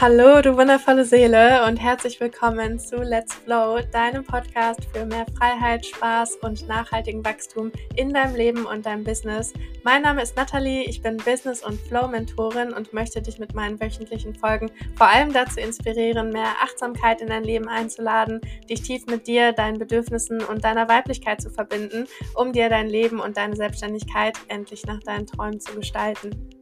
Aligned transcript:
Hallo, 0.00 0.40
du 0.40 0.56
wundervolle 0.56 1.04
Seele 1.04 1.66
und 1.66 1.76
herzlich 1.76 2.18
willkommen 2.20 2.78
zu 2.78 3.02
Let's 3.02 3.34
Flow, 3.34 3.80
deinem 3.92 4.24
Podcast 4.24 4.80
für 4.94 5.04
mehr 5.04 5.26
Freiheit, 5.36 5.84
Spaß 5.84 6.36
und 6.36 6.66
nachhaltigen 6.66 7.22
Wachstum 7.22 7.70
in 7.96 8.08
deinem 8.08 8.34
Leben 8.34 8.64
und 8.64 8.86
deinem 8.86 9.04
Business. 9.04 9.52
Mein 9.84 10.00
Name 10.00 10.22
ist 10.22 10.36
Nathalie, 10.36 10.84
ich 10.84 11.02
bin 11.02 11.18
Business- 11.18 11.62
und 11.62 11.78
Flow-Mentorin 11.78 12.72
und 12.72 12.94
möchte 12.94 13.20
dich 13.20 13.38
mit 13.38 13.54
meinen 13.54 13.78
wöchentlichen 13.78 14.34
Folgen 14.34 14.70
vor 14.96 15.08
allem 15.08 15.34
dazu 15.34 15.60
inspirieren, 15.60 16.30
mehr 16.30 16.48
Achtsamkeit 16.62 17.20
in 17.20 17.28
dein 17.28 17.44
Leben 17.44 17.68
einzuladen, 17.68 18.40
dich 18.70 18.80
tief 18.80 19.04
mit 19.04 19.26
dir, 19.26 19.52
deinen 19.52 19.78
Bedürfnissen 19.78 20.42
und 20.42 20.64
deiner 20.64 20.88
Weiblichkeit 20.88 21.42
zu 21.42 21.50
verbinden, 21.50 22.06
um 22.34 22.54
dir 22.54 22.70
dein 22.70 22.88
Leben 22.88 23.20
und 23.20 23.36
deine 23.36 23.54
Selbstständigkeit 23.54 24.38
endlich 24.48 24.86
nach 24.86 25.00
deinen 25.00 25.26
Träumen 25.26 25.60
zu 25.60 25.74
gestalten. 25.74 26.59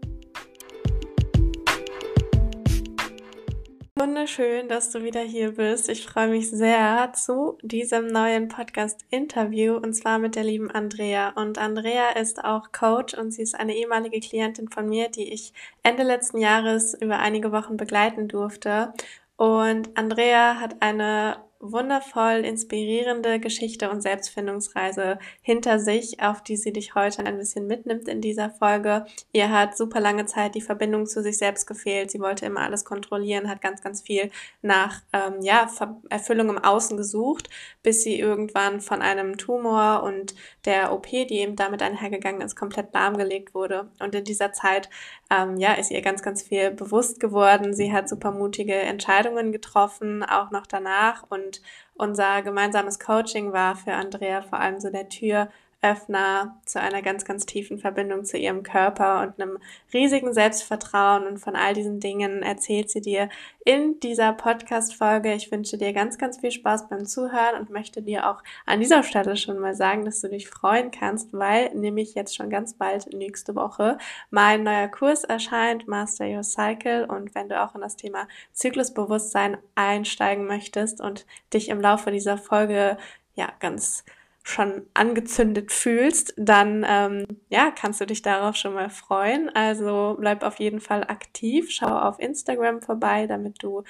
Wunderschön, 3.99 4.69
dass 4.69 4.91
du 4.91 5.03
wieder 5.03 5.23
hier 5.23 5.57
bist. 5.57 5.89
Ich 5.89 6.07
freue 6.07 6.29
mich 6.29 6.49
sehr 6.49 7.13
zu 7.15 7.59
diesem 7.63 8.07
neuen 8.07 8.47
Podcast-Interview 8.47 9.75
und 9.75 9.93
zwar 9.93 10.21
mit 10.21 10.37
der 10.37 10.45
lieben 10.45 10.71
Andrea. 10.71 11.31
Und 11.31 11.59
Andrea 11.59 12.11
ist 12.11 12.45
auch 12.45 12.71
Coach 12.71 13.15
und 13.15 13.33
sie 13.33 13.43
ist 13.43 13.59
eine 13.59 13.75
ehemalige 13.75 14.21
Klientin 14.21 14.69
von 14.69 14.89
mir, 14.89 15.09
die 15.09 15.33
ich 15.33 15.53
Ende 15.83 16.05
letzten 16.05 16.39
Jahres 16.39 16.95
über 16.95 17.19
einige 17.19 17.51
Wochen 17.51 17.77
begleiten 17.77 18.29
durfte. 18.29 18.93
Und 19.37 19.99
Andrea 19.99 20.61
hat 20.61 20.77
eine 20.81 21.39
wundervoll 21.61 22.45
inspirierende 22.45 23.41
Geschichte 23.41 23.91
und 23.91 24.01
Selbstfindungsreise 24.01 25.19
hinter 25.43 25.81
sich, 25.81 26.21
auf 26.23 26.43
die 26.43 26.57
sie 26.57 26.73
dich 26.73 26.95
heute 26.95 27.25
ein 27.27 27.37
bisschen 27.37 27.67
mitnimmt 27.67 28.07
in 28.07 28.21
dieser 28.21 28.51
Folge. 28.51 29.07
Ihr 29.33 29.51
hat 29.51 29.77
super 29.77 29.99
lange 30.01 30.27
Zeit 30.27 30.55
die 30.55 30.61
Verbindung 30.61 31.07
zu 31.07 31.23
sich 31.23 31.39
selbst 31.39 31.67
gefehlt. 31.67 32.11
Sie 32.11 32.21
wollte 32.21 32.47
immer 32.47 32.61
alles 32.61 32.85
kontrollieren, 32.85 33.49
hat 33.49 33.61
ganz, 33.61 33.83
ganz 33.83 34.03
viel 34.03 34.31
nach 34.63 35.03
ähm, 35.13 35.41
ja, 35.41 35.69
Erfüllung 36.11 36.51
im 36.51 36.59
Außen 36.59 36.97
gesucht, 36.97 37.51
bis 37.83 38.03
sie 38.03 38.19
irgendwann 38.19 38.81
von 38.81 39.03
einem 39.03 39.37
Tumor 39.37 40.05
und 40.05 40.35
der 40.65 40.93
OP, 40.93 41.09
die 41.09 41.41
eben 41.41 41.57
damit 41.57 41.83
einhergegangen 41.83 42.41
ist, 42.41 42.55
komplett 42.55 42.95
lahmgelegt 42.95 43.55
wurde. 43.55 43.91
Und 43.99 44.15
in 44.15 44.25
dieser 44.25 44.53
Zeit 44.53 44.89
ähm, 45.31 45.57
ja, 45.57 45.75
ist 45.75 45.91
ihr 45.91 46.03
ganz, 46.03 46.23
ganz 46.23 46.43
viel 46.43 46.71
bewusst 46.71 47.21
geworden. 47.21 47.75
Sie 47.75 47.93
hat 47.93 48.09
super 48.09 48.31
mutige 48.31 48.75
Entscheidungen 48.75 49.51
getroffen, 49.51 50.23
auch 50.23 50.51
noch 50.51 50.67
danach. 50.67 51.25
Und 51.29 51.48
unser 51.95 52.43
gemeinsames 52.43 52.99
Coaching 52.99 53.53
war 53.53 53.77
für 53.77 53.93
Andrea 53.93 54.43
vor 54.43 54.61
allem 54.61 54.81
so 54.81 54.91
der 54.91 55.09
Tür 55.09 55.49
Öffner 55.81 56.61
zu 56.65 56.81
einer 56.81 57.03
ganz, 57.03 57.25
ganz 57.25 57.47
tiefen 57.47 57.79
Verbindung 57.79 58.25
zu 58.25 58.37
ihrem 58.37 58.65
Körper 58.65 59.23
und 59.23 59.41
einem 59.41 59.59
riesigen 59.93 60.33
Selbstvertrauen. 60.33 61.25
Und 61.27 61.39
von 61.39 61.55
all 61.55 61.73
diesen 61.73 62.01
Dingen 62.01 62.43
erzählt 62.43 62.91
sie 62.91 63.01
dir 63.01 63.29
in 63.65 64.01
dieser 64.01 64.33
Podcast-Folge. 64.33 65.33
Ich 65.35 65.53
wünsche 65.53 65.79
dir 65.79 65.93
ganz, 65.93 66.19
ganz 66.19 66.39
viel 66.39 66.51
Spaß 66.51 66.89
beim 66.89 67.07
Zuhören 67.07 67.61
und 67.61 67.71
möchte 67.71 68.03
dir 68.03 68.29
auch 68.29 68.43
an 68.67 68.81
dieser 68.81 69.05
Stelle 69.05 69.37
schon 69.37 69.61
mal 69.61 69.77
sagen, 69.77 70.05
dass 70.05 70.21
du 70.21 70.29
dich 70.29 70.49
freuen 70.49 70.91
kannst, 70.91 71.33
weil 71.33 71.73
nämlich 71.75 72.15
jetzt 72.15 72.35
schon 72.35 72.51
ganz 72.51 72.75
bald 72.75 73.13
nächste 73.13 73.55
Woche 73.55 73.99
mein 74.31 74.65
neuer 74.65 74.89
Kurs 74.89 75.23
erscheint, 75.23 75.87
Master 75.87 76.27
Your 76.27 76.43
Cycle. 76.43 77.05
Und 77.05 77.37
wenn 77.37 77.49
du 77.49 77.63
auch 77.63 77.77
in 77.77 77.83
das 77.83 77.95
Thema 77.95 78.27
Zyklusbewusstsein 78.53 79.59
einsteigen 79.77 80.47
möchtest 80.47 81.01
und 81.01 81.25
dich 81.55 81.69
im 81.69 81.81
Laufe 81.81 82.11
dieser 82.11 82.37
Folge 82.37 82.97
ja 83.37 83.53
ganz 83.61 84.05
schon 84.49 84.87
angezündet 84.95 85.73
fühlst, 85.73 86.33
dann 86.37 86.85
ähm, 86.89 87.27
ja, 87.51 87.71
kannst 87.71 88.01
du 88.01 88.07
dich 88.07 88.23
darauf 88.23 88.57
schon 88.57 88.75
mal 88.75 88.89
freuen. 88.89 89.51
Also 89.51 90.17
bleib 90.19 90.43
auf 90.43 90.59
jeden 90.59 90.81
Fall 90.81 91.05
aktiv, 91.05 91.71
schau 91.71 91.99
auf 91.99 92.19
Instagram 92.19 92.81
vorbei, 92.81 93.27
damit 93.27 93.63
du 93.63 93.85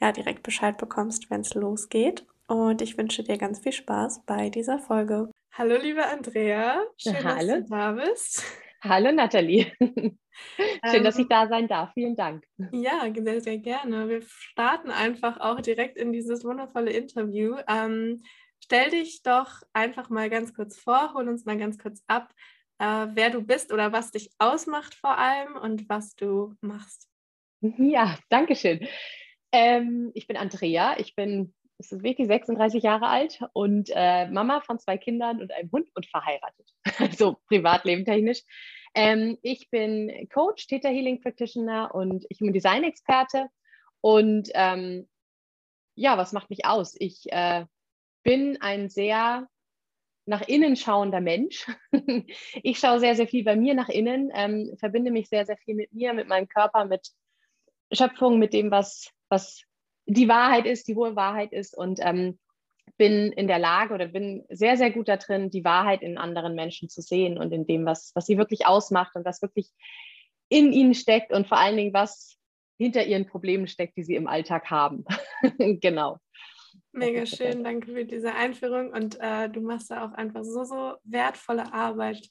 ja 0.00 0.12
direkt 0.12 0.42
Bescheid 0.42 0.78
bekommst, 0.78 1.30
wenn 1.30 1.40
es 1.40 1.54
losgeht. 1.54 2.24
Und 2.46 2.80
ich 2.80 2.96
wünsche 2.96 3.24
dir 3.24 3.38
ganz 3.38 3.60
viel 3.60 3.72
Spaß 3.72 4.22
bei 4.26 4.50
dieser 4.50 4.78
Folge. 4.78 5.30
Hallo, 5.52 5.76
liebe 5.80 6.06
Andrea. 6.06 6.82
Schön, 6.96 7.24
Hallo. 7.24 7.46
dass 7.46 7.64
du 7.64 7.70
da 7.70 7.92
bist. 7.92 8.44
Hallo, 8.82 9.12
Nathalie. 9.12 9.72
Schön, 9.80 10.18
ähm, 10.82 11.04
dass 11.04 11.18
ich 11.18 11.26
da 11.28 11.48
sein 11.48 11.68
darf. 11.68 11.92
Vielen 11.94 12.16
Dank. 12.16 12.44
Ja, 12.70 13.08
sehr, 13.16 13.40
sehr 13.40 13.58
gerne. 13.58 14.08
Wir 14.08 14.22
starten 14.22 14.90
einfach 14.90 15.40
auch 15.40 15.60
direkt 15.60 15.96
in 15.96 16.12
dieses 16.12 16.44
wundervolle 16.44 16.90
Interview. 16.90 17.56
Ähm, 17.68 18.22
Stell 18.64 18.88
dich 18.88 19.22
doch 19.22 19.60
einfach 19.74 20.08
mal 20.08 20.30
ganz 20.30 20.54
kurz 20.54 20.80
vor, 20.80 21.12
hol 21.12 21.28
uns 21.28 21.44
mal 21.44 21.58
ganz 21.58 21.76
kurz 21.78 22.02
ab, 22.06 22.32
äh, 22.78 23.08
wer 23.12 23.28
du 23.28 23.42
bist 23.42 23.70
oder 23.74 23.92
was 23.92 24.10
dich 24.10 24.30
ausmacht 24.38 24.94
vor 24.94 25.18
allem 25.18 25.54
und 25.56 25.86
was 25.90 26.16
du 26.16 26.54
machst. 26.62 27.06
Ja, 27.60 28.18
danke 28.30 28.56
schön. 28.56 28.88
Ähm, 29.52 30.12
ich 30.14 30.26
bin 30.26 30.38
Andrea, 30.38 30.98
ich 30.98 31.14
bin 31.14 31.52
es 31.76 31.92
ist 31.92 32.02
wirklich 32.02 32.26
36 32.26 32.82
Jahre 32.82 33.08
alt 33.08 33.38
und 33.52 33.90
äh, 33.94 34.28
Mama 34.30 34.62
von 34.62 34.78
zwei 34.78 34.96
Kindern 34.96 35.42
und 35.42 35.52
einem 35.52 35.70
Hund 35.70 35.90
und 35.94 36.06
verheiratet. 36.06 36.70
Also 36.98 37.36
Privatleben 37.48 38.06
technisch. 38.06 38.44
Ähm, 38.94 39.36
ich 39.42 39.68
bin 39.68 40.26
Coach, 40.32 40.68
Theta 40.68 40.88
Healing 40.88 41.20
Practitioner 41.20 41.94
und 41.94 42.24
ich 42.30 42.38
bin 42.38 42.54
Design-Experte. 42.54 43.48
Und 44.00 44.48
ähm, 44.54 45.06
ja, 45.96 46.16
was 46.16 46.32
macht 46.32 46.48
mich 46.48 46.64
aus? 46.64 46.94
Ich 46.98 47.30
äh, 47.30 47.66
bin 48.24 48.60
ein 48.60 48.88
sehr 48.88 49.46
nach 50.26 50.42
innen 50.48 50.74
schauender 50.76 51.20
Mensch. 51.20 51.66
ich 52.62 52.78
schaue 52.78 52.98
sehr, 52.98 53.14
sehr 53.14 53.28
viel 53.28 53.44
bei 53.44 53.56
mir 53.56 53.74
nach 53.74 53.88
innen, 53.88 54.30
ähm, 54.34 54.74
verbinde 54.78 55.10
mich 55.10 55.28
sehr, 55.28 55.46
sehr 55.46 55.58
viel 55.58 55.74
mit 55.74 55.92
mir, 55.92 56.14
mit 56.14 56.28
meinem 56.28 56.48
Körper, 56.48 56.86
mit 56.86 57.08
Schöpfung, 57.92 58.38
mit 58.38 58.52
dem, 58.52 58.70
was, 58.70 59.10
was 59.28 59.62
die 60.06 60.28
Wahrheit 60.28 60.66
ist, 60.66 60.88
die 60.88 60.96
hohe 60.96 61.14
Wahrheit 61.14 61.52
ist 61.52 61.76
und 61.76 62.00
ähm, 62.02 62.38
bin 62.96 63.32
in 63.32 63.46
der 63.46 63.58
Lage 63.58 63.94
oder 63.94 64.06
bin 64.06 64.44
sehr, 64.48 64.76
sehr 64.76 64.90
gut 64.90 65.08
darin, 65.08 65.50
die 65.50 65.64
Wahrheit 65.64 66.02
in 66.02 66.18
anderen 66.18 66.54
Menschen 66.54 66.88
zu 66.88 67.02
sehen 67.02 67.38
und 67.38 67.52
in 67.52 67.66
dem, 67.66 67.84
was, 67.84 68.12
was 68.14 68.26
sie 68.26 68.38
wirklich 68.38 68.66
ausmacht 68.66 69.14
und 69.16 69.24
was 69.24 69.42
wirklich 69.42 69.70
in 70.48 70.72
ihnen 70.72 70.94
steckt 70.94 71.32
und 71.32 71.48
vor 71.48 71.58
allen 71.58 71.76
Dingen, 71.76 71.94
was 71.94 72.36
hinter 72.78 73.04
ihren 73.04 73.26
Problemen 73.26 73.66
steckt, 73.66 73.96
die 73.96 74.04
sie 74.04 74.14
im 74.14 74.26
Alltag 74.26 74.70
haben. 74.70 75.04
genau. 75.80 76.18
Mega 76.94 77.26
schön, 77.26 77.64
danke 77.64 77.92
für 77.92 78.04
diese 78.04 78.34
Einführung 78.34 78.90
und 78.90 79.18
äh, 79.20 79.48
du 79.48 79.60
machst 79.60 79.90
da 79.90 80.04
auch 80.04 80.12
einfach 80.12 80.44
so, 80.44 80.64
so 80.64 80.94
wertvolle 81.04 81.72
Arbeit. 81.72 82.28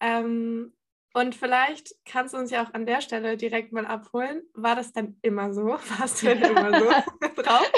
Ähm, 0.00 0.72
und 1.12 1.34
vielleicht 1.34 1.94
kannst 2.04 2.34
du 2.34 2.38
uns 2.38 2.50
ja 2.50 2.64
auch 2.64 2.74
an 2.74 2.86
der 2.86 3.00
Stelle 3.00 3.36
direkt 3.36 3.72
mal 3.72 3.86
abholen. 3.86 4.42
War 4.54 4.76
das 4.76 4.92
denn 4.92 5.18
immer 5.22 5.52
so? 5.52 5.62
Warst 5.98 6.22
du 6.22 6.26
denn 6.26 6.42
immer 6.42 6.78
so 6.78 6.86
drauf? 7.42 7.70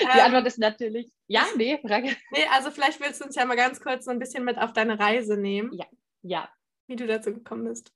Die 0.00 0.20
Antwort 0.20 0.42
ähm, 0.42 0.46
ist 0.46 0.58
natürlich 0.58 1.10
ja, 1.26 1.46
nee, 1.56 1.78
Frage. 1.78 2.16
Nee, 2.30 2.44
also 2.52 2.70
vielleicht 2.70 3.00
willst 3.00 3.20
du 3.20 3.26
uns 3.26 3.36
ja 3.36 3.44
mal 3.44 3.56
ganz 3.56 3.80
kurz 3.80 4.04
so 4.04 4.10
ein 4.10 4.18
bisschen 4.18 4.44
mit 4.44 4.58
auf 4.58 4.72
deine 4.72 4.98
Reise 4.98 5.36
nehmen. 5.36 5.70
Ja, 5.72 5.86
ja. 6.22 6.48
Wie 6.86 6.96
du 6.96 7.06
dazu 7.06 7.32
gekommen 7.32 7.64
bist. 7.64 7.92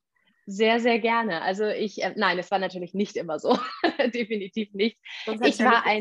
Sehr, 0.46 0.80
sehr 0.80 0.98
gerne. 0.98 1.42
Also 1.42 1.66
ich, 1.66 2.02
äh, 2.02 2.14
nein, 2.16 2.38
es 2.38 2.50
war 2.50 2.58
natürlich 2.58 2.94
nicht 2.94 3.16
immer 3.16 3.38
so. 3.38 3.58
Definitiv 4.14 4.72
nicht. 4.72 4.98
Ich 5.42 5.58
war 5.58 5.84
ein, 5.84 6.00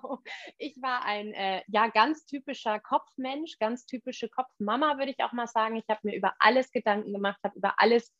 genau. 0.00 0.18
Ich 0.58 0.80
war 0.80 1.04
ein 1.04 1.32
äh, 1.32 1.62
ja 1.68 1.88
ganz 1.88 2.24
typischer 2.26 2.80
Kopfmensch, 2.80 3.58
ganz 3.58 3.86
typische 3.86 4.28
Kopfmama, 4.28 4.98
würde 4.98 5.12
ich 5.12 5.22
auch 5.22 5.32
mal 5.32 5.46
sagen. 5.46 5.76
Ich 5.76 5.88
habe 5.88 6.00
mir 6.04 6.16
über 6.16 6.34
alles 6.38 6.70
Gedanken 6.70 7.12
gemacht, 7.12 7.38
habe 7.42 7.56
über 7.56 7.74
alles, 7.78 8.12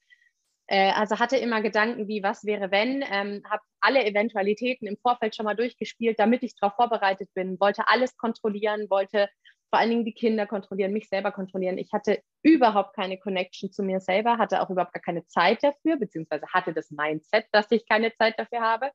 äh, 0.66 0.92
also 0.92 1.18
hatte 1.18 1.36
immer 1.36 1.62
Gedanken 1.62 2.08
wie, 2.08 2.22
was 2.22 2.44
wäre 2.44 2.70
wenn, 2.70 3.04
ähm, 3.10 3.42
habe 3.48 3.62
alle 3.80 4.04
Eventualitäten 4.04 4.86
im 4.86 4.96
Vorfeld 4.98 5.34
schon 5.34 5.44
mal 5.44 5.56
durchgespielt, 5.56 6.18
damit 6.18 6.42
ich 6.42 6.54
darauf 6.56 6.76
vorbereitet 6.76 7.30
bin, 7.34 7.58
wollte 7.60 7.88
alles 7.88 8.16
kontrollieren, 8.16 8.88
wollte 8.90 9.28
vor 9.72 9.78
allen 9.78 9.88
Dingen 9.88 10.04
die 10.04 10.12
Kinder 10.12 10.46
kontrollieren, 10.46 10.92
mich 10.92 11.08
selber 11.08 11.32
kontrollieren. 11.32 11.78
Ich 11.78 11.90
hatte 11.94 12.22
überhaupt 12.42 12.94
keine 12.94 13.18
Connection 13.18 13.72
zu 13.72 13.82
mir 13.82 14.00
selber, 14.00 14.36
hatte 14.36 14.60
auch 14.60 14.68
überhaupt 14.68 14.92
gar 14.92 15.00
keine 15.00 15.26
Zeit 15.28 15.62
dafür, 15.62 15.96
beziehungsweise 15.96 16.46
hatte 16.52 16.74
das 16.74 16.90
Mindset, 16.90 17.46
dass 17.52 17.70
ich 17.70 17.88
keine 17.88 18.14
Zeit 18.14 18.38
dafür 18.38 18.60
habe. 18.60 18.90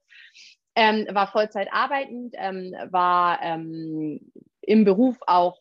Ähm, 0.80 1.08
war 1.10 1.32
Vollzeit 1.32 1.70
arbeitend, 1.72 2.36
ähm, 2.38 2.72
war 2.92 3.42
ähm, 3.42 4.32
im 4.62 4.86
Beruf 4.86 5.18
auch 5.26 5.60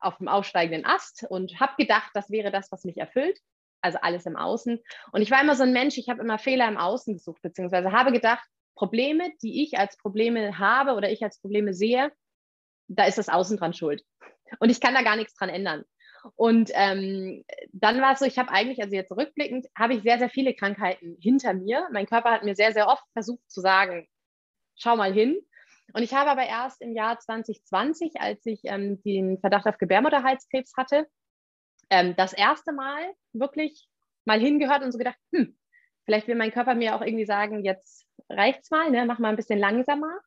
auf 0.00 0.18
dem 0.18 0.26
aufsteigenden 0.26 0.84
Ast 0.84 1.24
und 1.28 1.60
habe 1.60 1.74
gedacht, 1.78 2.10
das 2.14 2.30
wäre 2.30 2.50
das, 2.50 2.72
was 2.72 2.82
mich 2.82 2.96
erfüllt. 2.96 3.38
Also 3.80 3.98
alles 4.02 4.26
im 4.26 4.36
Außen. 4.36 4.80
Und 5.12 5.22
ich 5.22 5.30
war 5.30 5.40
immer 5.40 5.54
so 5.54 5.62
ein 5.62 5.72
Mensch, 5.72 5.98
ich 5.98 6.08
habe 6.08 6.20
immer 6.20 6.38
Fehler 6.38 6.66
im 6.66 6.78
Außen 6.78 7.14
gesucht, 7.14 7.40
beziehungsweise 7.42 7.92
habe 7.92 8.10
gedacht, 8.10 8.44
Probleme, 8.74 9.30
die 9.40 9.62
ich 9.62 9.78
als 9.78 9.96
Probleme 9.96 10.58
habe 10.58 10.94
oder 10.94 11.12
ich 11.12 11.22
als 11.22 11.40
Probleme 11.40 11.72
sehe, 11.72 12.10
da 12.88 13.04
ist 13.04 13.18
das 13.18 13.28
Außen 13.28 13.56
dran 13.56 13.72
schuld. 13.72 14.02
Und 14.58 14.70
ich 14.70 14.80
kann 14.80 14.94
da 14.94 15.02
gar 15.02 15.14
nichts 15.14 15.34
dran 15.34 15.48
ändern. 15.48 15.84
Und 16.34 16.70
ähm, 16.74 17.44
dann 17.72 18.00
war 18.00 18.14
es 18.14 18.18
so, 18.18 18.24
ich 18.24 18.38
habe 18.38 18.50
eigentlich, 18.50 18.82
also 18.82 18.96
jetzt 18.96 19.12
rückblickend, 19.12 19.68
habe 19.78 19.94
ich 19.94 20.02
sehr, 20.02 20.18
sehr 20.18 20.28
viele 20.28 20.54
Krankheiten 20.54 21.16
hinter 21.20 21.54
mir. 21.54 21.88
Mein 21.92 22.06
Körper 22.06 22.32
hat 22.32 22.42
mir 22.42 22.56
sehr, 22.56 22.72
sehr 22.72 22.88
oft 22.88 23.04
versucht 23.12 23.48
zu 23.48 23.60
sagen, 23.60 24.08
schau 24.80 24.96
mal 24.96 25.12
hin. 25.12 25.38
Und 25.92 26.02
ich 26.02 26.14
habe 26.14 26.30
aber 26.30 26.46
erst 26.46 26.80
im 26.82 26.94
Jahr 26.94 27.18
2020, 27.18 28.20
als 28.20 28.44
ich 28.46 28.60
ähm, 28.64 29.02
den 29.02 29.38
Verdacht 29.38 29.66
auf 29.66 29.78
Gebärmutterhalskrebs 29.78 30.72
hatte, 30.76 31.06
ähm, 31.90 32.14
das 32.16 32.32
erste 32.32 32.72
Mal 32.72 33.12
wirklich 33.32 33.88
mal 34.24 34.38
hingehört 34.38 34.82
und 34.82 34.92
so 34.92 34.98
gedacht, 34.98 35.18
hm, 35.32 35.58
vielleicht 36.04 36.28
will 36.28 36.36
mein 36.36 36.52
Körper 36.52 36.74
mir 36.74 36.94
auch 36.94 37.02
irgendwie 37.02 37.26
sagen, 37.26 37.64
jetzt 37.64 38.06
reicht's 38.28 38.70
mal, 38.70 38.90
ne? 38.90 39.04
mach 39.04 39.18
mal 39.18 39.30
ein 39.30 39.36
bisschen 39.36 39.58
langsamer. 39.58 40.20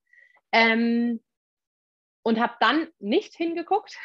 Ähm, 0.51 1.21
und 2.23 2.39
habe 2.39 2.55
dann 2.59 2.87
nicht 2.99 3.35
hingeguckt. 3.35 3.97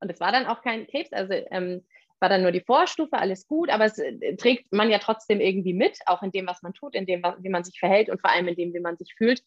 Und 0.00 0.10
es 0.10 0.18
war 0.18 0.32
dann 0.32 0.46
auch 0.46 0.62
kein 0.62 0.86
Krebs, 0.88 1.12
also 1.12 1.32
ähm, 1.32 1.86
war 2.22 2.28
dann 2.28 2.42
nur 2.42 2.52
die 2.52 2.62
Vorstufe, 2.62 3.18
alles 3.18 3.46
gut, 3.46 3.68
aber 3.68 3.84
es 3.84 3.98
äh, 3.98 4.36
trägt 4.36 4.72
man 4.72 4.88
ja 4.88 4.98
trotzdem 4.98 5.40
irgendwie 5.40 5.74
mit, 5.74 5.98
auch 6.06 6.22
in 6.22 6.30
dem, 6.30 6.46
was 6.46 6.62
man 6.62 6.72
tut, 6.72 6.94
in 6.94 7.04
dem, 7.04 7.22
wie 7.40 7.48
man 7.50 7.64
sich 7.64 7.78
verhält 7.78 8.08
und 8.08 8.20
vor 8.20 8.30
allem 8.30 8.48
in 8.48 8.54
dem, 8.54 8.72
wie 8.72 8.80
man 8.80 8.96
sich 8.96 9.12
fühlt. 9.14 9.42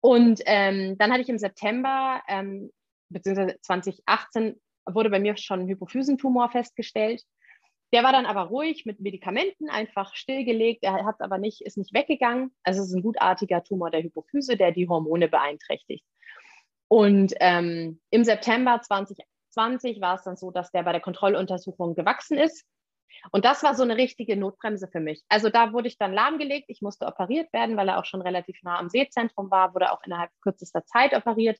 Und 0.00 0.40
ähm, 0.46 0.96
dann 0.98 1.12
hatte 1.12 1.20
ich 1.20 1.28
im 1.28 1.38
September, 1.38 2.22
ähm, 2.26 2.72
beziehungsweise 3.10 3.58
2018, 3.60 4.58
wurde 4.86 5.10
bei 5.10 5.20
mir 5.20 5.36
schon 5.36 5.60
ein 5.60 5.68
Hypophysentumor 5.68 6.50
festgestellt. 6.50 7.22
Der 7.92 8.02
war 8.02 8.12
dann 8.12 8.24
aber 8.24 8.42
ruhig 8.42 8.86
mit 8.86 9.00
Medikamenten 9.00 9.68
einfach 9.68 10.14
stillgelegt. 10.14 10.82
Er 10.82 11.04
hat 11.04 11.20
aber 11.20 11.38
nicht, 11.38 11.60
ist 11.60 11.76
nicht 11.76 11.92
weggegangen. 11.92 12.50
Also 12.62 12.80
es 12.80 12.88
ist 12.88 12.94
ein 12.94 13.02
gutartiger 13.02 13.62
Tumor 13.62 13.90
der 13.90 14.02
Hypophyse, 14.02 14.56
der 14.56 14.72
die 14.72 14.88
Hormone 14.88 15.28
beeinträchtigt. 15.28 16.04
Und 16.88 17.34
ähm, 17.40 18.00
im 18.10 18.24
September 18.24 18.80
2020 19.50 20.00
war 20.00 20.16
es 20.16 20.24
dann 20.24 20.36
so, 20.36 20.50
dass 20.50 20.70
der 20.70 20.82
bei 20.82 20.92
der 20.92 21.00
Kontrolluntersuchung 21.00 21.94
gewachsen 21.94 22.38
ist. 22.38 22.64
Und 23.32 23.44
das 23.44 23.62
war 23.62 23.74
so 23.74 23.82
eine 23.82 23.96
richtige 23.96 24.36
Notbremse 24.36 24.88
für 24.88 25.00
mich. 25.00 25.22
Also 25.28 25.50
da 25.50 25.72
wurde 25.72 25.88
ich 25.88 25.98
dann 25.98 26.12
lahmgelegt. 26.12 26.66
Ich 26.68 26.80
musste 26.80 27.06
operiert 27.06 27.52
werden, 27.52 27.76
weil 27.76 27.88
er 27.88 27.98
auch 27.98 28.04
schon 28.04 28.22
relativ 28.22 28.62
nah 28.62 28.78
am 28.78 28.88
Sehzentrum 28.88 29.50
war, 29.50 29.74
wurde 29.74 29.92
auch 29.92 30.02
innerhalb 30.04 30.30
kürzester 30.42 30.84
Zeit 30.84 31.14
operiert, 31.14 31.58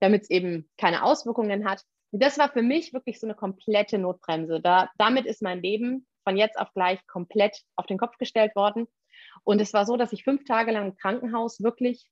damit 0.00 0.22
es 0.22 0.30
eben 0.30 0.68
keine 0.78 1.02
Auswirkungen 1.02 1.68
hat. 1.68 1.82
Und 2.10 2.22
das 2.22 2.38
war 2.38 2.48
für 2.48 2.62
mich 2.62 2.92
wirklich 2.92 3.20
so 3.20 3.26
eine 3.26 3.34
komplette 3.34 3.98
Notbremse. 3.98 4.60
Da, 4.60 4.88
damit 4.96 5.26
ist 5.26 5.42
mein 5.42 5.62
Leben 5.62 6.06
von 6.24 6.36
jetzt 6.36 6.58
auf 6.58 6.72
gleich 6.74 7.04
komplett 7.06 7.60
auf 7.76 7.86
den 7.86 7.98
Kopf 7.98 8.16
gestellt 8.16 8.54
worden. 8.54 8.86
Und 9.44 9.60
es 9.60 9.72
war 9.72 9.84
so, 9.84 9.96
dass 9.96 10.12
ich 10.12 10.24
fünf 10.24 10.44
Tage 10.44 10.72
lang 10.72 10.88
im 10.88 10.96
Krankenhaus 10.96 11.62
wirklich 11.62 12.08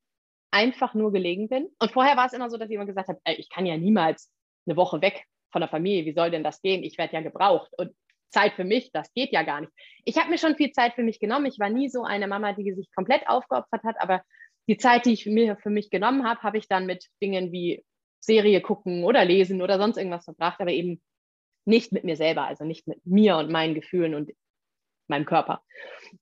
einfach 0.51 0.95
nur 0.95 1.13
gelegen 1.13 1.49
bin. 1.49 1.69
Und 1.79 1.93
vorher 1.93 2.17
war 2.17 2.27
es 2.27 2.33
immer 2.33 2.51
so, 2.51 2.57
dass 2.57 2.71
immer 2.71 2.87
gesagt 2.87 3.11
ey, 3.25 3.35
ich 3.35 3.49
kann 3.49 3.67
ja 3.67 3.77
niemals 3.77 4.31
eine 4.67 4.77
Woche 4.77 5.01
weg 5.01 5.25
von 5.53 5.61
der 5.61 5.69
Familie. 5.69 6.05
Wie 6.05 6.15
soll 6.15 6.31
denn 6.31 6.45
das 6.45 6.61
gehen? 6.63 6.83
Ich 6.83 6.99
werde 6.99 7.15
ja 7.15 7.21
gebraucht. 7.21 7.71
Und 7.77 7.93
Zeit 8.31 8.55
für 8.55 8.65
mich, 8.65 8.91
das 8.93 9.13
geht 9.15 9.33
ja 9.33 9.43
gar 9.43 9.61
nicht. 9.61 9.73
Ich 10.05 10.19
habe 10.19 10.31
mir 10.31 10.39
schon 10.39 10.57
viel 10.57 10.73
Zeit 10.73 10.95
für 10.95 11.03
mich 11.03 11.21
genommen. 11.21 11.47
Ich 11.47 11.59
war 11.59 11.71
nie 11.71 11.89
so 11.89 12.03
eine 12.05 12.27
Mama, 12.27 12.53
die 12.53 12.73
sich 12.75 12.89
komplett 12.95 13.29
aufgeopfert 13.29 13.83
hat, 13.85 13.97
aber 13.99 14.23
die 14.69 14.77
Zeit, 14.77 15.07
die 15.07 15.13
ich 15.13 15.27
mir 15.27 15.57
für 15.57 15.71
mich 15.71 15.91
genommen 15.91 16.29
habe, 16.29 16.43
habe 16.43 16.59
ich 16.59 16.69
dann 16.69 16.87
mit 16.87 17.07
Dingen 17.23 17.53
wie 17.53 17.85
Serie 18.21 18.61
gucken 18.61 19.05
oder 19.05 19.25
lesen 19.25 19.63
oder 19.63 19.79
sonst 19.79 19.97
irgendwas 19.97 20.25
verbracht, 20.25 20.61
aber 20.61 20.73
eben 20.73 21.01
nicht 21.65 21.93
mit 21.93 22.05
mir 22.05 22.17
selber, 22.17 22.45
also 22.45 22.65
nicht 22.65 22.87
mit 22.87 23.05
mir 23.07 23.37
und 23.37 23.51
meinen 23.51 23.75
Gefühlen 23.75 24.15
und 24.15 24.33
meinem 25.09 25.25
Körper. 25.25 25.63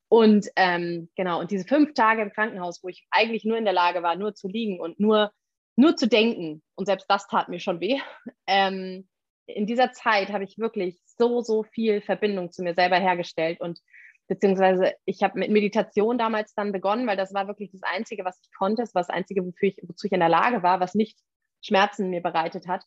Und 0.08 0.48
ähm, 0.56 1.08
genau, 1.16 1.40
und 1.40 1.50
diese 1.50 1.66
fünf 1.66 1.94
Tage 1.94 2.22
im 2.22 2.32
Krankenhaus, 2.32 2.82
wo 2.82 2.88
ich 2.88 3.06
eigentlich 3.10 3.44
nur 3.44 3.56
in 3.56 3.64
der 3.64 3.72
Lage 3.72 4.02
war, 4.02 4.16
nur 4.16 4.34
zu 4.34 4.48
liegen 4.48 4.78
und 4.78 5.00
nur, 5.00 5.32
nur 5.76 5.96
zu 5.96 6.08
denken, 6.08 6.62
und 6.74 6.86
selbst 6.86 7.06
das 7.08 7.26
tat 7.26 7.48
mir 7.48 7.60
schon 7.60 7.80
weh, 7.80 8.00
ähm, 8.46 9.08
in 9.46 9.66
dieser 9.66 9.92
Zeit 9.92 10.32
habe 10.32 10.44
ich 10.44 10.58
wirklich 10.58 10.98
so, 11.04 11.40
so 11.40 11.64
viel 11.64 12.00
Verbindung 12.00 12.50
zu 12.50 12.62
mir 12.62 12.74
selber 12.74 12.96
hergestellt 12.96 13.60
und 13.60 13.80
beziehungsweise 14.26 14.94
ich 15.04 15.22
habe 15.22 15.38
mit 15.38 15.50
Meditation 15.50 16.16
damals 16.16 16.54
dann 16.54 16.72
begonnen, 16.72 17.06
weil 17.06 17.16
das 17.16 17.34
war 17.34 17.46
wirklich 17.46 17.70
das 17.72 17.82
Einzige, 17.82 18.24
was 18.24 18.40
ich 18.42 18.50
konnte, 18.56 18.82
das 18.82 18.94
war 18.94 19.02
das 19.02 19.10
Einzige, 19.10 19.44
wofür 19.44 19.68
ich, 19.68 19.76
wozu 19.82 20.06
ich 20.06 20.12
in 20.12 20.20
der 20.20 20.28
Lage 20.28 20.62
war, 20.62 20.80
was 20.80 20.94
nicht 20.94 21.18
Schmerzen 21.60 22.10
mir 22.10 22.22
bereitet 22.22 22.66
hat. 22.66 22.84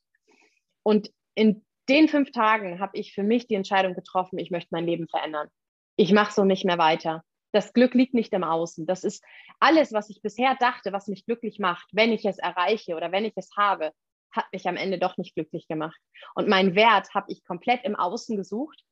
Und 0.84 1.12
in 1.36 1.64
den 1.90 2.08
fünf 2.08 2.32
Tagen 2.32 2.80
habe 2.80 2.98
ich 2.98 3.14
für 3.14 3.24
mich 3.24 3.48
die 3.48 3.56
Entscheidung 3.56 3.94
getroffen, 3.94 4.40
ich 4.40 4.52
möchte 4.52 4.70
mein 4.72 4.86
Leben 4.86 5.08
verändern. 5.08 5.48
Ich 5.96 6.12
mache 6.12 6.34
so 6.34 6.44
nicht 6.44 6.66
mehr 6.66 6.78
weiter. 6.78 7.24
Das 7.54 7.74
Glück 7.74 7.94
liegt 7.94 8.14
nicht 8.14 8.34
im 8.34 8.44
Außen. 8.44 8.86
Das 8.86 9.04
ist 9.04 9.24
alles, 9.60 9.94
was 9.94 10.10
ich 10.10 10.22
bisher 10.22 10.56
dachte, 10.60 10.92
was 10.94 11.08
mich 11.08 11.26
glücklich 11.26 11.60
macht, 11.60 11.88
wenn 11.94 12.12
ich 12.12 12.26
es 12.26 12.38
erreiche 12.38 12.96
oder 12.96 13.12
wenn 13.12 13.26
ich 13.26 13.34
es 13.36 13.50
habe, 13.56 13.92
hat 14.32 14.46
mich 14.52 14.68
am 14.68 14.76
Ende 14.76 15.00
doch 15.00 15.18
nicht 15.18 15.36
glücklich 15.36 15.68
gemacht. 15.68 16.00
Und 16.36 16.48
meinen 16.48 16.76
Wert 16.76 17.14
habe 17.14 17.32
ich 17.32 17.44
komplett 17.44 17.84
im 17.84 17.96
Außen 17.96 18.36
gesucht 18.38 18.84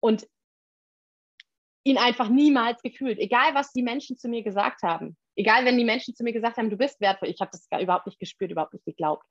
und 0.00 0.26
ihn 1.84 1.98
einfach 1.98 2.28
niemals 2.28 2.82
gefühlt, 2.82 3.18
egal 3.18 3.54
was 3.54 3.72
die 3.72 3.82
Menschen 3.82 4.16
zu 4.16 4.28
mir 4.28 4.42
gesagt 4.42 4.82
haben. 4.82 5.16
Egal, 5.36 5.64
wenn 5.64 5.78
die 5.78 5.84
Menschen 5.84 6.14
zu 6.14 6.22
mir 6.22 6.32
gesagt 6.32 6.58
haben, 6.58 6.70
du 6.70 6.76
bist 6.76 7.00
wertvoll, 7.00 7.28
ich 7.28 7.40
habe 7.40 7.50
das 7.50 7.66
überhaupt 7.80 8.06
nicht 8.06 8.18
gespürt, 8.18 8.50
überhaupt 8.50 8.74
nicht 8.74 8.84
geglaubt. 8.84 9.24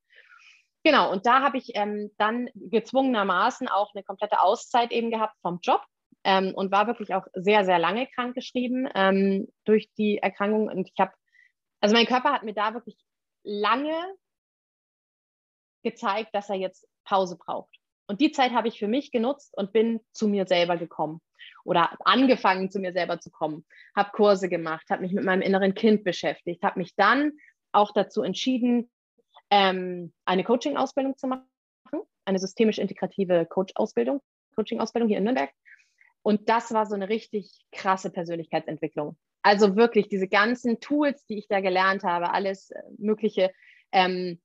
Genau, 0.83 1.11
und 1.11 1.25
da 1.25 1.41
habe 1.41 1.57
ich 1.57 1.71
ähm, 1.75 2.11
dann 2.17 2.49
gezwungenermaßen 2.55 3.67
auch 3.67 3.93
eine 3.93 4.03
komplette 4.03 4.41
Auszeit 4.41 4.91
eben 4.91 5.11
gehabt 5.11 5.35
vom 5.41 5.59
Job 5.61 5.83
ähm, 6.23 6.53
und 6.53 6.71
war 6.71 6.87
wirklich 6.87 7.13
auch 7.13 7.25
sehr, 7.33 7.65
sehr 7.65 7.79
lange 7.79 8.07
krankgeschrieben 8.07 8.89
ähm, 8.95 9.47
durch 9.65 9.89
die 9.97 10.17
Erkrankung. 10.17 10.67
Und 10.67 10.89
ich 10.89 10.99
habe, 10.99 11.11
also 11.81 11.95
mein 11.95 12.05
Körper 12.05 12.31
hat 12.31 12.43
mir 12.43 12.53
da 12.53 12.73
wirklich 12.73 12.97
lange 13.43 13.95
gezeigt, 15.83 16.33
dass 16.33 16.49
er 16.49 16.55
jetzt 16.55 16.87
Pause 17.05 17.37
braucht. 17.37 17.73
Und 18.07 18.21
die 18.21 18.31
Zeit 18.31 18.51
habe 18.51 18.67
ich 18.67 18.79
für 18.79 18.87
mich 18.87 19.11
genutzt 19.11 19.55
und 19.55 19.71
bin 19.71 19.99
zu 20.11 20.27
mir 20.27 20.47
selber 20.47 20.77
gekommen 20.77 21.21
oder 21.63 21.95
angefangen, 22.05 22.71
zu 22.71 22.79
mir 22.79 22.91
selber 22.91 23.19
zu 23.19 23.29
kommen, 23.29 23.65
habe 23.95 24.11
Kurse 24.11 24.49
gemacht, 24.49 24.89
habe 24.89 25.03
mich 25.03 25.13
mit 25.13 25.23
meinem 25.23 25.41
inneren 25.41 25.75
Kind 25.75 26.03
beschäftigt, 26.03 26.63
habe 26.63 26.79
mich 26.79 26.95
dann 26.95 27.33
auch 27.71 27.93
dazu 27.93 28.23
entschieden, 28.23 28.89
ähm, 29.51 30.13
eine 30.25 30.43
Coaching-Ausbildung 30.43 31.17
zu 31.17 31.27
machen, 31.27 31.45
eine 32.25 32.39
systemisch 32.39 32.79
integrative 32.79 33.45
Coach-Ausbildung, 33.45 34.21
Coaching-Ausbildung 34.55 35.09
hier 35.09 35.19
in 35.19 35.25
Nürnberg. 35.25 35.51
Und 36.21 36.49
das 36.49 36.73
war 36.73 36.85
so 36.85 36.95
eine 36.95 37.09
richtig 37.09 37.51
krasse 37.71 38.11
Persönlichkeitsentwicklung. 38.11 39.17
Also 39.41 39.75
wirklich 39.75 40.09
diese 40.09 40.27
ganzen 40.27 40.79
Tools, 40.79 41.25
die 41.25 41.37
ich 41.37 41.47
da 41.47 41.61
gelernt 41.61 42.03
habe, 42.03 42.31
alles 42.31 42.71
äh, 42.71 42.81
Mögliche. 42.97 43.51
Ähm, 43.91 44.41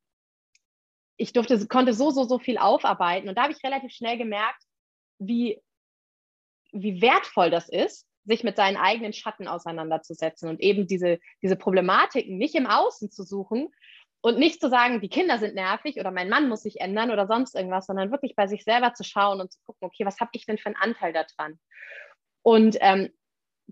ich 1.17 1.33
durfte, 1.33 1.67
konnte 1.67 1.95
so, 1.95 2.11
so, 2.11 2.25
so 2.25 2.39
viel 2.39 2.59
aufarbeiten. 2.59 3.29
Und 3.29 3.37
da 3.37 3.43
habe 3.45 3.53
ich 3.53 3.65
relativ 3.65 3.93
schnell 3.93 4.19
gemerkt, 4.19 4.63
wie 5.19 5.61
wie 6.75 7.01
wertvoll 7.01 7.51
das 7.51 7.69
ist, 7.69 8.07
sich 8.25 8.43
mit 8.43 8.57
seinen 8.57 8.77
eigenen 8.77 9.13
Schatten 9.13 9.49
auseinanderzusetzen 9.49 10.49
und 10.49 10.61
eben 10.61 10.87
diese, 10.87 11.19
diese 11.43 11.57
Problematiken 11.57 12.37
nicht 12.37 12.55
im 12.55 12.67
Außen 12.67 13.11
zu 13.11 13.23
suchen 13.23 13.69
und 14.25 14.39
nicht 14.39 14.59
zu 14.59 14.71
sagen, 14.71 15.03
die 15.03 15.11
Kinder 15.11 15.39
sind 15.39 15.55
nervig 15.55 16.01
oder 16.01 16.11
mein 16.11 16.31
Mann 16.31 16.49
muss 16.49 16.63
sich 16.63 16.81
ändern 16.81 17.11
oder 17.11 17.27
sonst 17.27 17.55
irgendwas, 17.55 17.85
sondern 17.85 18.11
wirklich 18.11 18.35
bei 18.35 18.47
sich 18.47 18.65
selber 18.65 18.95
zu 18.95 19.05
schauen 19.05 19.39
und 19.39 19.53
zu 19.53 19.59
gucken, 19.67 19.87
okay, 19.87 20.07
was 20.07 20.19
habe 20.19 20.31
ich 20.33 20.47
denn 20.47 20.57
für 20.57 20.69
einen 20.69 20.77
Anteil 20.77 21.13
daran? 21.13 21.59
Und 22.41 22.79
ähm, 22.81 23.11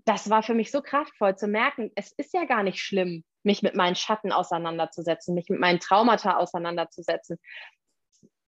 das 0.05 0.29
war 0.29 0.43
für 0.43 0.53
mich 0.53 0.69
so 0.69 0.83
kraftvoll 0.83 1.35
zu 1.35 1.47
merken, 1.47 1.89
es 1.95 2.11
ist 2.11 2.35
ja 2.35 2.45
gar 2.45 2.61
nicht 2.61 2.77
schlimm, 2.77 3.23
mich 3.41 3.63
mit 3.63 3.73
meinen 3.73 3.95
Schatten 3.95 4.31
auseinanderzusetzen, 4.31 5.33
mich 5.33 5.49
mit 5.49 5.59
meinen 5.59 5.79
Traumata 5.79 6.37
auseinanderzusetzen, 6.37 7.39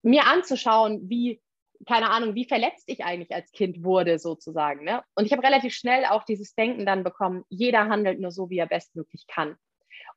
mir 0.03 0.27
anzuschauen, 0.27 1.10
wie 1.10 1.41
keine 1.88 2.12
Ahnung, 2.12 2.36
wie 2.36 2.46
verletzt 2.46 2.84
ich 2.86 3.03
eigentlich 3.03 3.34
als 3.34 3.51
Kind 3.51 3.84
wurde, 3.84 4.20
sozusagen. 4.20 4.86
Ne? 4.86 5.03
Und 5.15 5.25
ich 5.25 5.32
habe 5.32 5.41
relativ 5.41 5.74
schnell 5.74 6.06
auch 6.06 6.24
dieses 6.24 6.53
Denken 6.53 6.86
dann 6.86 7.03
bekommen, 7.03 7.46
jeder 7.50 7.89
handelt 7.89 8.20
nur 8.20 8.29
so, 8.29 8.51
wie 8.51 8.60
er 8.60 8.68
bestmöglich 8.68 9.25
kann. 9.25 9.58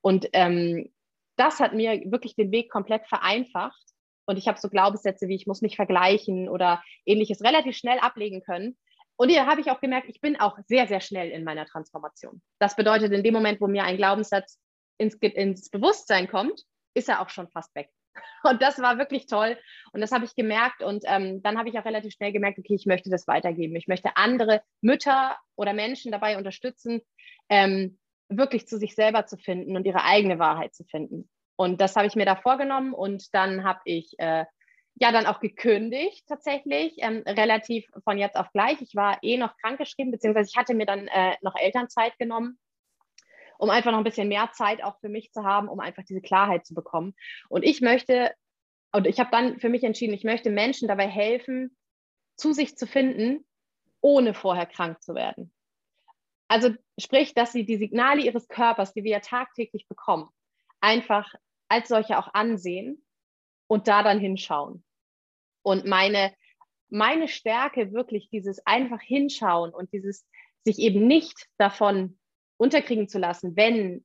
Und 0.02 0.28
ähm, 0.34 0.92
das 1.38 1.60
hat 1.60 1.74
mir 1.74 2.02
wirklich 2.10 2.34
den 2.34 2.50
Weg 2.52 2.70
komplett 2.70 3.06
vereinfacht. 3.06 3.82
Und 4.26 4.36
ich 4.36 4.46
habe 4.46 4.58
so 4.58 4.68
Glaubenssätze 4.68 5.28
wie, 5.28 5.36
ich 5.36 5.46
muss 5.46 5.62
mich 5.62 5.76
vergleichen 5.76 6.48
oder 6.48 6.82
ähnliches 7.06 7.42
relativ 7.42 7.76
schnell 7.76 7.98
ablegen 7.98 8.42
können. 8.42 8.76
Und 9.16 9.30
hier 9.30 9.46
habe 9.46 9.60
ich 9.60 9.70
auch 9.70 9.80
gemerkt, 9.80 10.08
ich 10.08 10.20
bin 10.20 10.38
auch 10.38 10.58
sehr, 10.66 10.86
sehr 10.86 11.00
schnell 11.00 11.30
in 11.30 11.44
meiner 11.44 11.66
Transformation. 11.66 12.40
Das 12.60 12.76
bedeutet, 12.76 13.12
in 13.12 13.22
dem 13.22 13.34
Moment, 13.34 13.60
wo 13.60 13.66
mir 13.66 13.84
ein 13.84 13.96
Glaubenssatz 13.96 14.60
ins, 14.98 15.14
ins 15.14 15.70
Bewusstsein 15.70 16.28
kommt, 16.28 16.62
ist 16.94 17.08
er 17.08 17.20
auch 17.20 17.30
schon 17.30 17.48
fast 17.48 17.74
weg. 17.74 17.90
Und 18.44 18.62
das 18.62 18.80
war 18.80 18.98
wirklich 18.98 19.26
toll. 19.26 19.58
Und 19.92 20.00
das 20.00 20.12
habe 20.12 20.24
ich 20.24 20.34
gemerkt. 20.34 20.82
Und 20.82 21.04
ähm, 21.06 21.42
dann 21.42 21.58
habe 21.58 21.68
ich 21.68 21.78
auch 21.78 21.84
relativ 21.84 22.12
schnell 22.12 22.32
gemerkt, 22.32 22.58
okay, 22.58 22.74
ich 22.74 22.86
möchte 22.86 23.10
das 23.10 23.26
weitergeben. 23.26 23.74
Ich 23.76 23.88
möchte 23.88 24.16
andere 24.16 24.62
Mütter 24.82 25.36
oder 25.56 25.72
Menschen 25.72 26.12
dabei 26.12 26.36
unterstützen, 26.36 27.00
ähm, 27.48 27.98
wirklich 28.28 28.66
zu 28.66 28.78
sich 28.78 28.94
selber 28.94 29.26
zu 29.26 29.36
finden 29.36 29.76
und 29.76 29.86
ihre 29.86 30.04
eigene 30.04 30.38
Wahrheit 30.38 30.74
zu 30.74 30.84
finden. 30.84 31.28
Und 31.56 31.80
das 31.80 31.96
habe 31.96 32.06
ich 32.06 32.14
mir 32.14 32.26
da 32.26 32.36
vorgenommen. 32.36 32.92
Und 32.92 33.34
dann 33.34 33.64
habe 33.64 33.80
ich 33.84 34.14
äh, 34.18 34.44
ja 34.94 35.12
dann 35.12 35.26
auch 35.26 35.40
gekündigt 35.40 36.24
tatsächlich, 36.28 36.96
ähm, 36.98 37.22
relativ 37.26 37.86
von 38.04 38.18
jetzt 38.18 38.36
auf 38.36 38.52
gleich. 38.52 38.80
Ich 38.80 38.94
war 38.94 39.18
eh 39.22 39.36
noch 39.38 39.56
krankgeschrieben, 39.56 40.12
beziehungsweise 40.12 40.50
ich 40.50 40.56
hatte 40.56 40.74
mir 40.74 40.86
dann 40.86 41.08
äh, 41.08 41.36
noch 41.42 41.54
Elternzeit 41.56 42.16
genommen 42.18 42.58
um 43.58 43.70
einfach 43.70 43.90
noch 43.90 43.98
ein 43.98 44.04
bisschen 44.04 44.28
mehr 44.28 44.50
Zeit 44.52 44.82
auch 44.82 44.98
für 45.00 45.08
mich 45.08 45.32
zu 45.32 45.44
haben, 45.44 45.68
um 45.68 45.80
einfach 45.80 46.04
diese 46.04 46.22
Klarheit 46.22 46.64
zu 46.64 46.74
bekommen. 46.74 47.14
Und 47.48 47.64
ich 47.64 47.80
möchte, 47.80 48.32
und 48.92 49.06
ich 49.06 49.18
habe 49.20 49.30
dann 49.30 49.58
für 49.58 49.68
mich 49.68 49.82
entschieden, 49.82 50.14
ich 50.14 50.24
möchte 50.24 50.50
Menschen 50.50 50.88
dabei 50.88 51.08
helfen, 51.08 51.76
zu 52.36 52.52
sich 52.52 52.76
zu 52.76 52.86
finden, 52.86 53.44
ohne 54.00 54.32
vorher 54.32 54.66
krank 54.66 55.02
zu 55.02 55.14
werden. 55.14 55.52
Also 56.46 56.70
sprich, 56.98 57.34
dass 57.34 57.52
sie 57.52 57.64
die 57.64 57.76
Signale 57.76 58.22
ihres 58.22 58.48
Körpers, 58.48 58.92
die 58.92 59.04
wir 59.04 59.12
ja 59.12 59.20
tagtäglich 59.20 59.86
bekommen, 59.88 60.28
einfach 60.80 61.32
als 61.68 61.88
solche 61.88 62.18
auch 62.18 62.32
ansehen 62.34 63.04
und 63.68 63.88
da 63.88 64.02
dann 64.02 64.20
hinschauen. 64.20 64.84
Und 65.62 65.84
meine, 65.84 66.34
meine 66.88 67.28
Stärke 67.28 67.92
wirklich 67.92 68.30
dieses 68.30 68.64
einfach 68.66 69.00
hinschauen 69.00 69.72
und 69.72 69.92
dieses 69.92 70.26
sich 70.64 70.78
eben 70.78 71.06
nicht 71.06 71.46
davon 71.58 72.18
unterkriegen 72.56 73.08
zu 73.08 73.18
lassen, 73.18 73.56
wenn, 73.56 74.04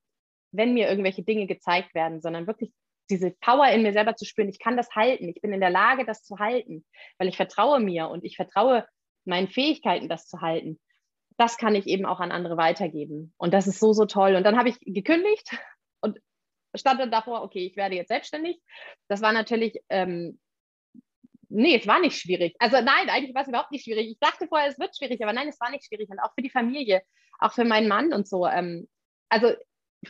wenn 0.52 0.74
mir 0.74 0.88
irgendwelche 0.88 1.22
Dinge 1.22 1.46
gezeigt 1.46 1.94
werden, 1.94 2.20
sondern 2.20 2.46
wirklich 2.46 2.72
diese 3.10 3.32
Power 3.32 3.68
in 3.68 3.82
mir 3.82 3.92
selber 3.92 4.14
zu 4.16 4.24
spüren, 4.24 4.48
ich 4.48 4.58
kann 4.58 4.76
das 4.76 4.90
halten, 4.94 5.28
ich 5.28 5.40
bin 5.40 5.52
in 5.52 5.60
der 5.60 5.70
Lage, 5.70 6.06
das 6.06 6.22
zu 6.22 6.38
halten, 6.38 6.84
weil 7.18 7.28
ich 7.28 7.36
vertraue 7.36 7.80
mir 7.80 8.08
und 8.08 8.24
ich 8.24 8.36
vertraue 8.36 8.86
meinen 9.24 9.48
Fähigkeiten, 9.48 10.08
das 10.08 10.26
zu 10.26 10.40
halten. 10.40 10.80
Das 11.36 11.56
kann 11.56 11.74
ich 11.74 11.86
eben 11.86 12.06
auch 12.06 12.20
an 12.20 12.32
andere 12.32 12.56
weitergeben. 12.56 13.34
Und 13.36 13.52
das 13.52 13.66
ist 13.66 13.80
so, 13.80 13.92
so 13.92 14.04
toll. 14.06 14.36
Und 14.36 14.44
dann 14.44 14.56
habe 14.56 14.68
ich 14.68 14.78
gekündigt 14.80 15.50
und 16.00 16.18
stand 16.74 17.00
dann 17.00 17.10
davor, 17.10 17.42
okay, 17.42 17.66
ich 17.66 17.76
werde 17.76 17.96
jetzt 17.96 18.08
selbstständig. 18.08 18.60
Das 19.08 19.20
war 19.20 19.32
natürlich, 19.32 19.80
ähm, 19.88 20.38
nee, 21.48 21.76
es 21.76 21.86
war 21.86 22.00
nicht 22.00 22.18
schwierig. 22.18 22.54
Also 22.58 22.76
nein, 22.76 23.08
eigentlich 23.08 23.34
war 23.34 23.42
es 23.42 23.48
überhaupt 23.48 23.72
nicht 23.72 23.84
schwierig. 23.84 24.10
Ich 24.10 24.18
dachte 24.20 24.46
vorher, 24.46 24.68
es 24.68 24.78
wird 24.78 24.96
schwierig, 24.96 25.22
aber 25.22 25.32
nein, 25.32 25.48
es 25.48 25.60
war 25.60 25.70
nicht 25.70 25.86
schwierig. 25.86 26.08
Und 26.10 26.20
auch 26.20 26.32
für 26.34 26.42
die 26.42 26.50
Familie, 26.50 27.02
auch 27.38 27.52
für 27.52 27.64
meinen 27.64 27.88
Mann 27.88 28.12
und 28.12 28.28
so. 28.28 28.46
Ähm, 28.46 28.88
also 29.28 29.54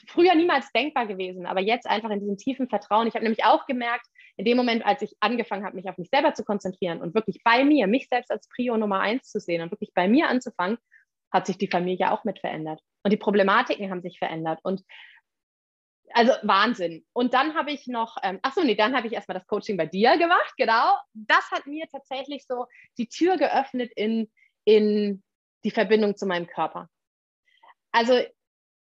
früher 0.09 0.35
niemals 0.35 0.71
denkbar 0.73 1.07
gewesen, 1.07 1.47
aber 1.47 1.61
jetzt 1.61 1.87
einfach 1.87 2.11
in 2.11 2.21
diesem 2.21 2.37
tiefen 2.37 2.69
Vertrauen. 2.69 3.07
Ich 3.07 3.15
habe 3.15 3.25
nämlich 3.25 3.45
auch 3.45 3.67
gemerkt, 3.67 4.07
in 4.37 4.45
dem 4.45 4.57
Moment, 4.57 4.85
als 4.85 5.03
ich 5.03 5.15
angefangen 5.21 5.65
habe, 5.65 5.77
mich 5.77 5.89
auf 5.89 5.99
mich 5.99 6.09
selber 6.11 6.35
zu 6.35 6.45
konzentrieren 6.45 7.01
und 7.01 7.15
wirklich 7.15 7.43
bei 7.45 7.65
mir, 7.65 7.87
mich 7.87 8.09
selbst 8.09 8.31
als 8.31 8.49
Prio 8.49 8.77
Nummer 8.77 9.01
eins 9.01 9.31
zu 9.31 9.39
sehen 9.41 9.63
und 9.63 9.71
wirklich 9.71 9.93
bei 9.95 10.09
mir 10.09 10.29
anzufangen, 10.29 10.79
hat 11.35 11.47
sich 11.47 11.59
die 11.59 11.67
Familie 11.67 12.13
auch 12.13 12.25
mit 12.25 12.39
verändert. 12.39 12.81
Und 13.03 13.13
die 13.13 13.19
Problematiken 13.19 13.91
haben 13.91 14.03
sich 14.03 14.19
verändert. 14.19 14.61
Und 14.63 14.83
also 16.13 16.33
Wahnsinn. 16.43 17.05
Und 17.13 17.35
dann 17.35 17.55
habe 17.57 17.73
ich 17.73 17.89
noch, 17.89 18.17
ähm, 18.23 18.39
achso, 18.43 18.63
nee, 18.63 18.77
dann 18.77 18.95
habe 18.97 19.09
ich 19.09 19.15
erstmal 19.15 19.37
das 19.37 19.49
Coaching 19.49 19.77
bei 19.77 19.87
dir 19.87 20.17
gemacht, 20.17 20.55
genau. 20.57 20.97
Das 21.13 21.51
hat 21.51 21.67
mir 21.67 21.87
tatsächlich 21.91 22.47
so 22.47 22.67
die 22.99 23.09
Tür 23.09 23.37
geöffnet 23.37 23.91
in, 23.97 24.31
in 24.65 25.25
die 25.65 25.73
Verbindung 25.73 26.17
zu 26.17 26.27
meinem 26.27 26.47
Körper. 26.47 26.89
Also 27.91 28.15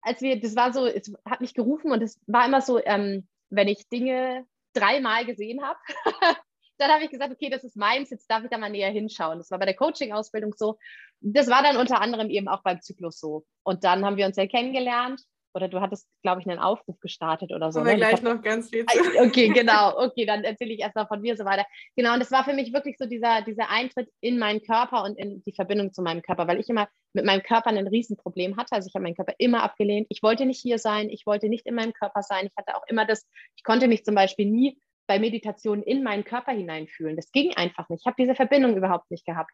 als 0.00 0.22
wir, 0.22 0.40
das 0.40 0.54
war 0.54 0.72
so, 0.72 0.86
es 0.86 1.12
hat 1.28 1.40
mich 1.40 1.54
gerufen 1.54 1.90
und 1.90 2.02
es 2.02 2.20
war 2.26 2.46
immer 2.46 2.60
so, 2.60 2.80
ähm, 2.84 3.26
wenn 3.50 3.66
ich 3.66 3.88
Dinge 3.88 4.46
dreimal 4.74 5.24
gesehen 5.24 5.60
habe, 5.64 5.78
dann 6.78 6.90
habe 6.90 7.04
ich 7.04 7.10
gesagt, 7.10 7.32
okay, 7.32 7.50
das 7.50 7.64
ist 7.64 7.76
meins, 7.76 8.10
jetzt 8.10 8.30
darf 8.30 8.44
ich 8.44 8.50
da 8.50 8.58
mal 8.58 8.70
näher 8.70 8.90
hinschauen. 8.90 9.38
Das 9.38 9.50
war 9.50 9.58
bei 9.58 9.66
der 9.66 9.76
Coaching-Ausbildung 9.76 10.54
so. 10.56 10.78
Das 11.20 11.48
war 11.48 11.62
dann 11.62 11.76
unter 11.76 12.00
anderem 12.00 12.30
eben 12.30 12.48
auch 12.48 12.62
beim 12.62 12.80
Zyklus 12.80 13.18
so. 13.18 13.44
Und 13.62 13.84
dann 13.84 14.04
haben 14.04 14.16
wir 14.16 14.26
uns 14.26 14.36
ja 14.36 14.46
kennengelernt 14.46 15.20
oder 15.54 15.68
du 15.68 15.80
hattest, 15.80 16.08
glaube 16.22 16.40
ich, 16.40 16.48
einen 16.48 16.58
Aufruf 16.58 16.98
gestartet 16.98 17.52
oder 17.52 17.70
so. 17.70 17.80
Haben 17.80 17.86
wir 17.86 17.92
ne? 17.92 17.98
gleich 17.98 18.14
hab, 18.14 18.22
noch 18.22 18.42
ganz 18.42 18.70
viel 18.70 18.84
zu. 18.86 18.98
Okay, 19.20 19.48
genau. 19.54 19.96
Okay, 20.04 20.26
dann 20.26 20.42
erzähle 20.42 20.74
ich 20.74 20.80
erst 20.80 20.96
mal 20.96 21.06
von 21.06 21.20
mir 21.20 21.36
so 21.36 21.44
weiter. 21.44 21.64
Genau, 21.94 22.12
und 22.12 22.20
das 22.20 22.32
war 22.32 22.44
für 22.44 22.54
mich 22.54 22.72
wirklich 22.72 22.96
so 22.98 23.06
dieser, 23.06 23.42
dieser 23.42 23.70
Eintritt 23.70 24.10
in 24.20 24.38
meinen 24.38 24.62
Körper 24.62 25.04
und 25.04 25.16
in 25.16 25.44
die 25.44 25.52
Verbindung 25.52 25.92
zu 25.92 26.02
meinem 26.02 26.22
Körper, 26.22 26.48
weil 26.48 26.58
ich 26.58 26.68
immer 26.68 26.88
mit 27.12 27.24
meinem 27.24 27.42
Körper 27.42 27.70
ein 27.70 27.86
Riesenproblem 27.86 28.56
hatte. 28.56 28.72
Also 28.72 28.88
ich 28.88 28.94
habe 28.94 29.04
meinen 29.04 29.14
Körper 29.14 29.34
immer 29.38 29.62
abgelehnt. 29.62 30.08
Ich 30.10 30.24
wollte 30.24 30.44
nicht 30.44 30.60
hier 30.60 30.78
sein, 30.78 31.08
ich 31.08 31.24
wollte 31.24 31.48
nicht 31.48 31.66
in 31.66 31.76
meinem 31.76 31.92
Körper 31.92 32.22
sein. 32.22 32.46
Ich 32.46 32.56
hatte 32.56 32.76
auch 32.76 32.84
immer 32.88 33.06
das, 33.06 33.24
ich 33.56 33.62
konnte 33.62 33.86
mich 33.86 34.04
zum 34.04 34.16
Beispiel 34.16 34.46
nie 34.46 34.76
bei 35.06 35.18
Meditationen 35.18 35.82
in 35.82 36.02
meinen 36.02 36.24
Körper 36.24 36.52
hineinfühlen. 36.52 37.16
Das 37.16 37.30
ging 37.32 37.54
einfach 37.56 37.88
nicht. 37.88 38.00
Ich 38.00 38.06
habe 38.06 38.16
diese 38.18 38.34
Verbindung 38.34 38.76
überhaupt 38.76 39.10
nicht 39.10 39.26
gehabt. 39.26 39.52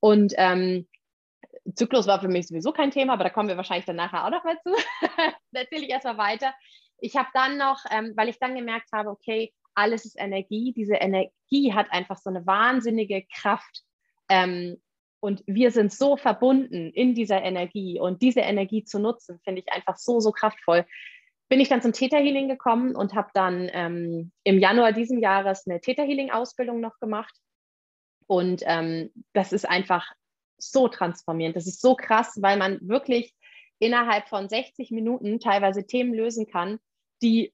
Und 0.00 0.34
ähm, 0.36 0.86
Zyklus 1.74 2.06
war 2.06 2.20
für 2.20 2.28
mich 2.28 2.46
sowieso 2.46 2.72
kein 2.72 2.90
Thema, 2.90 3.14
aber 3.14 3.24
da 3.24 3.30
kommen 3.30 3.48
wir 3.48 3.56
wahrscheinlich 3.56 3.86
dann 3.86 3.96
nachher 3.96 4.24
auch 4.24 4.30
noch 4.30 4.44
mal 4.44 4.58
zu. 4.62 4.72
da 5.52 5.60
erzähle 5.60 5.84
ich 5.84 5.90
erstmal 5.90 6.18
weiter. 6.18 6.54
Ich 6.98 7.16
habe 7.16 7.28
dann 7.34 7.58
noch, 7.58 7.80
ähm, 7.90 8.12
weil 8.16 8.28
ich 8.28 8.38
dann 8.38 8.54
gemerkt 8.54 8.88
habe, 8.92 9.10
okay, 9.10 9.52
alles 9.74 10.04
ist 10.04 10.18
Energie. 10.18 10.72
Diese 10.72 10.94
Energie 10.94 11.74
hat 11.74 11.92
einfach 11.92 12.16
so 12.16 12.30
eine 12.30 12.46
wahnsinnige 12.46 13.26
Kraft. 13.34 13.82
Ähm, 14.28 14.80
und 15.20 15.42
wir 15.46 15.70
sind 15.70 15.92
so 15.92 16.16
verbunden 16.16 16.90
in 16.92 17.14
dieser 17.14 17.42
Energie. 17.42 17.98
Und 18.00 18.22
diese 18.22 18.40
Energie 18.40 18.84
zu 18.84 18.98
nutzen, 18.98 19.40
finde 19.44 19.62
ich 19.62 19.72
einfach 19.72 19.96
so, 19.96 20.20
so 20.20 20.30
kraftvoll. 20.30 20.86
Bin 21.48 21.60
ich 21.60 21.68
dann 21.68 21.82
zum 21.82 21.92
Theta 21.92 22.16
Healing 22.16 22.48
gekommen 22.48 22.96
und 22.96 23.14
habe 23.14 23.30
dann 23.34 23.70
ähm, 23.72 24.32
im 24.42 24.58
Januar 24.58 24.92
diesen 24.92 25.20
Jahres 25.20 25.66
eine 25.66 25.80
Theta 25.80 26.02
Healing 26.02 26.30
Ausbildung 26.30 26.80
noch 26.80 26.98
gemacht. 26.98 27.34
Und 28.26 28.62
ähm, 28.64 29.10
das 29.32 29.52
ist 29.52 29.68
einfach 29.68 30.10
so 30.58 30.88
transformierend. 30.88 31.56
Das 31.56 31.66
ist 31.66 31.80
so 31.80 31.94
krass, 31.94 32.38
weil 32.40 32.56
man 32.56 32.80
wirklich 32.88 33.32
innerhalb 33.78 34.28
von 34.28 34.48
60 34.48 34.90
Minuten 34.90 35.38
teilweise 35.38 35.86
Themen 35.86 36.14
lösen 36.14 36.46
kann, 36.46 36.78
die 37.22 37.52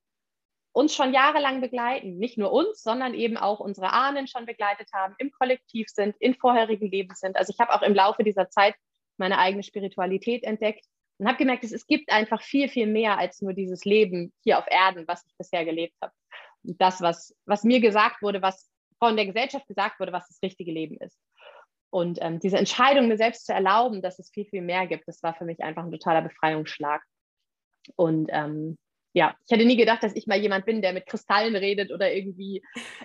uns 0.73 0.95
schon 0.95 1.13
jahrelang 1.13 1.61
begleiten. 1.61 2.17
Nicht 2.17 2.39
nur 2.39 2.53
uns, 2.53 2.83
sondern 2.83 3.15
eben 3.15 3.37
auch 3.37 3.61
unsere 3.61 3.93
Ahnen 3.93 4.27
schon 4.27 4.47
begleitet 4.47 4.89
haben, 4.95 5.15
im 5.19 5.31
Kollektiv 5.31 5.89
sind, 5.91 6.17
in 6.19 6.35
vorherigen 6.35 6.91
Leben 6.91 7.15
sind. 7.15 7.37
Also 7.37 7.53
ich 7.53 7.61
habe 7.61 7.75
auch 7.75 7.83
im 7.83 7.95
Laufe 7.95 8.25
dieser 8.25 8.49
Zeit 8.49 8.75
meine 9.19 9.39
eigene 9.39 9.63
Spiritualität 9.63 10.45
entdeckt 10.45 10.87
und 11.23 11.29
habe 11.29 11.39
gemerkt, 11.39 11.63
es, 11.63 11.71
es 11.71 11.87
gibt 11.87 12.11
einfach 12.11 12.43
viel, 12.43 12.69
viel 12.69 12.89
mehr 12.89 13.17
als 13.17 13.41
nur 13.43 13.53
dieses 13.53 13.85
Leben 13.85 14.33
hier 14.43 14.59
auf 14.59 14.65
Erden, 14.69 15.07
was 15.07 15.25
ich 15.25 15.33
bisher 15.39 15.65
gelebt 15.65 15.95
habe. 16.03 16.13
Und 16.65 16.81
das, 16.81 17.01
was, 17.01 17.33
was 17.47 17.63
mir 17.63 17.79
gesagt 17.79 18.23
wurde, 18.23 18.43
was 18.43 18.69
von 18.99 19.15
der 19.15 19.27
Gesellschaft 19.27 19.69
gesagt 19.69 20.01
wurde, 20.01 20.13
was 20.13 20.27
das 20.27 20.43
richtige 20.43 20.73
Leben 20.73 20.97
ist. 20.97 21.17
Und 21.91 22.19
ähm, 22.21 22.41
diese 22.41 22.59
Entscheidung, 22.59 23.07
mir 23.07 23.19
selbst 23.19 23.47
zu 23.47 23.53
erlauben, 23.53 24.03
dass 24.03 24.19
es 24.19 24.33
viel, 24.33 24.47
viel 24.47 24.63
mehr 24.63 24.89
gibt, 24.89 25.07
das 25.07 25.23
war 25.23 25.33
für 25.33 25.45
mich 25.45 25.63
einfach 25.63 25.85
ein 25.85 25.93
totaler 25.93 26.23
Befreiungsschlag. 26.23 27.05
Und 27.95 28.29
ähm, 28.33 28.77
ja, 29.13 29.37
ich 29.47 29.53
hätte 29.53 29.65
nie 29.65 29.77
gedacht, 29.77 30.03
dass 30.03 30.17
ich 30.17 30.27
mal 30.27 30.41
jemand 30.41 30.67
bin, 30.67 30.83
der 30.83 30.93
mit 30.93 31.07
Kristallen 31.07 31.55
redet 31.55 31.93
oder 31.93 32.13
irgendwie 32.13 32.65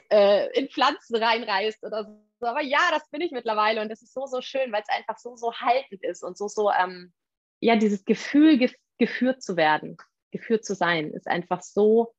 äh, 0.09 0.51
in 0.57 0.69
Pflanzen 0.69 1.17
reinreißt 1.17 1.83
oder 1.83 2.05
so. 2.39 2.47
Aber 2.47 2.63
ja, 2.63 2.79
das 2.89 3.07
bin 3.11 3.21
ich 3.21 3.31
mittlerweile 3.31 3.79
und 3.79 3.89
das 3.89 4.01
ist 4.01 4.15
so, 4.15 4.25
so 4.25 4.41
schön, 4.41 4.71
weil 4.71 4.81
es 4.81 4.89
einfach 4.89 5.19
so, 5.19 5.35
so 5.35 5.53
haltend 5.53 6.03
ist 6.03 6.23
und 6.23 6.35
so, 6.35 6.47
so, 6.47 6.71
ähm, 6.71 7.13
ja, 7.59 7.75
dieses 7.75 8.05
Gefühl, 8.05 8.57
gef 8.57 8.73
geführt 8.99 9.43
zu 9.43 9.57
werden, 9.57 9.95
geführt 10.31 10.65
zu 10.65 10.73
sein, 10.73 11.11
ist 11.11 11.27
einfach 11.27 11.61
so 11.61 12.13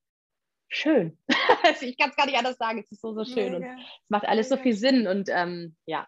schön. 0.68 1.18
Also 1.64 1.86
ich 1.86 1.98
kann 1.98 2.10
es 2.10 2.16
gar 2.16 2.26
nicht 2.26 2.38
anders 2.38 2.56
sagen, 2.56 2.78
es 2.78 2.92
ist 2.92 3.00
so, 3.00 3.12
so 3.12 3.24
schön 3.24 3.52
Mega. 3.52 3.56
und 3.56 3.78
es 3.78 4.10
macht 4.10 4.28
alles 4.28 4.48
Mega. 4.48 4.56
so 4.56 4.62
viel 4.62 4.74
Sinn 4.74 5.08
und 5.08 5.28
ähm, 5.28 5.76
ja, 5.86 6.06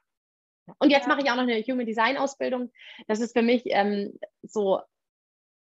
und 0.79 0.91
jetzt 0.91 1.07
ja. 1.07 1.09
mache 1.09 1.23
ich 1.23 1.31
auch 1.31 1.37
noch 1.37 1.43
eine 1.43 1.61
Human 1.63 1.87
Design 1.87 2.17
Ausbildung. 2.17 2.71
Das 3.09 3.21
ist 3.21 3.33
für 3.37 3.43
mich 3.43 3.63
ähm, 3.67 4.19
so 4.43 4.81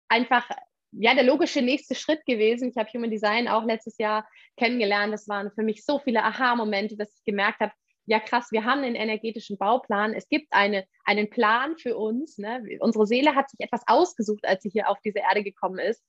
einfach 0.10 0.50
ja 0.92 1.14
der 1.14 1.24
logische 1.24 1.62
nächste 1.62 1.96
Schritt 1.96 2.26
gewesen. 2.26 2.70
Ich 2.70 2.78
habe 2.78 2.90
Human 2.94 3.12
Design 3.12 3.48
auch 3.48 3.66
letztes 3.66 3.98
Jahr 3.98 4.28
kennengelernt. 4.58 5.14
Das 5.14 5.28
waren 5.28 5.52
für 5.52 5.64
mich 5.64 5.86
so 5.86 6.00
viele 6.00 6.24
Aha-Momente, 6.24 6.98
dass 6.98 7.14
ich 7.16 7.24
gemerkt 7.24 7.60
habe, 7.60 7.74
ja 8.08 8.20
krass, 8.22 8.52
wir 8.52 8.64
haben 8.64 8.84
einen 8.84 8.96
energetischen 8.96 9.58
Bauplan. 9.58 10.14
Es 10.14 10.28
gibt 10.30 10.48
eine, 10.52 10.86
einen 11.04 11.30
Plan 11.30 11.78
für 11.78 11.98
uns. 11.98 12.38
Ne? 12.38 12.64
Unsere 12.80 13.06
Seele 13.06 13.36
hat 13.36 13.50
sich 13.50 13.60
etwas 13.60 13.82
ausgesucht, 13.86 14.46
als 14.46 14.64
sie 14.64 14.70
hier 14.70 14.90
auf 14.90 14.98
diese 15.04 15.20
Erde 15.20 15.44
gekommen 15.44 15.78
ist. 15.78 16.04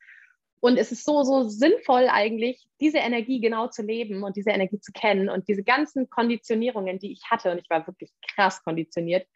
Und 0.60 0.76
es 0.76 0.92
ist 0.92 1.04
so, 1.04 1.22
so 1.24 1.48
sinnvoll 1.48 2.08
eigentlich, 2.08 2.68
diese 2.80 2.98
Energie 2.98 3.40
genau 3.40 3.68
zu 3.68 3.82
leben 3.82 4.22
und 4.22 4.36
diese 4.36 4.50
Energie 4.50 4.80
zu 4.80 4.92
kennen 4.92 5.28
und 5.28 5.48
diese 5.48 5.62
ganzen 5.62 6.08
Konditionierungen, 6.08 6.98
die 6.98 7.12
ich 7.12 7.22
hatte, 7.30 7.50
und 7.50 7.58
ich 7.58 7.70
war 7.70 7.86
wirklich 7.86 8.12
krass 8.34 8.62
konditioniert, 8.62 9.26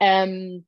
ähm, 0.00 0.66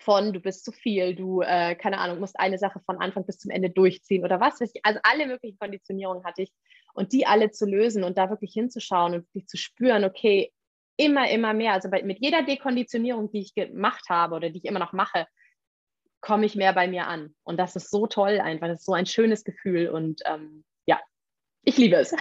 von 0.00 0.32
du 0.32 0.40
bist 0.40 0.64
zu 0.64 0.72
viel, 0.72 1.14
du, 1.14 1.42
äh, 1.42 1.74
keine 1.74 1.98
Ahnung, 1.98 2.20
musst 2.20 2.38
eine 2.38 2.58
Sache 2.58 2.80
von 2.86 2.98
Anfang 2.98 3.26
bis 3.26 3.38
zum 3.38 3.50
Ende 3.50 3.70
durchziehen 3.70 4.24
oder 4.24 4.40
was 4.40 4.60
weiß 4.60 4.72
ich. 4.74 4.84
Also 4.84 5.00
alle 5.02 5.26
möglichen 5.26 5.58
Konditionierungen 5.58 6.24
hatte 6.24 6.42
ich 6.42 6.52
und 6.94 7.12
die 7.12 7.26
alle 7.26 7.50
zu 7.50 7.66
lösen 7.66 8.04
und 8.04 8.18
da 8.18 8.30
wirklich 8.30 8.52
hinzuschauen 8.52 9.14
und 9.14 9.26
wirklich 9.26 9.46
zu 9.46 9.56
spüren, 9.56 10.04
okay, 10.04 10.52
immer, 10.98 11.30
immer 11.30 11.54
mehr. 11.54 11.72
Also 11.72 11.88
bei, 11.88 12.02
mit 12.02 12.18
jeder 12.20 12.42
Dekonditionierung, 12.42 13.30
die 13.30 13.40
ich 13.40 13.54
gemacht 13.54 14.10
habe 14.10 14.34
oder 14.34 14.50
die 14.50 14.58
ich 14.58 14.64
immer 14.64 14.80
noch 14.80 14.92
mache, 14.92 15.26
komme 16.20 16.44
ich 16.44 16.56
mehr 16.56 16.72
bei 16.74 16.88
mir 16.88 17.06
an. 17.06 17.34
Und 17.44 17.56
das 17.58 17.76
ist 17.76 17.90
so 17.90 18.06
toll 18.06 18.40
einfach. 18.40 18.66
Das 18.66 18.80
ist 18.80 18.86
so 18.86 18.92
ein 18.92 19.06
schönes 19.06 19.44
Gefühl. 19.44 19.88
Und 19.88 20.20
ähm, 20.26 20.64
ja, 20.86 21.00
ich 21.62 21.78
liebe 21.78 21.96
es. 21.96 22.14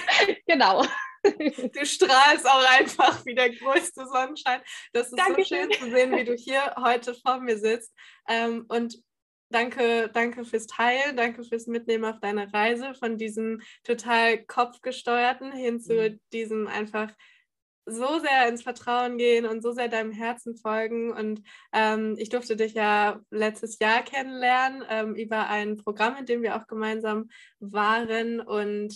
genau. 0.46 0.84
Du 1.22 1.84
strahlst 1.84 2.46
auch 2.46 2.64
einfach 2.78 3.24
wie 3.26 3.34
der 3.34 3.50
größte 3.50 4.06
Sonnenschein. 4.06 4.60
Das 4.92 5.08
ist 5.08 5.18
Dankeschön. 5.18 5.68
so 5.68 5.78
schön 5.78 5.90
zu 5.90 5.96
sehen, 5.96 6.16
wie 6.16 6.24
du 6.24 6.34
hier 6.34 6.74
heute 6.76 7.14
vor 7.14 7.40
mir 7.40 7.58
sitzt. 7.58 7.92
Ähm, 8.28 8.66
und 8.68 9.02
danke, 9.50 10.10
danke 10.12 10.44
fürs 10.44 10.66
Teilen, 10.66 11.16
danke 11.16 11.42
fürs 11.44 11.66
Mitnehmen 11.66 12.04
auf 12.04 12.20
deine 12.20 12.52
Reise 12.52 12.94
von 12.94 13.16
diesem 13.16 13.62
total 13.84 14.44
kopfgesteuerten 14.44 15.52
hin 15.52 15.80
zu 15.80 15.94
mhm. 15.94 16.20
diesem 16.32 16.66
einfach 16.68 17.10
so 17.88 18.18
sehr 18.20 18.48
ins 18.48 18.62
Vertrauen 18.62 19.18
gehen 19.18 19.46
und 19.46 19.62
so 19.62 19.72
sehr 19.72 19.88
deinem 19.88 20.12
Herzen 20.12 20.56
folgen. 20.56 21.12
Und 21.12 21.42
ähm, 21.72 22.14
ich 22.18 22.28
durfte 22.28 22.56
dich 22.56 22.74
ja 22.74 23.20
letztes 23.30 23.78
Jahr 23.78 24.02
kennenlernen 24.02 24.84
ähm, 24.88 25.14
über 25.14 25.48
ein 25.48 25.76
Programm, 25.76 26.16
in 26.16 26.26
dem 26.26 26.42
wir 26.42 26.56
auch 26.56 26.66
gemeinsam 26.66 27.28
waren. 27.60 28.40
Und 28.40 28.94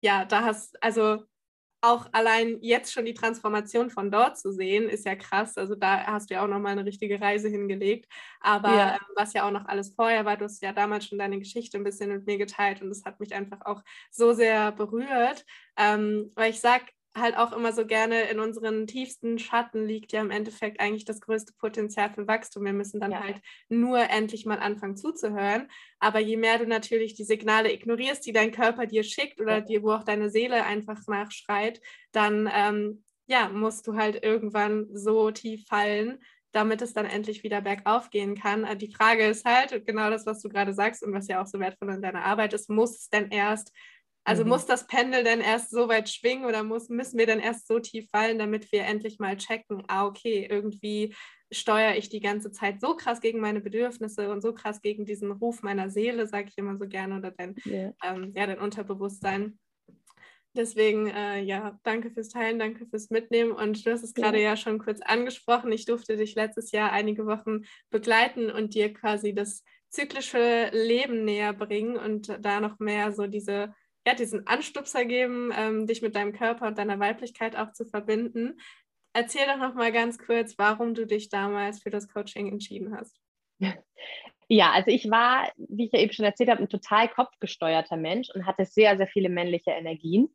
ja, 0.00 0.24
da 0.24 0.44
hast 0.44 0.82
also 0.82 1.24
auch 1.80 2.08
allein 2.12 2.58
jetzt 2.60 2.92
schon 2.92 3.04
die 3.04 3.14
Transformation 3.14 3.90
von 3.90 4.10
dort 4.10 4.36
zu 4.36 4.52
sehen, 4.52 4.88
ist 4.88 5.06
ja 5.06 5.14
krass. 5.14 5.56
Also 5.56 5.76
da 5.76 6.06
hast 6.06 6.28
du 6.28 6.34
ja 6.34 6.42
auch 6.42 6.48
nochmal 6.48 6.72
eine 6.72 6.84
richtige 6.84 7.20
Reise 7.20 7.48
hingelegt. 7.48 8.06
Aber 8.40 8.74
ja. 8.74 8.92
Ähm, 8.94 9.06
was 9.14 9.32
ja 9.32 9.46
auch 9.46 9.52
noch 9.52 9.66
alles 9.66 9.94
vorher 9.94 10.24
war, 10.24 10.36
du 10.36 10.44
hast 10.44 10.62
ja 10.62 10.72
damals 10.72 11.06
schon 11.06 11.18
deine 11.18 11.38
Geschichte 11.38 11.76
ein 11.76 11.84
bisschen 11.84 12.10
mit 12.10 12.26
mir 12.26 12.38
geteilt 12.38 12.82
und 12.82 12.88
das 12.88 13.04
hat 13.04 13.20
mich 13.20 13.34
einfach 13.34 13.60
auch 13.64 13.82
so 14.10 14.32
sehr 14.32 14.72
berührt. 14.72 15.44
Ähm, 15.76 16.32
weil 16.34 16.50
ich 16.50 16.60
sage, 16.60 16.84
halt 17.18 17.36
auch 17.36 17.52
immer 17.52 17.72
so 17.72 17.86
gerne, 17.86 18.22
in 18.30 18.40
unseren 18.40 18.86
tiefsten 18.86 19.38
Schatten 19.38 19.86
liegt 19.86 20.12
ja 20.12 20.20
im 20.20 20.30
Endeffekt 20.30 20.80
eigentlich 20.80 21.04
das 21.04 21.20
größte 21.20 21.52
Potenzial 21.58 22.10
für 22.10 22.26
Wachstum. 22.26 22.64
Wir 22.64 22.72
müssen 22.72 23.00
dann 23.00 23.12
ja. 23.12 23.22
halt 23.22 23.40
nur 23.68 23.98
endlich 23.98 24.46
mal 24.46 24.58
anfangen 24.58 24.96
zuzuhören. 24.96 25.68
Aber 25.98 26.18
je 26.18 26.36
mehr 26.36 26.58
du 26.58 26.66
natürlich 26.66 27.14
die 27.14 27.24
Signale 27.24 27.72
ignorierst, 27.72 28.26
die 28.26 28.32
dein 28.32 28.52
Körper 28.52 28.86
dir 28.86 29.02
schickt 29.02 29.40
oder 29.40 29.60
dir, 29.60 29.82
wo 29.82 29.92
auch 29.92 30.04
deine 30.04 30.30
Seele 30.30 30.64
einfach 30.64 31.06
nachschreit, 31.06 31.80
dann 32.12 32.50
ähm, 32.52 33.04
ja, 33.26 33.48
musst 33.48 33.86
du 33.86 33.94
halt 33.94 34.24
irgendwann 34.24 34.88
so 34.92 35.30
tief 35.30 35.66
fallen, 35.66 36.18
damit 36.52 36.82
es 36.82 36.94
dann 36.94 37.06
endlich 37.06 37.42
wieder 37.42 37.60
bergauf 37.60 38.10
gehen 38.10 38.34
kann. 38.34 38.64
Äh, 38.64 38.76
die 38.76 38.92
Frage 38.92 39.26
ist 39.26 39.44
halt, 39.44 39.86
genau 39.86 40.10
das, 40.10 40.26
was 40.26 40.40
du 40.40 40.48
gerade 40.48 40.72
sagst 40.72 41.02
und 41.02 41.12
was 41.12 41.28
ja 41.28 41.42
auch 41.42 41.46
so 41.46 41.60
wertvoll 41.60 41.90
in 41.90 42.02
deiner 42.02 42.24
Arbeit 42.24 42.52
ist, 42.54 42.70
muss 42.70 42.98
es 42.98 43.10
denn 43.10 43.30
erst 43.30 43.72
also 44.28 44.44
mhm. 44.44 44.50
muss 44.50 44.66
das 44.66 44.86
Pendel 44.86 45.24
denn 45.24 45.40
erst 45.40 45.70
so 45.70 45.88
weit 45.88 46.10
schwingen 46.10 46.44
oder 46.44 46.62
muss, 46.62 46.90
müssen 46.90 47.18
wir 47.18 47.26
dann 47.26 47.40
erst 47.40 47.66
so 47.66 47.78
tief 47.78 48.10
fallen, 48.10 48.38
damit 48.38 48.70
wir 48.72 48.84
endlich 48.84 49.18
mal 49.18 49.38
checken, 49.38 49.82
ah, 49.88 50.06
okay, 50.06 50.46
irgendwie 50.50 51.14
steuere 51.50 51.96
ich 51.96 52.10
die 52.10 52.20
ganze 52.20 52.52
Zeit 52.52 52.78
so 52.82 52.94
krass 52.94 53.22
gegen 53.22 53.40
meine 53.40 53.62
Bedürfnisse 53.62 54.30
und 54.30 54.42
so 54.42 54.52
krass 54.52 54.82
gegen 54.82 55.06
diesen 55.06 55.30
Ruf 55.30 55.62
meiner 55.62 55.88
Seele, 55.88 56.26
sage 56.26 56.48
ich 56.50 56.58
immer 56.58 56.76
so 56.76 56.86
gerne, 56.86 57.16
oder 57.16 57.30
dein, 57.30 57.56
yeah. 57.64 57.94
ähm, 58.04 58.32
ja, 58.36 58.46
dein 58.46 58.58
Unterbewusstsein. 58.58 59.58
Deswegen, 60.54 61.06
äh, 61.06 61.40
ja, 61.40 61.78
danke 61.82 62.10
fürs 62.10 62.28
Teilen, 62.28 62.58
danke 62.58 62.84
fürs 62.86 63.08
Mitnehmen. 63.08 63.52
Und 63.52 63.86
du 63.86 63.90
hast 63.90 64.02
es 64.02 64.12
gerade 64.12 64.38
ja. 64.38 64.50
ja 64.50 64.56
schon 64.56 64.78
kurz 64.78 65.00
angesprochen. 65.00 65.72
Ich 65.72 65.86
durfte 65.86 66.18
dich 66.18 66.34
letztes 66.34 66.72
Jahr 66.72 66.92
einige 66.92 67.24
Wochen 67.24 67.62
begleiten 67.88 68.50
und 68.50 68.74
dir 68.74 68.92
quasi 68.92 69.34
das 69.34 69.64
zyklische 69.88 70.70
Leben 70.72 71.24
näher 71.24 71.54
bringen 71.54 71.96
und 71.96 72.36
da 72.44 72.60
noch 72.60 72.78
mehr 72.78 73.12
so 73.12 73.26
diese 73.26 73.72
ja, 74.06 74.14
diesen 74.14 74.46
Anstupser 74.46 75.04
geben, 75.04 75.52
ähm, 75.54 75.86
dich 75.86 76.02
mit 76.02 76.16
deinem 76.16 76.32
Körper 76.32 76.66
und 76.66 76.78
deiner 76.78 76.98
Weiblichkeit 76.98 77.56
auch 77.56 77.72
zu 77.72 77.84
verbinden. 77.84 78.58
Erzähl 79.12 79.46
doch 79.46 79.58
noch 79.58 79.74
mal 79.74 79.92
ganz 79.92 80.18
kurz, 80.18 80.56
warum 80.58 80.94
du 80.94 81.06
dich 81.06 81.28
damals 81.28 81.82
für 81.82 81.90
das 81.90 82.08
Coaching 82.08 82.48
entschieden 82.48 82.96
hast. 82.96 83.16
Ja, 84.50 84.72
also 84.72 84.90
ich 84.90 85.10
war, 85.10 85.52
wie 85.56 85.84
ich 85.86 85.92
ja 85.92 85.98
eben 85.98 86.12
schon 86.12 86.24
erzählt 86.24 86.48
habe, 86.48 86.62
ein 86.62 86.70
total 86.70 87.08
kopfgesteuerter 87.08 87.98
Mensch 87.98 88.30
und 88.34 88.46
hatte 88.46 88.64
sehr, 88.64 88.96
sehr 88.96 89.06
viele 89.06 89.28
männliche 89.28 89.72
Energien. 89.72 90.34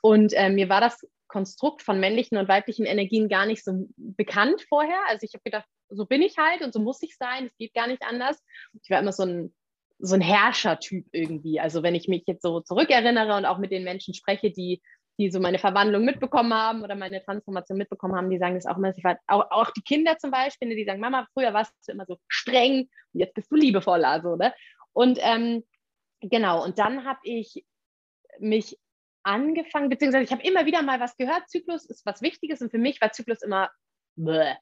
Und 0.00 0.32
äh, 0.32 0.48
mir 0.48 0.70
war 0.70 0.80
das 0.80 1.06
Konstrukt 1.28 1.82
von 1.82 2.00
männlichen 2.00 2.38
und 2.38 2.48
weiblichen 2.48 2.86
Energien 2.86 3.28
gar 3.28 3.44
nicht 3.44 3.62
so 3.62 3.86
bekannt 3.96 4.64
vorher. 4.68 4.98
Also 5.08 5.24
ich 5.24 5.34
habe 5.34 5.42
gedacht, 5.44 5.66
so 5.90 6.06
bin 6.06 6.22
ich 6.22 6.38
halt 6.38 6.62
und 6.62 6.72
so 6.72 6.80
muss 6.80 7.02
ich 7.02 7.16
sein, 7.16 7.46
es 7.46 7.56
geht 7.56 7.74
gar 7.74 7.86
nicht 7.86 8.02
anders. 8.02 8.42
Ich 8.82 8.88
war 8.88 8.98
immer 8.98 9.12
so 9.12 9.24
ein 9.24 9.54
so 10.00 10.14
ein 10.14 10.20
Herrschertyp 10.20 11.06
irgendwie. 11.12 11.60
Also 11.60 11.82
wenn 11.82 11.94
ich 11.94 12.08
mich 12.08 12.24
jetzt 12.26 12.42
so 12.42 12.60
zurückerinnere 12.60 13.36
und 13.36 13.44
auch 13.44 13.58
mit 13.58 13.70
den 13.70 13.84
Menschen 13.84 14.14
spreche, 14.14 14.50
die, 14.50 14.82
die 15.18 15.30
so 15.30 15.40
meine 15.40 15.58
Verwandlung 15.58 16.04
mitbekommen 16.04 16.54
haben 16.54 16.82
oder 16.82 16.94
meine 16.94 17.22
Transformation 17.22 17.78
mitbekommen 17.78 18.14
haben, 18.14 18.30
die 18.30 18.38
sagen 18.38 18.54
das 18.54 18.66
auch 18.66 18.78
immer. 18.78 18.96
Ich 18.96 19.04
war, 19.04 19.18
auch, 19.26 19.50
auch 19.50 19.70
die 19.70 19.82
Kinder 19.82 20.16
zum 20.18 20.30
Beispiel, 20.30 20.68
ne, 20.68 20.76
die 20.76 20.84
sagen, 20.84 21.00
Mama, 21.00 21.26
früher 21.34 21.52
warst 21.52 21.72
du 21.86 21.92
immer 21.92 22.06
so 22.06 22.18
streng 22.28 22.88
und 23.12 23.20
jetzt 23.20 23.34
bist 23.34 23.50
du 23.50 23.56
liebevoller. 23.56 24.22
So, 24.22 24.36
ne? 24.36 24.54
Und 24.92 25.18
ähm, 25.20 25.64
genau, 26.20 26.64
und 26.64 26.78
dann 26.78 27.04
habe 27.04 27.20
ich 27.24 27.64
mich 28.38 28.78
angefangen, 29.22 29.90
beziehungsweise 29.90 30.24
ich 30.24 30.32
habe 30.32 30.42
immer 30.42 30.64
wieder 30.64 30.82
mal 30.82 31.00
was 31.00 31.16
gehört, 31.16 31.48
Zyklus 31.48 31.84
ist 31.84 32.06
was 32.06 32.22
Wichtiges 32.22 32.62
und 32.62 32.70
für 32.70 32.78
mich 32.78 33.00
war 33.00 33.12
Zyklus 33.12 33.42
immer, 33.42 33.70
bäh, 34.16 34.54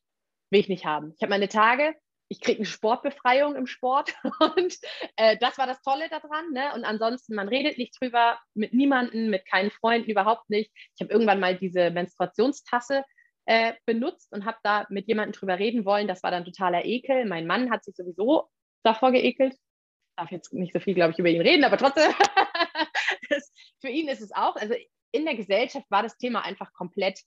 will 0.51 0.61
ich 0.61 0.69
nicht 0.69 0.85
haben. 0.85 1.13
Ich 1.17 1.23
habe 1.23 1.31
meine 1.31 1.49
Tage, 1.49 1.95
ich 2.29 2.41
kriege 2.41 2.59
eine 2.59 2.67
Sportbefreiung 2.67 3.57
im 3.57 3.67
Sport 3.67 4.15
und 4.57 4.77
äh, 5.17 5.37
das 5.39 5.59
war 5.59 5.67
das 5.67 5.81
Tolle 5.83 6.09
daran. 6.09 6.53
Ne? 6.53 6.73
Und 6.75 6.85
ansonsten, 6.85 7.35
man 7.35 7.49
redet 7.49 7.79
nicht 7.79 7.99
drüber 8.01 8.39
mit 8.55 8.75
niemandem, 8.75 9.31
mit 9.31 9.47
keinen 9.47 9.71
Freunden, 9.71 10.11
überhaupt 10.11 10.51
nicht. 10.51 10.71
Ich 10.95 11.01
habe 11.01 11.13
irgendwann 11.13 11.41
mal 11.41 11.57
diese 11.57 11.91
Menstruationstasse 11.91 13.05
äh, 13.47 13.73
benutzt 13.87 14.31
und 14.33 14.45
habe 14.45 14.59
da 14.63 14.87
mit 14.91 15.09
jemandem 15.09 15.33
drüber 15.33 15.59
reden 15.59 15.85
wollen. 15.85 16.07
Das 16.07 16.23
war 16.23 16.31
dann 16.31 16.45
totaler 16.45 16.85
Ekel. 16.85 17.25
Mein 17.25 17.47
Mann 17.47 17.71
hat 17.71 17.85
sich 17.85 17.97
sowieso 17.97 18.49
davor 18.83 19.11
geekelt. 19.13 19.55
Ich 19.55 20.17
darf 20.17 20.31
jetzt 20.31 20.53
nicht 20.53 20.73
so 20.73 20.81
viel, 20.81 20.95
glaube 20.95 21.13
ich, 21.13 21.19
über 21.19 21.29
ihn 21.29 21.41
reden, 21.41 21.65
aber 21.65 21.79
trotzdem, 21.79 22.13
das, 23.31 23.53
für 23.81 23.89
ihn 23.89 24.09
ist 24.09 24.21
es 24.21 24.33
auch. 24.33 24.57
Also 24.57 24.75
in 25.13 25.25
der 25.25 25.37
Gesellschaft 25.37 25.87
war 25.91 26.03
das 26.03 26.19
Thema 26.19 26.45
einfach 26.45 26.73
komplett 26.75 27.21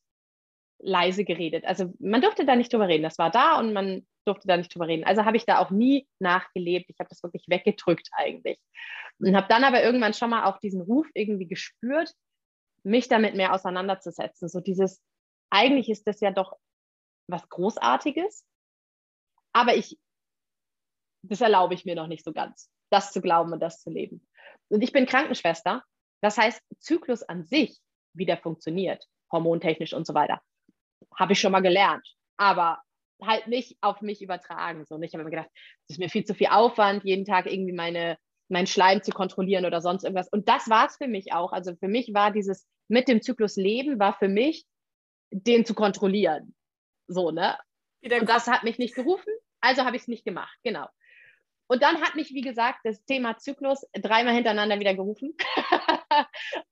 leise 0.82 1.24
geredet. 1.24 1.66
Also 1.66 1.94
man 2.00 2.22
durfte 2.22 2.46
da 2.46 2.56
nicht 2.56 2.74
drüber 2.74 2.88
reden. 2.88 3.04
Das 3.04 3.18
war 3.18 3.30
da 3.30 3.60
und 3.60 3.74
man 3.74 4.06
durfte 4.26 4.48
da 4.48 4.58
nicht 4.58 4.74
drüber 4.74 4.88
reden. 4.88 5.04
Also 5.04 5.26
habe 5.26 5.38
ich 5.38 5.46
da 5.46 5.60
auch 5.60 5.72
nie 5.72 6.08
nachgelebt. 6.20 6.90
Ich 6.90 7.00
habe 7.00 7.10
das 7.10 7.24
wirklich 7.24 7.46
weggedrückt 7.48 8.10
eigentlich. 8.14 8.60
Und 9.20 9.36
habe 9.36 9.48
dann 9.48 9.64
aber 9.64 9.84
irgendwann 9.84 10.14
schon 10.14 10.30
mal 10.30 10.46
auch 10.46 10.60
diesen 10.60 10.82
Ruf 10.82 11.08
irgendwie 11.14 11.48
gespürt, 11.48 12.12
mich 12.84 13.08
damit 13.08 13.36
mehr 13.36 13.54
auseinanderzusetzen. 13.54 14.50
So 14.50 14.60
dieses, 14.60 15.02
eigentlich 15.50 15.90
ist 15.90 16.08
das 16.08 16.20
ja 16.22 16.32
doch 16.32 16.58
was 17.28 17.48
Großartiges, 17.50 18.46
aber 19.54 19.76
ich, 19.76 20.00
das 21.24 21.42
erlaube 21.42 21.74
ich 21.74 21.86
mir 21.86 21.96
noch 21.96 22.08
nicht 22.08 22.24
so 22.24 22.34
ganz, 22.34 22.72
das 22.90 23.12
zu 23.12 23.22
glauben 23.22 23.54
und 23.54 23.60
das 23.60 23.82
zu 23.82 23.90
leben. 23.90 24.28
Und 24.70 24.82
ich 24.82 24.92
bin 24.92 25.06
Krankenschwester. 25.06 25.84
Das 26.22 26.38
heißt, 26.38 26.62
Zyklus 26.80 27.24
an 27.24 27.46
sich, 27.46 27.80
wie 28.14 28.26
der 28.26 28.38
funktioniert, 28.38 29.08
hormontechnisch 29.32 29.94
und 29.94 30.06
so 30.06 30.14
weiter, 30.14 30.42
habe 31.18 31.34
ich 31.34 31.40
schon 31.40 31.52
mal 31.52 31.62
gelernt. 31.62 32.06
Aber 32.38 32.82
halt 33.24 33.48
nicht 33.48 33.78
auf 33.82 34.02
mich 34.02 34.22
übertragen. 34.22 34.86
So. 34.86 34.96
Und 34.96 35.04
ich 35.04 35.14
habe 35.14 35.24
mir 35.24 35.30
gedacht, 35.30 35.50
es 35.88 35.96
ist 35.96 36.00
mir 36.00 36.10
viel 36.10 36.26
zu 36.26 36.34
viel 36.34 36.48
Aufwand, 36.48 37.04
jeden 37.04 37.26
Tag 37.26 37.46
irgendwie 37.46 37.74
meine, 37.74 38.18
meinen 38.50 38.68
Schleim 38.68 39.04
zu 39.04 39.12
kontrollieren 39.12 39.66
oder 39.66 39.82
sonst 39.82 40.04
irgendwas. 40.04 40.30
Und 40.30 40.50
das 40.50 40.70
war 40.70 40.88
es 40.88 40.98
für 40.98 41.08
mich 41.08 41.34
auch. 41.34 41.52
Also 41.52 41.76
für 41.76 41.88
mich 41.88 42.14
war 42.14 42.32
dieses 42.32 42.68
mit 42.88 43.08
dem 43.08 43.22
Zyklus 43.22 43.56
Leben, 43.56 44.00
war 44.00 44.14
für 44.14 44.28
mich, 44.28 44.66
den 45.32 45.66
zu 45.66 45.74
kontrollieren. 45.74 46.54
So, 47.08 47.32
ne? 47.32 47.58
Und 48.04 48.28
das 48.28 48.48
hat 48.48 48.64
mich 48.64 48.80
nicht 48.80 48.96
gerufen, 48.96 49.32
also 49.62 49.86
habe 49.86 49.96
ich 49.96 50.04
es 50.04 50.08
nicht 50.08 50.26
gemacht, 50.26 50.58
genau. 50.64 50.88
Und 51.68 51.84
dann 51.84 52.02
hat 52.02 52.16
mich, 52.16 52.34
wie 52.34 52.42
gesagt, 52.42 52.80
das 52.84 53.06
Thema 53.06 53.38
Zyklus 53.38 53.86
dreimal 53.94 54.34
hintereinander 54.34 54.80
wieder 54.80 54.94
gerufen. 54.94 55.38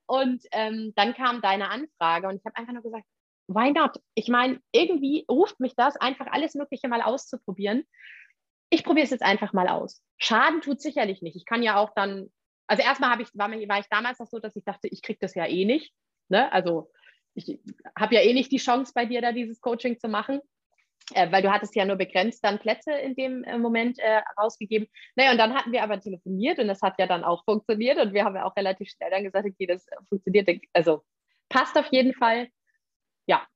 und 0.07 0.43
ähm, 0.51 0.91
dann 0.95 1.13
kam 1.13 1.41
deine 1.41 1.69
Anfrage 1.69 2.27
und 2.27 2.35
ich 2.35 2.45
habe 2.45 2.57
einfach 2.57 2.73
nur 2.73 2.83
gesagt, 2.83 3.05
why 3.49 3.71
not? 3.71 3.99
Ich 4.13 4.29
meine, 4.29 4.61
irgendwie 4.71 5.25
ruft 5.29 5.59
mich 5.59 5.75
das, 5.75 5.97
einfach 5.97 6.27
alles 6.27 6.53
Mögliche 6.53 6.87
mal 6.87 7.01
auszuprobieren. 7.01 7.83
Ich 8.69 8.83
probiere 8.83 9.05
es 9.05 9.09
jetzt 9.09 9.23
einfach 9.23 9.51
mal 9.53 9.67
aus. 9.67 10.03
Schaden 10.17 10.61
tut 10.61 10.79
sicherlich 10.79 11.21
nicht. 11.21 11.35
Ich 11.35 11.45
kann 11.45 11.63
ja 11.63 11.77
auch 11.77 11.91
dann, 11.95 12.29
also 12.67 12.83
erstmal 12.83 13.19
ich, 13.19 13.29
war, 13.33 13.49
war 13.49 13.79
ich 13.79 13.87
damals 13.89 14.19
noch 14.19 14.27
so, 14.27 14.39
dass 14.39 14.55
ich 14.55 14.63
dachte, 14.63 14.87
ich 14.87 15.01
kriege 15.01 15.19
das 15.19 15.33
ja 15.33 15.45
eh 15.47 15.65
nicht. 15.65 15.91
Ne? 16.29 16.51
Also 16.51 16.91
ich 17.33 17.59
habe 17.97 18.15
ja 18.15 18.21
eh 18.21 18.33
nicht 18.33 18.51
die 18.51 18.57
Chance 18.57 18.91
bei 18.93 19.05
dir 19.05 19.21
da 19.21 19.31
dieses 19.31 19.59
Coaching 19.61 19.99
zu 19.99 20.07
machen. 20.07 20.39
Äh, 21.15 21.31
weil 21.31 21.41
du 21.41 21.51
hattest 21.51 21.75
ja 21.75 21.85
nur 21.85 21.95
begrenzt 21.95 22.43
dann 22.43 22.59
Plätze 22.59 22.91
in 22.91 23.15
dem 23.15 23.43
äh, 23.43 23.57
Moment 23.57 23.97
äh, 23.97 24.21
rausgegeben. 24.39 24.87
Naja, 25.15 25.31
und 25.31 25.39
dann 25.39 25.55
hatten 25.55 25.71
wir 25.71 25.81
aber 25.81 25.99
telefoniert 25.99 26.59
und 26.59 26.67
das 26.67 26.83
hat 26.83 26.99
ja 26.99 27.07
dann 27.07 27.23
auch 27.23 27.43
funktioniert 27.45 27.97
und 27.97 28.13
wir 28.13 28.25
haben 28.25 28.35
ja 28.35 28.45
auch 28.45 28.55
relativ 28.55 28.89
schnell 28.91 29.09
dann 29.09 29.23
gesagt, 29.23 29.47
okay, 29.47 29.65
das 29.65 29.87
funktioniert, 30.07 30.47
also 30.73 31.01
passt 31.47 31.75
auf 31.79 31.87
jeden 31.91 32.13
Fall 32.13 32.49
ja, 33.29 33.47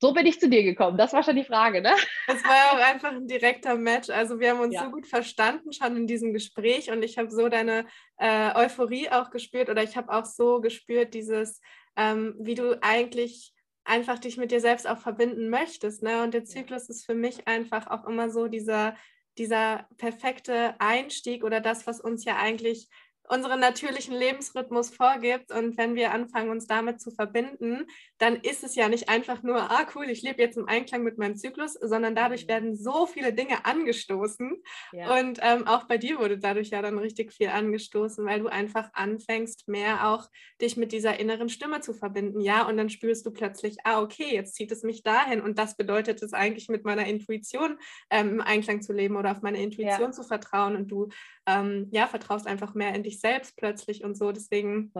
so 0.00 0.12
bin 0.12 0.26
ich 0.26 0.40
zu 0.40 0.48
dir 0.48 0.62
gekommen. 0.62 0.96
Das 0.96 1.12
war 1.12 1.22
schon 1.22 1.36
die 1.36 1.44
Frage, 1.44 1.82
ne? 1.82 1.92
Es 2.28 2.42
war 2.44 2.72
auch 2.72 2.90
einfach 2.90 3.12
ein 3.12 3.26
direkter 3.26 3.76
Match. 3.76 4.10
Also 4.10 4.38
wir 4.38 4.50
haben 4.50 4.60
uns 4.60 4.74
ja. 4.74 4.84
so 4.84 4.90
gut 4.90 5.06
verstanden 5.06 5.72
schon 5.72 5.96
in 5.96 6.06
diesem 6.06 6.32
Gespräch 6.32 6.90
und 6.90 7.02
ich 7.02 7.18
habe 7.18 7.30
so 7.30 7.48
deine 7.48 7.86
äh, 8.16 8.54
Euphorie 8.54 9.10
auch 9.10 9.30
gespürt 9.30 9.68
oder 9.68 9.82
ich 9.82 9.96
habe 9.96 10.12
auch 10.12 10.24
so 10.24 10.60
gespürt 10.60 11.14
dieses, 11.14 11.60
ähm, 11.96 12.34
wie 12.38 12.54
du 12.54 12.80
eigentlich 12.80 13.52
einfach 13.84 14.18
dich 14.18 14.36
mit 14.36 14.52
dir 14.52 14.60
selbst 14.60 14.88
auch 14.88 14.98
verbinden 14.98 15.50
möchtest. 15.50 16.02
Ne? 16.02 16.22
Und 16.22 16.32
der 16.32 16.44
Zyklus 16.44 16.88
ist 16.88 17.04
für 17.04 17.14
mich 17.14 17.48
einfach 17.48 17.88
auch 17.88 18.04
immer 18.04 18.30
so 18.30 18.46
dieser, 18.46 18.96
dieser 19.36 19.88
perfekte 19.96 20.74
Einstieg 20.78 21.42
oder 21.42 21.60
das, 21.60 21.86
was 21.86 22.00
uns 22.00 22.24
ja 22.24 22.36
eigentlich 22.36 22.88
unseren 23.28 23.60
natürlichen 23.60 24.14
Lebensrhythmus 24.14 24.90
vorgibt. 24.90 25.52
Und 25.52 25.76
wenn 25.76 25.94
wir 25.94 26.12
anfangen, 26.12 26.50
uns 26.50 26.66
damit 26.66 27.00
zu 27.00 27.10
verbinden, 27.10 27.86
dann 28.18 28.36
ist 28.36 28.64
es 28.64 28.74
ja 28.74 28.88
nicht 28.88 29.08
einfach 29.08 29.42
nur, 29.42 29.70
ah 29.70 29.86
cool, 29.94 30.08
ich 30.08 30.22
lebe 30.22 30.42
jetzt 30.42 30.56
im 30.56 30.68
Einklang 30.68 31.02
mit 31.02 31.18
meinem 31.18 31.36
Zyklus, 31.36 31.74
sondern 31.74 32.14
dadurch 32.14 32.44
mhm. 32.44 32.48
werden 32.48 32.76
so 32.76 33.06
viele 33.06 33.32
Dinge 33.32 33.64
angestoßen. 33.64 34.62
Ja. 34.92 35.18
Und 35.18 35.38
ähm, 35.42 35.66
auch 35.66 35.84
bei 35.84 35.98
dir 35.98 36.18
wurde 36.18 36.38
dadurch 36.38 36.70
ja 36.70 36.82
dann 36.82 36.98
richtig 36.98 37.32
viel 37.32 37.48
angestoßen, 37.48 38.24
weil 38.24 38.40
du 38.40 38.48
einfach 38.48 38.90
anfängst, 38.94 39.68
mehr 39.68 40.08
auch 40.08 40.28
dich 40.60 40.76
mit 40.76 40.92
dieser 40.92 41.20
inneren 41.20 41.48
Stimme 41.48 41.80
zu 41.80 41.94
verbinden. 41.94 42.40
Ja, 42.40 42.66
und 42.66 42.76
dann 42.76 42.90
spürst 42.90 43.26
du 43.26 43.30
plötzlich, 43.30 43.76
ah 43.84 44.00
okay, 44.00 44.34
jetzt 44.34 44.54
zieht 44.54 44.72
es 44.72 44.82
mich 44.82 45.02
dahin. 45.02 45.40
Und 45.40 45.58
das 45.58 45.76
bedeutet 45.76 46.22
es 46.22 46.32
eigentlich, 46.32 46.68
mit 46.68 46.84
meiner 46.84 47.06
Intuition 47.06 47.78
ähm, 48.10 48.30
im 48.30 48.40
Einklang 48.40 48.82
zu 48.82 48.92
leben 48.92 49.16
oder 49.16 49.32
auf 49.32 49.42
meine 49.42 49.62
Intuition 49.62 50.08
ja. 50.08 50.12
zu 50.12 50.22
vertrauen. 50.22 50.76
Und 50.76 50.88
du 50.88 51.08
ähm, 51.48 51.88
ja, 51.92 52.06
vertraust 52.06 52.46
einfach 52.46 52.74
mehr 52.74 52.94
in 52.94 53.02
dich 53.02 53.20
selbst 53.20 53.56
plötzlich 53.56 54.04
und 54.04 54.16
so. 54.16 54.32
Deswegen, 54.32 54.92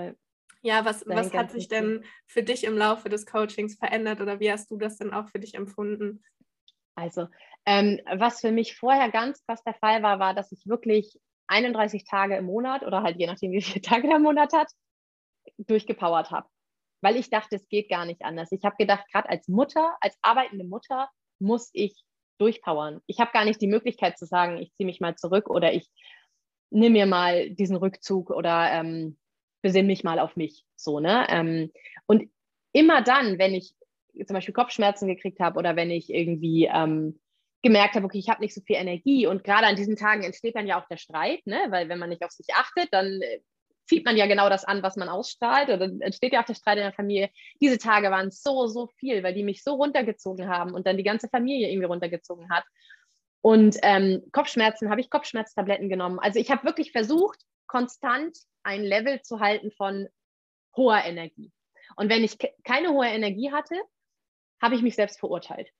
ja, 0.62 0.84
was, 0.84 1.06
was 1.06 1.32
hat 1.34 1.50
sich 1.50 1.68
denn 1.68 2.04
für 2.26 2.42
dich 2.42 2.64
im 2.64 2.76
Laufe 2.76 3.11
des 3.11 3.26
Coachings 3.26 3.76
verändert 3.76 4.20
oder 4.22 4.40
wie 4.40 4.50
hast 4.50 4.70
du 4.70 4.78
das 4.78 4.96
denn 4.96 5.12
auch 5.12 5.28
für 5.28 5.38
dich 5.38 5.54
empfunden? 5.54 6.24
Also, 6.94 7.26
ähm, 7.66 8.00
was 8.16 8.40
für 8.40 8.50
mich 8.50 8.76
vorher 8.76 9.11
ganz 9.11 9.44
krass 9.44 9.62
der 9.62 9.74
Fall 9.74 10.02
war, 10.02 10.18
war, 10.18 10.34
dass 10.34 10.50
ich 10.50 10.66
wirklich 10.66 11.20
31 11.48 12.04
Tage 12.04 12.37
im 12.37 12.46
Monat 12.46 12.82
oder 12.82 13.02
halt 13.02 13.18
je 13.18 13.26
nachdem, 13.26 13.52
wie 13.52 13.62
viele 13.62 13.82
Tage 13.82 14.08
der 14.08 14.18
Monat 14.18 14.52
hat, 14.54 14.70
durchgepowert 15.58 16.30
habe. 16.30 16.48
weil 17.00 17.16
ich 17.16 17.30
dachte, 17.30 17.56
es 17.56 17.68
geht 17.68 17.88
gar 17.88 18.06
nicht 18.06 18.22
anders. 18.22 18.50
Ich 18.52 18.64
habe 18.64 18.76
gedacht, 18.76 19.04
gerade 19.12 19.28
als 19.28 19.48
Mutter, 19.48 19.96
als 20.00 20.16
arbeitende 20.22 20.64
Mutter, 20.64 21.08
muss 21.38 21.70
ich 21.72 21.94
durchpowern. 22.38 23.00
Ich 23.06 23.20
habe 23.20 23.30
gar 23.32 23.44
nicht 23.44 23.61
die 23.61 23.68
Möglichkeit 23.68 24.18
zu 24.18 24.26
sagen, 24.26 24.58
ich 24.58 24.72
ziehe 24.74 24.87
mich 24.87 25.00
mal 25.00 25.16
zurück 25.16 25.48
oder 25.50 25.72
ich 25.72 25.88
nehme 26.70 26.98
mir 26.98 27.07
mal 27.07 27.50
diesen 27.50 27.76
Rückzug 27.76 28.31
oder 28.31 28.70
ähm, 28.72 29.16
besinne 29.62 29.88
mich 29.88 30.04
mal 30.04 30.18
auf 30.18 30.37
mich. 30.37 30.64
So, 30.76 31.00
ne? 31.00 31.26
Ähm, 31.28 31.72
und 32.07 32.31
immer 32.72 33.02
dann, 33.02 33.38
wenn 33.38 33.54
ich 33.54 33.74
zum 34.26 34.35
Beispiel 34.35 34.54
Kopfschmerzen 34.54 35.09
gekriegt 35.09 35.40
habe 35.40 35.59
oder 35.59 35.76
wenn 35.76 35.90
ich 35.90 36.12
irgendwie 36.12 36.68
ähm, 36.72 37.20
gemerkt 37.62 37.94
habe, 37.94 38.07
okay, 38.07 38.18
ich 38.18 38.28
habe 38.28 38.40
nicht 38.40 38.54
so 38.54 38.61
viel 38.61 38.76
Energie 38.76 39.26
und 39.26 39.44
gerade 39.44 39.66
an 39.66 39.76
diesen 39.76 39.96
Tagen 39.96 40.22
entsteht 40.22 40.57
dann 40.57 40.66
ja 40.66 40.81
auch 40.81 40.87
der 40.88 40.96
Streit, 40.96 41.46
ne? 41.46 41.66
weil 41.70 41.88
wenn 41.88 41.98
man 41.98 42.09
nicht 42.09 42.24
auf 42.24 42.31
sich 42.31 42.46
achtet, 42.54 42.88
dann 42.92 43.20
äh, 43.20 43.40
zieht 43.87 44.04
man 44.04 44.16
ja 44.16 44.26
genau 44.26 44.48
das 44.48 44.64
an, 44.64 44.83
was 44.83 44.96
man 44.96 45.09
ausstrahlt 45.09 45.70
oder 45.70 45.90
entsteht 46.00 46.33
ja 46.33 46.42
auch 46.42 46.46
der 46.46 46.54
Streit 46.54 46.76
in 46.76 46.85
der 46.85 46.92
Familie. 46.92 47.31
Diese 47.61 47.78
Tage 47.78 48.11
waren 48.11 48.31
so, 48.31 48.66
so 48.66 48.87
viel, 48.98 49.22
weil 49.22 49.35
die 49.35 49.42
mich 49.42 49.64
so 49.64 49.74
runtergezogen 49.74 50.48
haben 50.48 50.74
und 50.74 50.87
dann 50.87 50.98
die 50.98 51.04
ganze 51.04 51.28
Familie 51.28 51.70
irgendwie 51.70 51.87
runtergezogen 51.87 52.50
hat. 52.50 52.64
Und 53.48 53.78
ähm, 53.80 54.22
Kopfschmerzen, 54.32 54.90
habe 54.90 55.00
ich 55.00 55.08
Kopfschmerztabletten 55.08 55.88
genommen. 55.88 56.18
Also 56.18 56.38
ich 56.38 56.50
habe 56.50 56.64
wirklich 56.64 56.92
versucht, 56.92 57.40
konstant 57.66 58.37
ein 58.62 58.84
Level 58.84 59.22
zu 59.22 59.40
halten 59.40 59.70
von 59.70 60.06
hoher 60.76 61.02
Energie. 61.06 61.50
Und 61.96 62.11
wenn 62.11 62.24
ich 62.24 62.37
keine 62.62 62.90
hohe 62.90 63.06
Energie 63.06 63.50
hatte, 63.50 63.74
habe 64.61 64.74
ich 64.74 64.82
mich 64.82 64.96
selbst 64.96 65.18
verurteilt. 65.18 65.70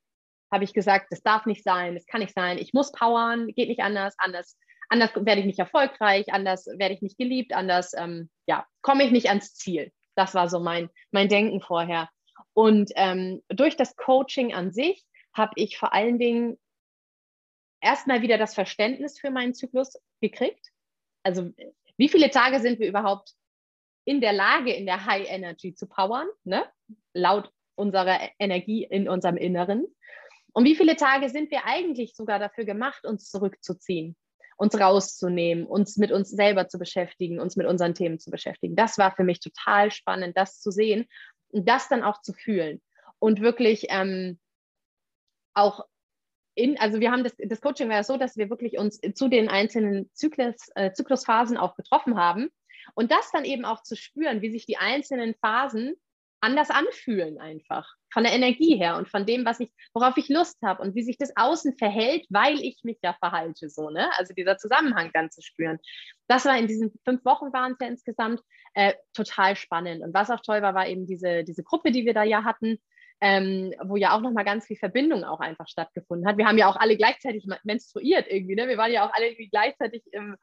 Habe 0.50 0.64
ich 0.64 0.72
gesagt, 0.72 1.09
das 1.11 1.20
darf 1.20 1.44
nicht 1.44 1.62
sein, 1.62 1.92
das 1.92 2.07
kann 2.07 2.22
nicht 2.22 2.33
sein, 2.33 2.57
ich 2.57 2.72
muss 2.72 2.90
powern, 2.90 3.48
geht 3.48 3.68
nicht 3.68 3.83
anders, 3.83 4.14
anders, 4.16 4.57
anders 4.88 5.11
werde 5.14 5.40
ich 5.40 5.46
nicht 5.46 5.59
erfolgreich, 5.59 6.33
anders 6.33 6.64
werde 6.78 6.94
ich 6.94 7.02
nicht 7.02 7.18
geliebt, 7.18 7.52
anders 7.52 7.92
ähm, 7.92 8.31
ja, 8.46 8.66
komme 8.81 9.04
ich 9.04 9.11
nicht 9.11 9.28
ans 9.28 9.52
Ziel. 9.52 9.92
Das 10.14 10.35
war 10.35 10.48
so 10.48 10.59
mein, 10.59 10.88
mein 11.11 11.28
Denken 11.28 11.61
vorher. 11.61 12.09
Und 12.54 12.92
ähm, 12.94 13.42
durch 13.48 13.76
das 13.76 13.94
Coaching 13.94 14.54
an 14.54 14.72
sich 14.72 15.04
habe 15.35 15.52
ich 15.57 15.76
vor 15.76 15.92
allen 15.92 16.18
Dingen 16.18 16.59
erstmal 17.80 18.22
wieder 18.22 18.38
das 18.38 18.54
Verständnis 18.54 19.18
für 19.18 19.30
meinen 19.30 19.54
Zyklus 19.54 19.98
gekriegt. 20.20 20.68
Also 21.22 21.50
wie 21.96 22.08
viele 22.08 22.30
Tage 22.30 22.60
sind 22.60 22.78
wir 22.78 22.88
überhaupt 22.88 23.34
in 24.04 24.20
der 24.20 24.32
Lage, 24.32 24.72
in 24.72 24.86
der 24.86 25.04
High 25.04 25.28
Energy 25.28 25.74
zu 25.74 25.86
powern, 25.86 26.28
ne? 26.44 26.64
laut 27.12 27.52
unserer 27.74 28.18
Energie 28.38 28.84
in 28.84 29.08
unserem 29.08 29.36
Inneren. 29.36 29.86
Und 30.52 30.64
wie 30.64 30.74
viele 30.74 30.96
Tage 30.96 31.28
sind 31.28 31.50
wir 31.50 31.66
eigentlich 31.66 32.14
sogar 32.14 32.38
dafür 32.38 32.64
gemacht, 32.64 33.04
uns 33.04 33.30
zurückzuziehen, 33.30 34.16
uns 34.56 34.80
rauszunehmen, 34.80 35.66
uns 35.66 35.96
mit 35.98 36.10
uns 36.10 36.30
selber 36.30 36.68
zu 36.68 36.78
beschäftigen, 36.78 37.38
uns 37.38 37.56
mit 37.56 37.66
unseren 37.66 37.94
Themen 37.94 38.18
zu 38.18 38.30
beschäftigen. 38.30 38.74
Das 38.74 38.98
war 38.98 39.14
für 39.14 39.24
mich 39.24 39.40
total 39.40 39.90
spannend, 39.90 40.36
das 40.36 40.60
zu 40.60 40.70
sehen 40.70 41.06
und 41.50 41.68
das 41.68 41.88
dann 41.88 42.02
auch 42.02 42.22
zu 42.22 42.32
fühlen 42.32 42.80
und 43.18 43.40
wirklich 43.40 43.86
ähm, 43.90 44.38
auch 45.54 45.84
in, 46.59 46.79
also 46.79 46.99
wir 46.99 47.12
haben 47.12 47.23
das, 47.23 47.35
das 47.38 47.61
Coaching 47.61 47.88
war 47.88 47.97
ja 47.97 48.03
so, 48.03 48.16
dass 48.16 48.37
wir 48.37 48.51
wirklich 48.51 48.79
uns 48.79 49.01
zu 49.14 49.29
den 49.29 49.49
einzelnen 49.49 50.11
Zyklus, 50.12 50.57
äh, 50.75 50.92
Zyklusphasen 50.92 51.57
auch 51.57 51.77
getroffen 51.77 52.18
haben 52.18 52.49
und 52.94 53.12
das 53.12 53.31
dann 53.31 53.44
eben 53.44 53.64
auch 53.64 53.83
zu 53.83 53.94
spüren, 53.97 54.42
wie 54.42 54.51
sich 54.51 54.66
die 54.66 54.77
einzelnen 54.77 55.35
Phasen 55.40 55.94
anders 56.40 56.71
anfühlen 56.71 57.38
einfach 57.38 57.88
von 58.12 58.25
der 58.25 58.33
Energie 58.33 58.77
her 58.77 58.97
und 58.97 59.09
von 59.09 59.27
dem, 59.27 59.44
was 59.44 59.61
ich, 59.61 59.71
worauf 59.92 60.16
ich 60.16 60.29
Lust 60.29 60.57
habe 60.64 60.83
und 60.83 60.94
wie 60.94 61.03
sich 61.03 61.16
das 61.16 61.37
Außen 61.37 61.77
verhält, 61.77 62.27
weil 62.31 62.59
ich 62.61 62.81
mich 62.83 62.99
ja 63.03 63.12
verhalte 63.14 63.68
so, 63.68 63.90
ne? 63.90 64.09
Also 64.16 64.35
dieser 64.35 64.57
Zusammenhang 64.57 65.11
dann 65.12 65.31
zu 65.31 65.42
spüren. 65.42 65.79
Das 66.27 66.44
war 66.44 66.57
in 66.57 66.66
diesen 66.66 66.92
fünf 67.05 67.25
Wochen 67.25 67.53
waren 67.53 67.73
es 67.73 67.79
ja 67.81 67.88
insgesamt 67.88 68.40
äh, 68.75 68.94
total 69.14 69.57
spannend. 69.57 70.03
Und 70.03 70.14
was 70.14 70.31
auch 70.31 70.40
toll 70.40 70.62
war, 70.62 70.75
war 70.75 70.88
eben 70.88 71.07
diese, 71.07 71.44
diese 71.44 71.62
Gruppe, 71.64 71.90
die 71.90 72.07
wir 72.07 72.14
da 72.14 72.23
ja 72.23 72.44
hatten, 72.44 72.79
ähm, 73.20 73.74
wo 73.85 73.96
ja 73.96 74.16
auch 74.16 74.20
nochmal 74.20 74.44
ganz 74.44 74.66
viel 74.66 74.76
Verbindung 74.76 75.24
auch 75.24 75.40
einfach 75.40 75.68
stattgefunden 75.68 76.26
hat. 76.26 76.38
Wir 76.38 76.46
haben 76.46 76.59
ja 76.59 76.68
auch 76.68 76.76
alle 76.76 76.96
gleichzeitig 76.96 77.46
menstruiert 77.64 78.26
irgendwie, 78.28 78.54
ne? 78.54 78.68
Wir 78.68 78.78
waren 78.78 78.92
ja 78.92 79.07
auch 79.07 79.12
alle 79.12 79.26
irgendwie 79.26 79.48
gleichzeitig 79.48 80.02
im, 80.12 80.37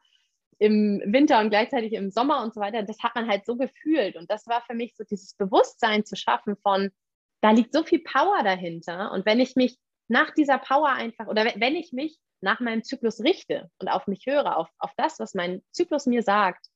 im 0.58 1.02
Winter 1.06 1.40
und 1.40 1.50
gleichzeitig 1.50 1.92
im 1.94 2.10
Sommer 2.10 2.42
und 2.42 2.54
so 2.54 2.60
weiter. 2.60 2.82
Das 2.82 3.02
hat 3.02 3.14
man 3.14 3.28
halt 3.28 3.46
so 3.46 3.56
gefühlt. 3.56 4.16
Und 4.16 4.30
das 4.30 4.46
war 4.46 4.62
für 4.62 4.74
mich 4.74 4.94
so 4.94 5.04
dieses 5.04 5.34
Bewusstsein 5.34 6.04
zu 6.04 6.16
schaffen 6.16 6.56
von, 6.56 6.90
da 7.40 7.50
liegt 7.50 7.72
so 7.72 7.82
viel 7.82 8.00
Power 8.00 8.42
dahinter. 8.42 9.12
Und 9.12 9.24
wenn 9.24 9.40
ich 9.40 9.56
mich 9.56 9.78
nach 10.08 10.32
dieser 10.32 10.58
Power 10.58 10.88
einfach, 10.88 11.26
oder 11.26 11.44
wenn 11.44 11.76
ich 11.76 11.92
mich 11.92 12.18
nach 12.40 12.60
meinem 12.60 12.84
Zyklus 12.84 13.20
richte 13.20 13.70
und 13.78 13.88
auf 13.88 14.06
mich 14.06 14.26
höre, 14.26 14.56
auf, 14.56 14.68
auf 14.78 14.92
das, 14.96 15.18
was 15.18 15.34
mein 15.34 15.62
Zyklus 15.72 16.06
mir 16.06 16.22
sagt, 16.22 16.66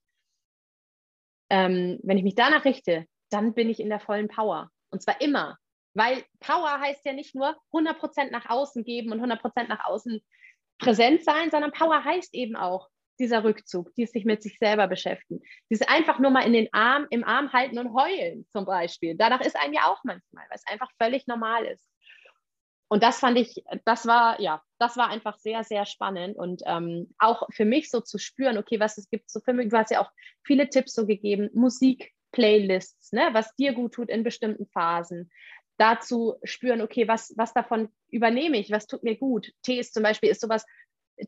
ähm, 1.50 1.98
wenn 2.02 2.16
ich 2.16 2.24
mich 2.24 2.34
danach 2.34 2.64
richte, 2.64 3.06
dann 3.30 3.54
bin 3.54 3.68
ich 3.68 3.80
in 3.80 3.88
der 3.88 4.00
vollen 4.00 4.28
Power. 4.28 4.70
Und 4.90 5.02
zwar 5.02 5.20
immer. 5.20 5.58
Weil 5.94 6.24
Power 6.40 6.80
heißt 6.80 7.04
ja 7.04 7.12
nicht 7.12 7.34
nur 7.34 7.56
100% 7.72 8.30
nach 8.30 8.48
außen 8.48 8.84
geben 8.84 9.12
und 9.12 9.20
100% 9.20 9.68
nach 9.68 9.84
außen 9.84 10.20
präsent 10.78 11.24
sein, 11.24 11.50
sondern 11.50 11.72
Power 11.72 12.04
heißt 12.04 12.34
eben 12.34 12.56
auch 12.56 12.88
dieser 13.18 13.44
Rückzug, 13.44 13.94
die 13.94 14.06
sich 14.06 14.24
mit 14.24 14.42
sich 14.42 14.58
selber 14.58 14.88
beschäftigen. 14.88 15.42
Dieses 15.68 15.86
einfach 15.86 16.18
nur 16.18 16.30
mal 16.30 16.46
in 16.46 16.54
den 16.54 16.72
Arm, 16.72 17.06
im 17.10 17.22
Arm 17.22 17.52
halten 17.52 17.78
und 17.78 17.92
heulen 17.92 18.46
zum 18.50 18.64
Beispiel. 18.64 19.14
Danach 19.16 19.42
ist 19.42 19.56
einem 19.56 19.74
ja 19.74 19.92
auch 19.92 20.02
manchmal, 20.04 20.44
weil 20.48 20.56
es 20.56 20.66
einfach 20.66 20.90
völlig 20.98 21.26
normal 21.26 21.66
ist. 21.66 21.84
Und 22.88 23.04
das 23.04 23.20
fand 23.20 23.38
ich, 23.38 23.62
das 23.84 24.06
war, 24.06 24.40
ja, 24.40 24.62
das 24.80 24.96
war 24.96 25.08
einfach 25.08 25.38
sehr, 25.38 25.62
sehr 25.62 25.86
spannend 25.86 26.36
und 26.36 26.62
ähm, 26.66 27.14
auch 27.18 27.46
für 27.52 27.64
mich 27.64 27.88
so 27.88 28.00
zu 28.00 28.18
spüren, 28.18 28.58
okay, 28.58 28.80
was 28.80 28.98
es 28.98 29.08
gibt 29.08 29.30
so 29.30 29.38
für 29.38 29.52
mich, 29.52 29.68
du 29.68 29.78
hast 29.78 29.92
ja 29.92 30.00
auch 30.00 30.10
viele 30.42 30.68
Tipps 30.68 30.94
so 30.94 31.06
gegeben, 31.06 31.50
Musik, 31.54 32.12
Playlists, 32.32 33.12
ne, 33.12 33.28
was 33.32 33.54
dir 33.54 33.74
gut 33.74 33.94
tut 33.94 34.08
in 34.08 34.24
bestimmten 34.24 34.66
Phasen, 34.66 35.30
dazu 35.80 36.34
spüren, 36.44 36.82
okay, 36.82 37.08
was, 37.08 37.32
was 37.36 37.54
davon 37.54 37.88
übernehme 38.10 38.58
ich, 38.58 38.70
was 38.70 38.86
tut 38.86 39.02
mir 39.02 39.16
gut. 39.16 39.50
Tees 39.62 39.92
zum 39.92 40.02
Beispiel 40.02 40.28
ist 40.28 40.42
sowas, 40.42 40.66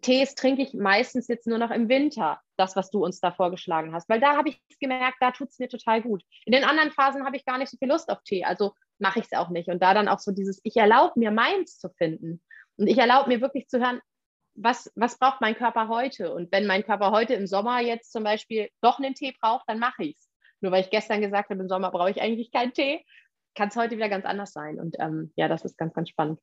Tees 0.03 0.35
trinke 0.35 0.63
ich 0.63 0.75
meistens 0.75 1.29
jetzt 1.29 1.47
nur 1.47 1.59
noch 1.59 1.71
im 1.71 1.89
Winter, 1.89 2.41
das, 2.57 2.77
was 2.77 2.91
du 2.91 3.05
uns 3.05 3.21
da 3.21 3.33
vorgeschlagen 3.33 3.95
hast, 3.95 4.09
weil 4.09 4.21
da 4.21 4.37
habe 4.37 4.51
ich 4.51 4.61
gemerkt, 4.79 5.19
da 5.21 5.31
tut 5.31 5.49
es 5.51 5.59
mir 5.59 5.69
total 5.69 6.03
gut. 6.03 6.23
In 6.45 6.53
den 6.53 6.65
anderen 6.65 6.91
Phasen 6.91 7.25
habe 7.25 7.37
ich 7.37 7.45
gar 7.45 7.59
nicht 7.59 7.71
so 7.71 7.79
viel 7.79 7.89
Lust 7.89 8.11
auf 8.11 8.23
Tee, 8.25 8.45
also 8.45 8.73
mache 8.99 9.21
ich 9.21 9.27
es 9.31 9.39
auch 9.39 9.49
nicht. 9.49 9.69
Und 9.69 9.83
da 9.83 9.95
dann 9.95 10.09
auch 10.09 10.19
so 10.19 10.33
dieses, 10.33 10.61
ich 10.65 10.77
erlaube 10.77 11.19
mir 11.19 11.31
meins 11.31 11.79
zu 11.79 11.89
finden 11.91 12.43
und 12.77 12.87
ich 12.87 12.99
erlaube 12.99 13.29
mir 13.29 13.41
wirklich 13.41 13.69
zu 13.69 13.81
hören, 13.81 14.01
was, 14.55 14.93
was 14.95 15.19
braucht 15.19 15.41
mein 15.41 15.57
Körper 15.57 15.89
heute? 15.89 16.35
Und 16.35 16.53
wenn 16.53 16.67
mein 16.67 16.85
Körper 16.85 17.11
heute 17.11 17.35
im 17.35 17.47
Sommer 17.47 17.81
jetzt 17.81 18.13
zum 18.13 18.23
Beispiel 18.23 18.69
doch 18.83 18.99
einen 18.99 19.15
Tee 19.15 19.35
braucht, 19.41 19.65
dann 19.67 19.79
mache 19.79 20.05
ich 20.05 20.17
es. 20.17 20.29
Nur 20.61 20.73
weil 20.73 20.83
ich 20.83 20.91
gestern 20.91 21.21
gesagt 21.21 21.51
habe, 21.51 21.61
im 21.61 21.69
Sommer 21.69 21.91
brauche 21.91 22.11
ich 22.11 22.21
eigentlich 22.21 22.53
keinen 22.53 22.73
Tee, 22.73 23.05
kann 23.55 23.69
es 23.69 23.77
heute 23.77 23.97
wieder 23.97 24.09
ganz 24.09 24.25
anders 24.25 24.53
sein. 24.53 24.81
Und 24.81 24.97
ähm, 24.99 25.33
ja, 25.37 25.49
das 25.49 25.65
ist 25.65 25.79
ganz, 25.79 25.95
ganz 25.95 26.09
spannend. 26.09 26.39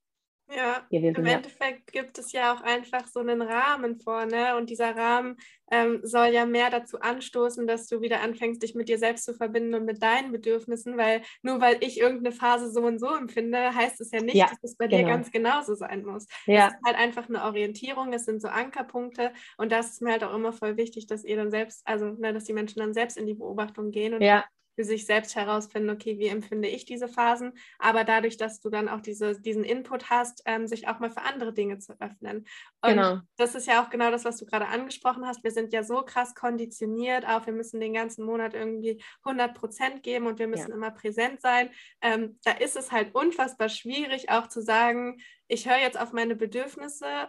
Ja, 0.52 0.84
gewesen, 0.90 1.18
im 1.18 1.26
ja. 1.28 1.34
Endeffekt 1.34 1.92
gibt 1.92 2.18
es 2.18 2.32
ja 2.32 2.54
auch 2.54 2.62
einfach 2.62 3.06
so 3.06 3.20
einen 3.20 3.44
Rahmen 3.44 4.00
vor, 4.00 4.26
ne? 4.26 4.56
Und 4.58 4.72
dieser 4.72 4.96
Rahmen 4.96 5.38
ähm, 5.72 6.00
soll 6.02 6.30
ja 6.30 6.48
mehr 6.48 6.72
dazu 6.72 7.00
anstoßen, 7.00 7.68
dass 7.68 7.86
du 7.86 8.02
wieder 8.02 8.22
anfängst, 8.22 8.64
dich 8.64 8.74
mit 8.74 8.90
dir 8.90 8.98
selbst 8.98 9.26
zu 9.26 9.36
verbinden 9.36 9.76
und 9.76 9.86
mit 9.86 10.02
deinen 10.02 10.32
Bedürfnissen, 10.32 10.98
weil 10.98 11.22
nur 11.44 11.62
weil 11.62 11.78
ich 11.82 12.00
irgendeine 12.00 12.36
Phase 12.36 12.72
so 12.72 12.82
und 12.82 12.98
so 12.98 13.14
empfinde, 13.16 13.76
heißt 13.76 14.02
es 14.02 14.10
ja 14.12 14.22
nicht, 14.22 14.36
ja, 14.36 14.48
dass 14.48 14.64
es 14.64 14.76
bei 14.76 14.88
genau. 14.88 15.04
dir 15.04 15.08
ganz 15.10 15.30
genauso 15.32 15.76
sein 15.76 16.04
muss. 16.04 16.26
Ja. 16.48 16.70
Es 16.70 16.74
ist 16.74 16.80
halt 16.84 16.98
einfach 16.98 17.30
eine 17.30 17.44
Orientierung, 17.44 18.12
es 18.14 18.26
sind 18.26 18.42
so 18.42 18.48
Ankerpunkte 18.48 19.32
und 19.58 19.72
das 19.72 19.92
ist 19.92 20.02
mir 20.02 20.14
halt 20.14 20.24
auch 20.24 20.34
immer 20.34 20.52
voll 20.52 20.78
wichtig, 20.78 21.06
dass 21.06 21.26
ihr 21.26 21.36
dann 21.36 21.52
selbst, 21.52 21.84
also 21.86 22.14
ne, 22.14 22.34
dass 22.34 22.46
die 22.46 22.54
Menschen 22.54 22.80
dann 22.80 22.96
selbst 22.96 23.18
in 23.18 23.28
die 23.28 23.36
Beobachtung 23.36 23.92
gehen 23.92 24.16
und 24.16 24.22
ja 24.22 24.44
für 24.80 24.86
sich 24.86 25.06
selbst 25.06 25.36
herausfinden, 25.36 25.90
okay, 25.90 26.20
wie 26.20 26.28
empfinde 26.28 26.70
ich 26.70 26.86
diese 26.86 27.10
Phasen, 27.10 27.52
aber 27.80 28.06
dadurch, 28.06 28.38
dass 28.38 28.62
du 28.62 28.70
dann 28.70 28.88
auch 28.88 29.02
diese, 29.02 29.38
diesen 29.38 29.66
Input 29.66 30.10
hast, 30.10 30.42
ähm, 30.46 30.68
sich 30.68 30.88
auch 30.88 31.00
mal 31.00 31.10
für 31.10 31.24
andere 31.24 31.52
Dinge 31.52 31.80
zu 31.80 32.00
öffnen. 32.00 32.46
Und 32.82 32.92
genau. 32.92 33.20
das 33.36 33.56
ist 33.56 33.68
ja 33.68 33.84
auch 33.84 33.90
genau 33.90 34.10
das, 34.10 34.24
was 34.24 34.38
du 34.38 34.46
gerade 34.46 34.70
angesprochen 34.70 35.28
hast. 35.28 35.44
Wir 35.44 35.52
sind 35.52 35.74
ja 35.74 35.84
so 35.84 36.02
krass 36.04 36.34
konditioniert 36.34 37.28
auf, 37.28 37.46
wir 37.46 37.52
müssen 37.52 37.82
den 37.82 37.92
ganzen 37.92 38.24
Monat 38.24 38.54
irgendwie 38.54 39.04
100 39.26 39.54
Prozent 39.54 40.02
geben 40.02 40.28
und 40.28 40.40
wir 40.40 40.48
müssen 40.48 40.70
ja. 40.70 40.76
immer 40.76 40.92
präsent 40.92 41.42
sein. 41.42 41.72
Ähm, 42.02 42.40
da 42.46 42.52
ist 42.52 42.78
es 42.78 42.90
halt 42.90 43.14
unfassbar 43.14 43.68
schwierig, 43.68 44.30
auch 44.30 44.48
zu 44.48 44.62
sagen, 44.62 45.20
ich 45.50 45.68
höre 45.68 45.80
jetzt 45.80 46.00
auf 46.00 46.14
meine 46.14 46.38
Bedürfnisse 46.38 47.28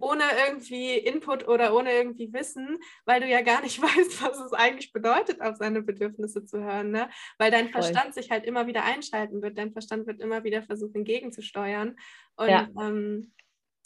ohne 0.00 0.24
irgendwie 0.46 0.96
Input 0.96 1.46
oder 1.46 1.74
ohne 1.74 1.92
irgendwie 1.92 2.32
Wissen, 2.32 2.78
weil 3.04 3.20
du 3.20 3.28
ja 3.28 3.42
gar 3.42 3.62
nicht 3.62 3.80
weißt, 3.82 4.22
was 4.22 4.40
es 4.40 4.52
eigentlich 4.52 4.92
bedeutet, 4.92 5.40
auf 5.40 5.56
seine 5.56 5.82
Bedürfnisse 5.82 6.44
zu 6.44 6.62
hören, 6.62 6.90
ne? 6.90 7.08
Weil 7.38 7.50
dein 7.50 7.68
Voll. 7.68 7.82
Verstand 7.82 8.14
sich 8.14 8.30
halt 8.30 8.44
immer 8.44 8.66
wieder 8.66 8.84
einschalten 8.84 9.42
wird, 9.42 9.58
dein 9.58 9.72
Verstand 9.72 10.06
wird 10.06 10.20
immer 10.20 10.44
wieder 10.44 10.62
versuchen, 10.62 11.04
gegenzusteuern. 11.04 11.96
Und 12.36 12.48
ja, 12.48 12.68
ähm, 12.80 13.32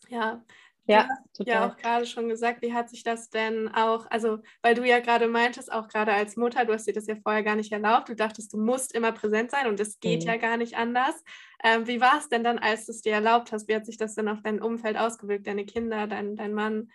ja 0.08 0.44
ja, 0.88 1.08
total. 1.36 1.54
ja 1.54 1.68
auch 1.68 1.76
gerade 1.76 2.06
schon 2.06 2.28
gesagt, 2.28 2.62
wie 2.62 2.72
hat 2.72 2.88
sich 2.88 3.02
das 3.02 3.30
denn 3.30 3.68
auch, 3.68 4.06
also 4.10 4.38
weil 4.62 4.74
du 4.74 4.84
ja 4.84 5.00
gerade 5.00 5.28
meintest, 5.28 5.70
auch 5.70 5.88
gerade 5.88 6.12
als 6.12 6.36
Mutter, 6.36 6.64
du 6.64 6.72
hast 6.72 6.86
dir 6.86 6.94
das 6.94 7.06
ja 7.06 7.16
vorher 7.22 7.42
gar 7.42 7.56
nicht 7.56 7.72
erlaubt, 7.72 8.08
du 8.08 8.16
dachtest, 8.16 8.52
du 8.52 8.58
musst 8.58 8.94
immer 8.94 9.12
präsent 9.12 9.50
sein 9.50 9.66
und 9.66 9.78
es 9.80 10.00
geht 10.00 10.22
mhm. 10.22 10.28
ja 10.28 10.36
gar 10.36 10.56
nicht 10.56 10.76
anders. 10.76 11.22
Ähm, 11.62 11.86
wie 11.86 12.00
war 12.00 12.18
es 12.18 12.28
denn 12.28 12.42
dann, 12.42 12.58
als 12.58 12.86
du 12.86 12.92
es 12.92 13.02
dir 13.02 13.12
erlaubt 13.12 13.52
hast? 13.52 13.68
Wie 13.68 13.74
hat 13.74 13.86
sich 13.86 13.96
das 13.96 14.14
denn 14.14 14.28
auf 14.28 14.40
dein 14.42 14.62
Umfeld 14.62 14.96
ausgewirkt, 14.96 15.46
deine 15.46 15.66
Kinder, 15.66 16.06
dein, 16.06 16.36
dein 16.36 16.54
Mann? 16.54 16.90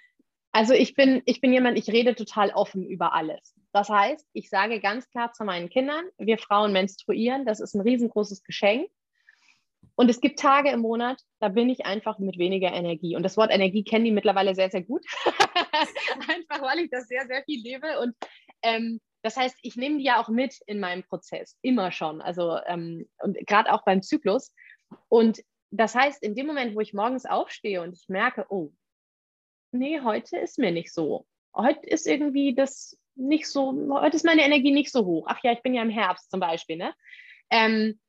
Also 0.52 0.74
ich 0.74 0.94
bin, 0.94 1.22
ich 1.26 1.42
bin 1.42 1.52
jemand, 1.52 1.78
ich 1.78 1.90
rede 1.90 2.16
total 2.16 2.52
offen 2.52 2.86
über 2.86 3.14
alles. 3.14 3.56
Das 3.74 3.90
heißt, 3.90 4.28
ich 4.34 4.50
sage 4.50 4.80
ganz 4.80 5.10
klar 5.10 5.34
zu 5.34 5.44
meinen 5.44 5.70
Kindern, 5.70 6.06
wir 6.18 6.38
Frauen 6.38 6.72
menstruieren, 6.72 7.46
das 7.46 7.60
ist 7.60 7.74
ein 7.74 7.82
riesengroßes 7.82 8.44
Geschenk. 8.44 8.90
Und 9.96 10.10
es 10.10 10.22
gibt 10.22 10.40
Tage 10.40 10.70
im 10.70 10.80
Monat, 10.80 11.22
da 11.40 11.50
bin 11.50 11.70
ich 11.70 11.86
einfach 11.86 12.18
mit 12.18 12.38
weniger 12.38 12.72
Energie. 12.72 13.16
Und 13.16 13.24
das 13.24 13.38
Wort 13.38 13.52
Energie 13.52 13.84
kennen 13.84 14.06
die 14.06 14.12
mittlerweile 14.12 14.56
sehr, 14.56 14.72
sehr 14.72 14.82
gut. 14.82 15.06
einfach 16.28 16.62
weil 16.62 16.80
ich 16.80 16.90
das 16.90 17.08
sehr, 17.08 17.28
sehr 17.28 17.44
viel 17.44 17.62
lebe. 17.62 18.00
Und 18.00 18.16
ähm, 18.64 19.00
das 19.22 19.38
heißt, 19.38 19.58
ich 19.62 19.76
nehme 19.76 19.98
die 19.98 20.04
ja 20.04 20.22
auch 20.22 20.30
mit 20.30 20.60
in 20.66 20.80
meinem 20.80 21.04
Prozess, 21.04 21.58
immer 21.62 21.92
schon. 21.92 22.22
Also 22.22 22.58
ähm, 22.66 23.08
und 23.20 23.38
gerade 23.46 23.72
auch 23.72 23.84
beim 23.86 24.02
Zyklus. 24.02 24.54
Und 25.10 25.42
das 25.70 25.96
heißt, 25.96 26.24
in 26.24 26.36
dem 26.36 26.48
Moment, 26.48 26.76
wo 26.76 26.82
ich 26.82 26.94
morgens 26.94 27.26
aufstehe 27.26 27.82
und 27.82 27.94
ich 27.94 28.10
merke, 28.10 28.46
oh, 28.50 28.72
nee, 29.72 30.02
heute 30.02 30.38
ist 30.38 30.60
mir 30.60 30.72
nicht 30.72 30.94
so. 30.94 31.26
Heute 31.56 31.88
ist 31.88 32.08
irgendwie 32.08 32.56
das 32.56 32.98
nicht 33.16 33.48
so, 33.48 33.74
heute 33.92 34.16
ist 34.16 34.26
meine 34.26 34.44
Energie 34.44 34.72
nicht 34.72 34.92
so 34.92 35.06
hoch. 35.06 35.26
Ach 35.28 35.40
ja, 35.44 35.52
ich 35.52 35.62
bin 35.62 35.74
ja 35.74 35.84
im 35.84 35.90
Herbst 35.90 36.32
zum 36.32 36.40
Beispiel, 36.40 36.78
ne? 36.78 36.94
Ähm, 37.50 38.00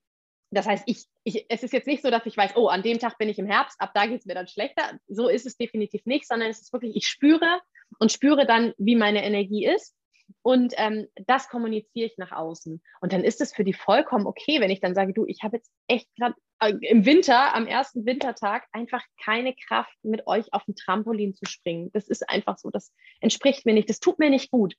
das 0.54 0.66
heißt, 0.66 0.84
ich, 0.86 1.04
ich, 1.24 1.46
es 1.48 1.62
ist 1.62 1.72
jetzt 1.72 1.86
nicht 1.86 2.02
so, 2.02 2.10
dass 2.10 2.26
ich 2.26 2.36
weiß, 2.36 2.56
oh, 2.56 2.68
an 2.68 2.82
dem 2.82 2.98
Tag 2.98 3.18
bin 3.18 3.28
ich 3.28 3.38
im 3.38 3.46
Herbst, 3.46 3.80
ab 3.80 3.92
da 3.94 4.06
geht 4.06 4.20
es 4.20 4.26
mir 4.26 4.34
dann 4.34 4.48
schlechter. 4.48 4.98
So 5.08 5.28
ist 5.28 5.46
es 5.46 5.56
definitiv 5.56 6.06
nicht, 6.06 6.26
sondern 6.26 6.50
es 6.50 6.60
ist 6.60 6.72
wirklich, 6.72 6.96
ich 6.96 7.06
spüre 7.06 7.60
und 7.98 8.12
spüre 8.12 8.46
dann, 8.46 8.72
wie 8.78 8.96
meine 8.96 9.24
Energie 9.24 9.66
ist. 9.66 9.94
Und 10.42 10.74
ähm, 10.76 11.06
das 11.26 11.48
kommuniziere 11.48 12.06
ich 12.06 12.16
nach 12.16 12.32
außen. 12.32 12.82
Und 13.00 13.12
dann 13.12 13.24
ist 13.24 13.40
es 13.40 13.54
für 13.54 13.64
die 13.64 13.74
vollkommen 13.74 14.26
okay, 14.26 14.60
wenn 14.60 14.70
ich 14.70 14.80
dann 14.80 14.94
sage, 14.94 15.12
du, 15.12 15.26
ich 15.26 15.42
habe 15.42 15.56
jetzt 15.56 15.70
echt 15.86 16.08
gerade 16.16 16.34
äh, 16.60 16.74
im 16.80 17.04
Winter, 17.04 17.54
am 17.54 17.66
ersten 17.66 18.06
Wintertag, 18.06 18.66
einfach 18.72 19.02
keine 19.22 19.54
Kraft, 19.54 19.96
mit 20.02 20.26
euch 20.26 20.52
auf 20.52 20.64
dem 20.64 20.76
Trampolin 20.76 21.34
zu 21.34 21.44
springen. 21.46 21.90
Das 21.92 22.08
ist 22.08 22.28
einfach 22.28 22.58
so, 22.58 22.70
das 22.70 22.92
entspricht 23.20 23.66
mir 23.66 23.74
nicht, 23.74 23.88
das 23.88 24.00
tut 24.00 24.18
mir 24.18 24.30
nicht 24.30 24.50
gut. 24.50 24.74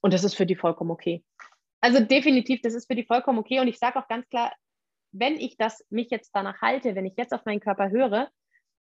Und 0.00 0.14
das 0.14 0.24
ist 0.24 0.34
für 0.34 0.46
die 0.46 0.56
vollkommen 0.56 0.90
okay. 0.90 1.24
Also 1.80 2.00
definitiv, 2.00 2.60
das 2.62 2.74
ist 2.74 2.86
für 2.86 2.94
die 2.94 3.04
vollkommen 3.04 3.38
okay. 3.38 3.60
Und 3.60 3.68
ich 3.68 3.78
sage 3.78 3.98
auch 3.98 4.08
ganz 4.08 4.28
klar, 4.28 4.52
wenn 5.12 5.34
ich 5.34 5.56
das 5.56 5.84
mich 5.90 6.10
jetzt 6.10 6.30
danach 6.34 6.60
halte, 6.60 6.94
wenn 6.94 7.06
ich 7.06 7.14
jetzt 7.16 7.32
auf 7.32 7.44
meinen 7.44 7.60
Körper 7.60 7.90
höre, 7.90 8.30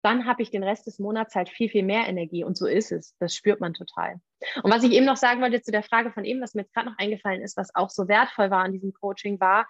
dann 0.04 0.26
habe 0.26 0.42
ich 0.42 0.50
den 0.50 0.64
Rest 0.64 0.88
des 0.88 1.00
Monats 1.00 1.36
halt 1.36 1.50
viel, 1.50 1.70
viel 1.70 1.84
mehr 1.84 2.08
Energie. 2.08 2.44
Und 2.44 2.58
so 2.58 2.66
ist 2.66 2.92
es. 2.92 3.16
Das 3.20 3.36
spürt 3.36 3.60
man 3.60 3.74
total. 3.74 4.20
Und 4.64 4.72
was 4.72 4.84
ich 4.84 4.92
eben 4.94 5.06
noch 5.06 5.18
sagen 5.18 5.42
wollte 5.42 5.62
zu 5.62 5.72
der 5.72 5.84
Frage 5.84 6.12
von 6.12 6.26
eben, 6.26 6.42
was 6.42 6.56
mir 6.56 6.64
jetzt 6.64 6.74
gerade 6.74 6.90
noch 6.90 6.98
eingefallen 6.98 7.42
ist, 7.42 7.58
was 7.58 7.74
auch 7.76 7.90
so 7.90 8.08
wertvoll 8.08 8.50
war 8.50 8.64
an 8.64 8.72
diesem 8.72 8.94
Coaching, 8.94 9.40
war 9.40 9.68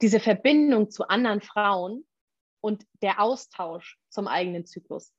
diese 0.00 0.20
Verbindung 0.20 0.90
zu 0.90 1.08
anderen 1.08 1.42
Frauen 1.42 2.06
und 2.60 2.84
der 3.02 3.20
Austausch 3.20 3.98
zum 4.08 4.28
eigenen 4.28 4.64
Zyklus. 4.64 5.12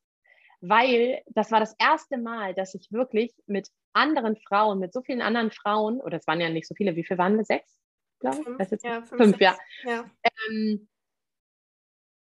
Weil 0.59 1.21
das 1.27 1.51
war 1.51 1.59
das 1.59 1.75
erste 1.79 2.17
Mal, 2.17 2.53
dass 2.53 2.73
ich 2.73 2.91
wirklich 2.91 3.33
mit 3.45 3.69
anderen 3.93 4.37
Frauen, 4.37 4.79
mit 4.79 4.93
so 4.93 5.01
vielen 5.01 5.21
anderen 5.21 5.51
Frauen, 5.51 5.99
oder 5.99 6.17
es 6.17 6.27
waren 6.27 6.39
ja 6.39 6.49
nicht 6.49 6.67
so 6.67 6.75
viele, 6.75 6.95
wie 6.95 7.03
viele 7.03 7.17
waren 7.17 7.37
wir? 7.37 7.45
Sechs? 7.45 7.80
Glaube 8.21 8.37
ich. 8.37 8.67
Fünf, 8.67 8.83
ja, 8.83 9.01
fünf, 9.01 9.21
fünf 9.21 9.41
ja. 9.41 9.57
ja. 9.83 10.09
Ähm, 10.49 10.87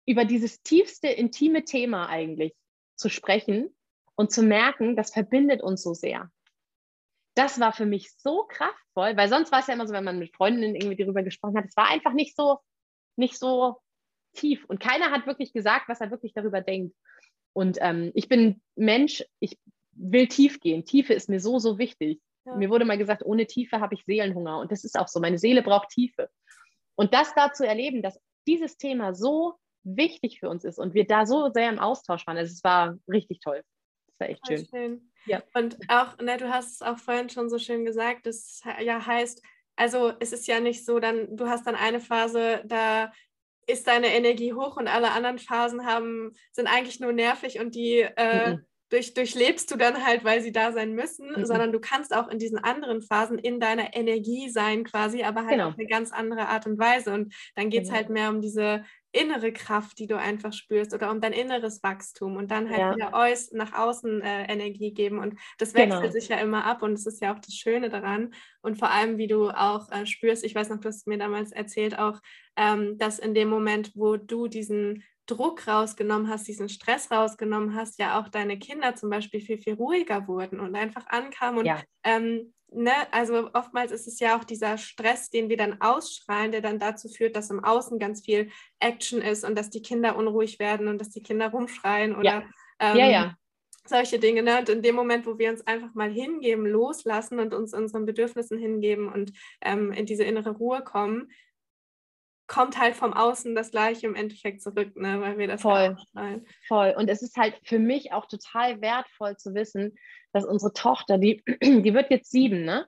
über 0.07 0.25
dieses 0.25 0.63
tiefste, 0.63 1.09
intime 1.09 1.65
Thema 1.65 2.09
eigentlich 2.09 2.55
zu 2.97 3.11
sprechen 3.11 3.75
und 4.15 4.33
zu 4.33 4.43
merken, 4.43 4.97
das 4.97 5.13
verbindet 5.13 5.63
uns 5.63 5.83
so 5.83 5.93
sehr. 5.93 6.31
Das 7.35 7.61
war 7.61 7.73
für 7.73 7.87
mich 7.87 8.11
so 8.17 8.45
kraftvoll, 8.49 9.17
weil 9.17 9.29
sonst 9.29 9.53
war 9.53 9.61
es 9.61 9.67
ja 9.67 9.75
immer 9.75 9.87
so, 9.87 9.93
wenn 9.93 10.05
man 10.05 10.19
mit 10.19 10.35
Freundinnen 10.35 10.75
irgendwie 10.75 10.97
darüber 10.97 11.23
gesprochen 11.23 11.57
hat, 11.57 11.67
es 11.67 11.77
war 11.77 11.89
einfach 11.89 12.15
nicht 12.15 12.35
so, 12.35 12.59
nicht 13.17 13.39
so 13.39 13.81
tief. 14.33 14.65
Und 14.65 14.81
keiner 14.81 15.11
hat 15.11 15.27
wirklich 15.27 15.53
gesagt, 15.53 15.89
was 15.89 16.01
er 16.01 16.11
wirklich 16.11 16.33
darüber 16.33 16.61
denkt. 16.61 16.97
Und 17.53 17.79
ähm, 17.81 18.11
ich 18.15 18.29
bin 18.29 18.63
Mensch, 18.77 19.25
ich 19.41 19.59
will 19.93 20.27
tief 20.27 20.61
gehen. 20.61 20.85
Tiefe 20.85 21.13
ist 21.13 21.29
mir 21.29 21.41
so, 21.41 21.59
so 21.59 21.79
wichtig. 21.79 22.21
Ja. 22.49 22.57
Mir 22.57 22.71
wurde 22.71 22.85
mal 22.85 22.99
gesagt, 22.99 23.25
ohne 23.25 23.47
Tiefe 23.47 23.81
habe 23.81 23.95
ich 23.95 24.05
Seelenhunger. 24.05 24.59
Und 24.59 24.73
das 24.73 24.85
ist 24.85 24.99
auch 24.99 25.09
so. 25.09 25.21
Meine 25.21 25.39
Seele 25.39 25.63
braucht 25.63 25.91
Tiefe. 25.91 26.31
Und 26.95 27.15
das 27.15 27.35
da 27.35 27.53
zu 27.53 27.67
erleben, 27.67 28.03
dass 28.03 28.19
dieses 28.47 28.79
Thema 28.79 29.15
so 29.15 29.55
wichtig 29.85 30.41
für 30.41 30.49
uns 30.49 30.65
ist 30.65 30.79
und 30.79 30.95
wir 30.95 31.07
da 31.07 31.27
so 31.27 31.51
sehr 31.53 31.69
im 31.69 31.79
Austausch 31.79 32.27
waren. 32.27 32.39
Also 32.39 32.53
es 32.53 32.65
war 32.65 32.99
richtig 33.07 33.41
toll. 33.41 33.63
Das 34.07 34.21
war 34.21 34.29
echt 34.31 34.47
schön. 34.47 34.67
schön. 34.67 35.13
Ja. 35.27 35.43
Und 35.55 35.79
auch, 35.89 36.19
ne, 36.19 36.39
du 36.39 36.49
hast 36.49 36.75
es 36.75 36.83
auch 36.83 36.99
vorhin 36.99 37.29
schon 37.29 37.51
so 37.51 37.59
schön 37.59 37.85
gesagt, 37.85 38.27
das 38.27 38.63
ja 38.81 39.05
heißt, 39.05 39.43
also 39.77 40.13
es 40.19 40.33
ist 40.33 40.49
ja 40.49 40.61
nicht 40.61 40.85
so, 40.85 40.99
dann, 40.99 41.37
du 41.37 41.47
hast 41.49 41.67
dann 41.67 41.77
eine 41.77 42.01
Phase, 42.01 42.63
da 42.65 43.13
ist 43.67 43.87
deine 43.87 44.09
Energie 44.09 44.55
hoch 44.55 44.77
und 44.77 44.89
alle 44.89 45.13
anderen 45.13 45.39
Phasen 45.39 45.85
haben, 45.85 46.33
sind 46.53 46.67
eigentlich 46.67 47.01
nur 47.01 47.13
nervig 47.13 47.61
und 47.61 47.75
die 47.75 48.01
äh, 48.01 48.55
mhm 48.55 48.67
durch, 48.91 49.15
durchlebst 49.15 49.71
du 49.71 49.77
dann 49.77 50.05
halt, 50.05 50.25
weil 50.25 50.41
sie 50.41 50.53
da 50.53 50.73
sein 50.73 50.95
müssen, 50.95 51.31
mhm. 51.37 51.45
sondern 51.45 51.73
du 51.73 51.81
kannst 51.81 52.15
auch 52.15 52.29
in 52.29 52.39
diesen 52.39 52.59
anderen 52.59 53.03
Phasen 53.03 53.39
in 53.39 53.61
deiner 53.61 53.95
Energie 53.95 54.49
sein 54.49 54.85
quasi, 54.85 55.23
aber 55.23 55.43
halt 55.43 55.53
genau. 55.53 55.69
auf 55.69 55.79
eine 55.79 55.87
ganz 55.87 56.13
andere 56.13 56.49
Art 56.49 56.67
und 56.67 56.79
Weise. 56.79 57.13
Und 57.13 57.35
dann 57.55 57.71
geht 57.71 57.83
es 57.83 57.89
genau. 57.89 57.99
halt 57.99 58.11
mehr 58.11 58.31
um 58.31 58.41
diese 58.41 58.85
innere 59.13 59.53
Kraft, 59.53 59.99
die 59.99 60.07
du 60.07 60.19
einfach 60.19 60.53
spürst 60.53 60.93
oder 60.93 61.11
um 61.11 61.21
dein 61.21 61.33
inneres 61.33 61.83
Wachstum 61.83 62.37
und 62.37 62.51
dann 62.51 62.69
halt 62.69 62.79
ja. 62.79 62.95
wieder 62.95 63.15
aus, 63.15 63.53
nach 63.53 63.73
außen 63.73 64.21
äh, 64.21 64.53
Energie 64.53 64.93
geben. 64.93 65.19
Und 65.19 65.39
das 65.59 65.75
wechselt 65.75 66.03
genau. 66.03 66.13
sich 66.13 66.29
ja 66.29 66.37
immer 66.39 66.65
ab 66.65 66.83
und 66.83 66.93
das 66.93 67.07
ist 67.07 67.23
ja 67.23 67.35
auch 67.35 67.39
das 67.39 67.55
Schöne 67.55 67.89
daran. 67.89 68.35
Und 68.61 68.79
vor 68.79 68.91
allem, 68.91 69.17
wie 69.19 69.27
du 69.27 69.49
auch 69.51 69.91
äh, 69.91 70.07
spürst, 70.07 70.45
ich 70.45 70.55
weiß 70.55 70.69
noch, 70.69 70.79
du 70.79 70.89
hast 70.89 71.07
mir 71.07 71.19
damals 71.19 71.53
erzählt 71.53 71.99
auch, 71.99 72.21
ähm, 72.57 72.99
dass 72.99 73.19
in 73.19 73.35
dem 73.35 73.49
Moment, 73.49 73.93
wo 73.95 74.17
du 74.17 74.47
diesen 74.47 75.05
Druck 75.29 75.69
rausgenommen 75.69 76.29
hast, 76.29 76.49
diesen 76.49 76.69
Stress 76.69 77.11
rausgenommen 77.11 77.75
hast, 77.75 77.99
ja 77.99 78.21
auch 78.21 78.29
deine 78.29 78.59
Kinder 78.59 78.95
zum 78.95 79.11
Beispiel 79.11 79.41
viel, 79.41 79.59
viel 79.59 79.75
ruhiger 79.75 80.27
wurden 80.27 80.59
und 80.59 80.75
einfach 80.75 81.07
ankamen. 81.07 81.61
Und 81.61 81.67
ja. 81.67 81.81
ähm, 82.03 82.53
ne, 82.73 82.93
also 83.13 83.51
oftmals 83.53 83.93
ist 83.93 84.09
es 84.09 84.19
ja 84.21 84.37
auch 84.37 84.45
dieser 84.45 84.79
Stress, 84.79 85.31
den 85.31 85.49
wir 85.49 85.57
dann 85.57 85.81
ausstrahlen, 85.81 86.53
der 86.53 86.63
dann 86.63 86.79
dazu 86.79 87.09
führt, 87.09 87.37
dass 87.37 87.51
im 87.51 87.63
Außen 87.63 87.99
ganz 87.99 88.25
viel 88.25 88.51
Action 88.81 89.21
ist 89.21 89.45
und 89.45 89.57
dass 89.57 89.71
die 89.71 89.83
Kinder 89.83 90.17
unruhig 90.17 90.59
werden 90.59 90.89
und 90.89 90.99
dass 90.99 91.11
die 91.11 91.23
Kinder 91.23 91.49
rumschreien 91.49 92.17
oder 92.17 92.25
ja. 92.25 92.43
Ähm, 92.81 92.97
ja, 92.97 93.07
ja. 93.07 93.35
solche 93.87 94.19
Dinge. 94.19 94.43
Ne? 94.43 94.59
Und 94.59 94.69
in 94.69 94.83
dem 94.83 94.95
Moment, 94.95 95.27
wo 95.27 95.39
wir 95.39 95.51
uns 95.51 95.67
einfach 95.67 95.95
mal 95.95 96.11
hingeben, 96.11 96.65
loslassen 96.67 97.41
und 97.41 97.55
uns 97.55 97.75
unseren 97.75 98.07
Bedürfnissen 98.07 98.59
hingeben 98.59 99.13
und 99.13 99.33
ähm, 99.61 99.93
in 99.93 100.07
diese 100.07 100.25
innere 100.25 100.51
Ruhe 100.51 100.83
kommen, 100.83 101.29
kommt 102.49 102.79
halt 102.79 102.97
vom 102.97 103.13
Außen 103.13 103.55
das 103.55 103.71
Gleiche 103.71 104.07
im 104.07 104.15
Endeffekt 104.15 104.63
zurück, 104.63 104.97
ne? 104.97 105.21
weil 105.21 105.39
wir 105.39 105.47
das 105.47 105.63
voll, 105.63 105.97
voll. 106.67 106.95
Und 106.97 107.09
es 107.09 107.23
ist 107.23 107.37
halt 107.37 107.61
für 107.63 107.79
mich 107.79 108.13
auch 108.13 108.27
total 108.27 108.81
wertvoll 108.81 109.37
zu 109.37 109.55
wissen, 109.55 109.97
dass 110.33 110.45
unsere 110.45 110.73
Tochter, 110.73 111.19
die, 111.19 111.43
die 111.63 111.95
wird 111.95 112.11
jetzt 112.11 112.31
sieben, 112.31 112.65
ne? 112.65 112.87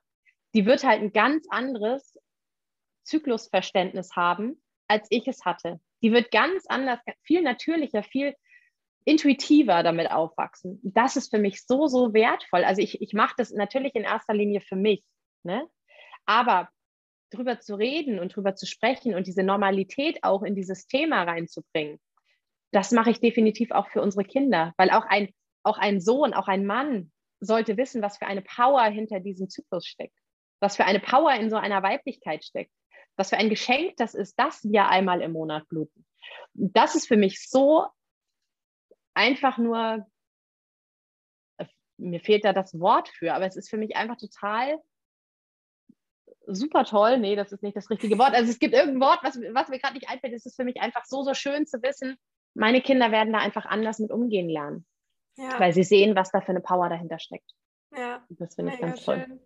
Die 0.54 0.66
wird 0.66 0.82
halt 0.82 1.00
ein 1.00 1.12
ganz 1.12 1.46
anderes 1.48 2.18
Zyklusverständnis 3.04 4.16
haben, 4.16 4.60
als 4.88 5.06
ich 5.10 5.28
es 5.28 5.44
hatte. 5.44 5.78
Die 6.02 6.10
wird 6.10 6.32
ganz 6.32 6.66
anders, 6.66 6.98
viel 7.22 7.42
natürlicher, 7.42 8.02
viel 8.02 8.34
intuitiver 9.04 9.82
damit 9.82 10.10
aufwachsen. 10.10 10.80
Das 10.82 11.16
ist 11.16 11.30
für 11.30 11.38
mich 11.38 11.64
so, 11.66 11.86
so 11.86 12.12
wertvoll. 12.12 12.64
Also 12.64 12.82
ich, 12.82 13.00
ich 13.00 13.12
mache 13.12 13.34
das 13.36 13.52
natürlich 13.52 13.94
in 13.94 14.04
erster 14.04 14.34
Linie 14.34 14.60
für 14.60 14.76
mich. 14.76 15.04
Ne? 15.42 15.68
Aber 16.26 16.68
drüber 17.30 17.60
zu 17.60 17.74
reden 17.74 18.18
und 18.18 18.34
drüber 18.34 18.54
zu 18.54 18.66
sprechen 18.66 19.14
und 19.14 19.26
diese 19.26 19.42
Normalität 19.42 20.22
auch 20.22 20.42
in 20.42 20.54
dieses 20.54 20.86
Thema 20.86 21.22
reinzubringen, 21.22 22.00
das 22.72 22.92
mache 22.92 23.10
ich 23.10 23.20
definitiv 23.20 23.70
auch 23.70 23.88
für 23.88 24.02
unsere 24.02 24.24
Kinder, 24.24 24.72
weil 24.76 24.90
auch 24.90 25.04
ein, 25.06 25.32
auch 25.62 25.78
ein 25.78 26.00
Sohn, 26.00 26.34
auch 26.34 26.48
ein 26.48 26.66
Mann 26.66 27.12
sollte 27.40 27.76
wissen, 27.76 28.02
was 28.02 28.18
für 28.18 28.26
eine 28.26 28.42
Power 28.42 28.84
hinter 28.84 29.20
diesem 29.20 29.48
Zyklus 29.48 29.86
steckt, 29.86 30.16
was 30.60 30.76
für 30.76 30.84
eine 30.84 31.00
Power 31.00 31.34
in 31.34 31.50
so 31.50 31.56
einer 31.56 31.82
Weiblichkeit 31.82 32.44
steckt, 32.44 32.72
was 33.16 33.30
für 33.30 33.38
ein 33.38 33.48
Geschenk 33.48 33.96
das 33.96 34.14
ist, 34.14 34.38
dass 34.38 34.62
wir 34.64 34.88
einmal 34.88 35.20
im 35.20 35.32
Monat 35.32 35.68
bluten. 35.68 36.06
Das 36.52 36.94
ist 36.94 37.08
für 37.08 37.16
mich 37.16 37.48
so 37.48 37.86
einfach 39.14 39.58
nur, 39.58 40.06
mir 41.96 42.20
fehlt 42.20 42.44
da 42.44 42.52
das 42.52 42.78
Wort 42.78 43.08
für, 43.08 43.34
aber 43.34 43.46
es 43.46 43.56
ist 43.56 43.68
für 43.68 43.78
mich 43.78 43.96
einfach 43.96 44.16
total 44.16 44.78
super 46.46 46.84
toll. 46.84 47.18
Nee, 47.18 47.36
das 47.36 47.52
ist 47.52 47.62
nicht 47.62 47.76
das 47.76 47.90
richtige 47.90 48.18
Wort. 48.18 48.34
Also 48.34 48.50
es 48.50 48.58
gibt 48.58 48.74
irgendein 48.74 49.00
Wort, 49.00 49.20
was, 49.22 49.38
was 49.52 49.68
mir 49.68 49.78
gerade 49.78 49.94
nicht 49.94 50.08
einfällt. 50.08 50.34
Es 50.34 50.46
ist 50.46 50.56
für 50.56 50.64
mich 50.64 50.80
einfach 50.80 51.04
so, 51.04 51.22
so 51.22 51.34
schön 51.34 51.66
zu 51.66 51.82
wissen, 51.82 52.16
meine 52.54 52.80
Kinder 52.80 53.12
werden 53.12 53.32
da 53.32 53.38
einfach 53.38 53.66
anders 53.66 53.98
mit 53.98 54.10
umgehen 54.10 54.48
lernen. 54.48 54.86
Ja. 55.36 55.58
Weil 55.58 55.72
sie 55.72 55.84
sehen, 55.84 56.16
was 56.16 56.30
da 56.30 56.40
für 56.40 56.50
eine 56.50 56.60
Power 56.60 56.88
dahinter 56.88 57.18
steckt. 57.18 57.50
Ja. 57.96 58.24
Das 58.30 58.54
finde 58.54 58.74
ich 58.74 58.80
ganz 58.80 59.04
toll. 59.04 59.40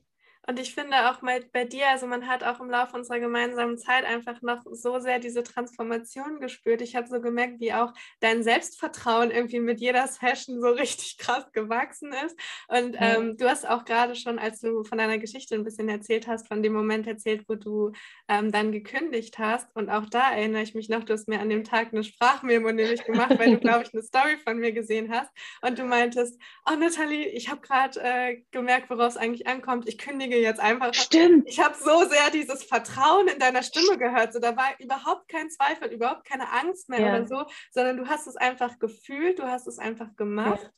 Und 0.47 0.59
ich 0.59 0.75
finde 0.75 1.11
auch 1.11 1.23
mal 1.23 1.41
bei 1.53 1.65
dir, 1.65 1.89
also 1.89 2.07
man 2.07 2.27
hat 2.27 2.45
auch 2.45 2.61
im 2.61 2.69
Laufe 2.69 2.97
unserer 2.97 3.19
gemeinsamen 3.19 3.79
Zeit 3.79 4.05
einfach 4.05 4.43
noch 4.43 4.63
so 4.71 4.99
sehr 4.99 5.19
diese 5.19 5.43
Transformation 5.43 6.39
gespürt. 6.39 6.83
Ich 6.83 6.97
habe 6.97 7.07
so 7.07 7.21
gemerkt, 7.21 7.61
wie 7.61 7.73
auch 7.73 7.93
dein 8.21 8.43
Selbstvertrauen 8.43 9.31
irgendwie 9.31 9.61
mit 9.61 9.81
jeder 9.81 10.07
Session 10.07 10.61
so 10.61 10.69
richtig 10.71 11.17
krass 11.19 11.51
gewachsen 11.53 12.13
ist. 12.27 12.39
Und 12.69 12.97
ähm, 12.99 13.37
du 13.37 13.49
hast 13.49 13.69
auch 13.69 13.85
gerade 13.85 14.15
schon, 14.17 14.39
als 14.39 14.61
du 14.61 14.85
von 14.85 14.99
deiner 14.99 15.19
Geschichte 15.19 15.55
ein 15.55 15.65
bisschen 15.65 15.89
erzählt 15.89 16.27
hast, 16.27 16.49
von 16.49 16.63
dem 16.63 16.73
Moment 16.73 17.07
erzählt, 17.07 17.45
wo 17.49 17.55
du 17.55 17.93
ähm, 18.29 18.53
dann 18.53 18.71
gekündigt 18.73 19.39
hast. 19.39 19.75
Und 19.75 19.89
auch 19.89 20.07
da 20.07 20.33
erinnere 20.33 20.63
ich 20.63 20.75
mich 20.75 20.89
noch, 20.89 21.05
du 21.05 21.15
hast 21.15 21.29
mir 21.29 21.41
an 21.41 21.49
dem 21.49 21.65
Tag 21.65 21.93
eine 21.93 22.05
Sprachmemo 22.05 22.71
nämlich 22.71 23.05
gemacht, 23.05 23.39
weil 23.39 23.53
du, 23.53 23.59
glaube 23.61 23.85
ich, 23.85 23.95
eine 23.95 24.03
Story 24.03 24.37
von 24.45 24.59
mir 24.59 24.73
gesehen 24.73 25.11
hast. 25.11 25.31
Und 25.63 25.79
du 25.79 25.85
meintest, 25.85 26.39
oh 26.71 26.75
Nathalie, 26.77 27.29
ich 27.29 27.51
habe 27.51 27.63
gerade 27.63 28.01
äh, 28.03 28.43
gemerkt, 28.51 28.91
worauf 28.91 29.09
es 29.09 29.17
eigentlich 29.17 29.47
ankommt. 29.47 29.89
Ich 29.89 29.97
kündige 29.97 30.34
Spiegel 30.35 30.43
jetzt 30.43 30.61
einfach. 30.61 30.93
Stimmt. 30.95 31.49
Ich 31.49 31.61
habe 31.61 31.75
so 31.77 32.05
sehr 32.05 32.31
dieses 32.33 32.65
Vertrauen 32.65 33.29
in 33.29 33.39
deiner 33.39 33.63
Stimme 33.63 33.99
gehört. 33.99 34.33
So, 34.33 34.41
da 34.41 34.57
war 34.57 34.75
überhaupt 34.79 35.29
kein 35.29 35.51
Zweifel, 35.51 35.93
überhaupt 35.93 36.25
keine 36.25 36.51
Angst 36.53 36.89
mehr 36.89 37.01
ja. 37.01 37.09
oder 37.09 37.27
so, 37.27 37.45
sondern 37.73 37.97
du 37.97 38.09
hast 38.09 38.27
es 38.27 38.37
einfach 38.37 38.79
gefühlt, 38.79 39.39
du 39.39 39.45
hast 39.45 39.67
es 39.67 39.79
einfach 39.79 40.15
gemacht. 40.17 40.71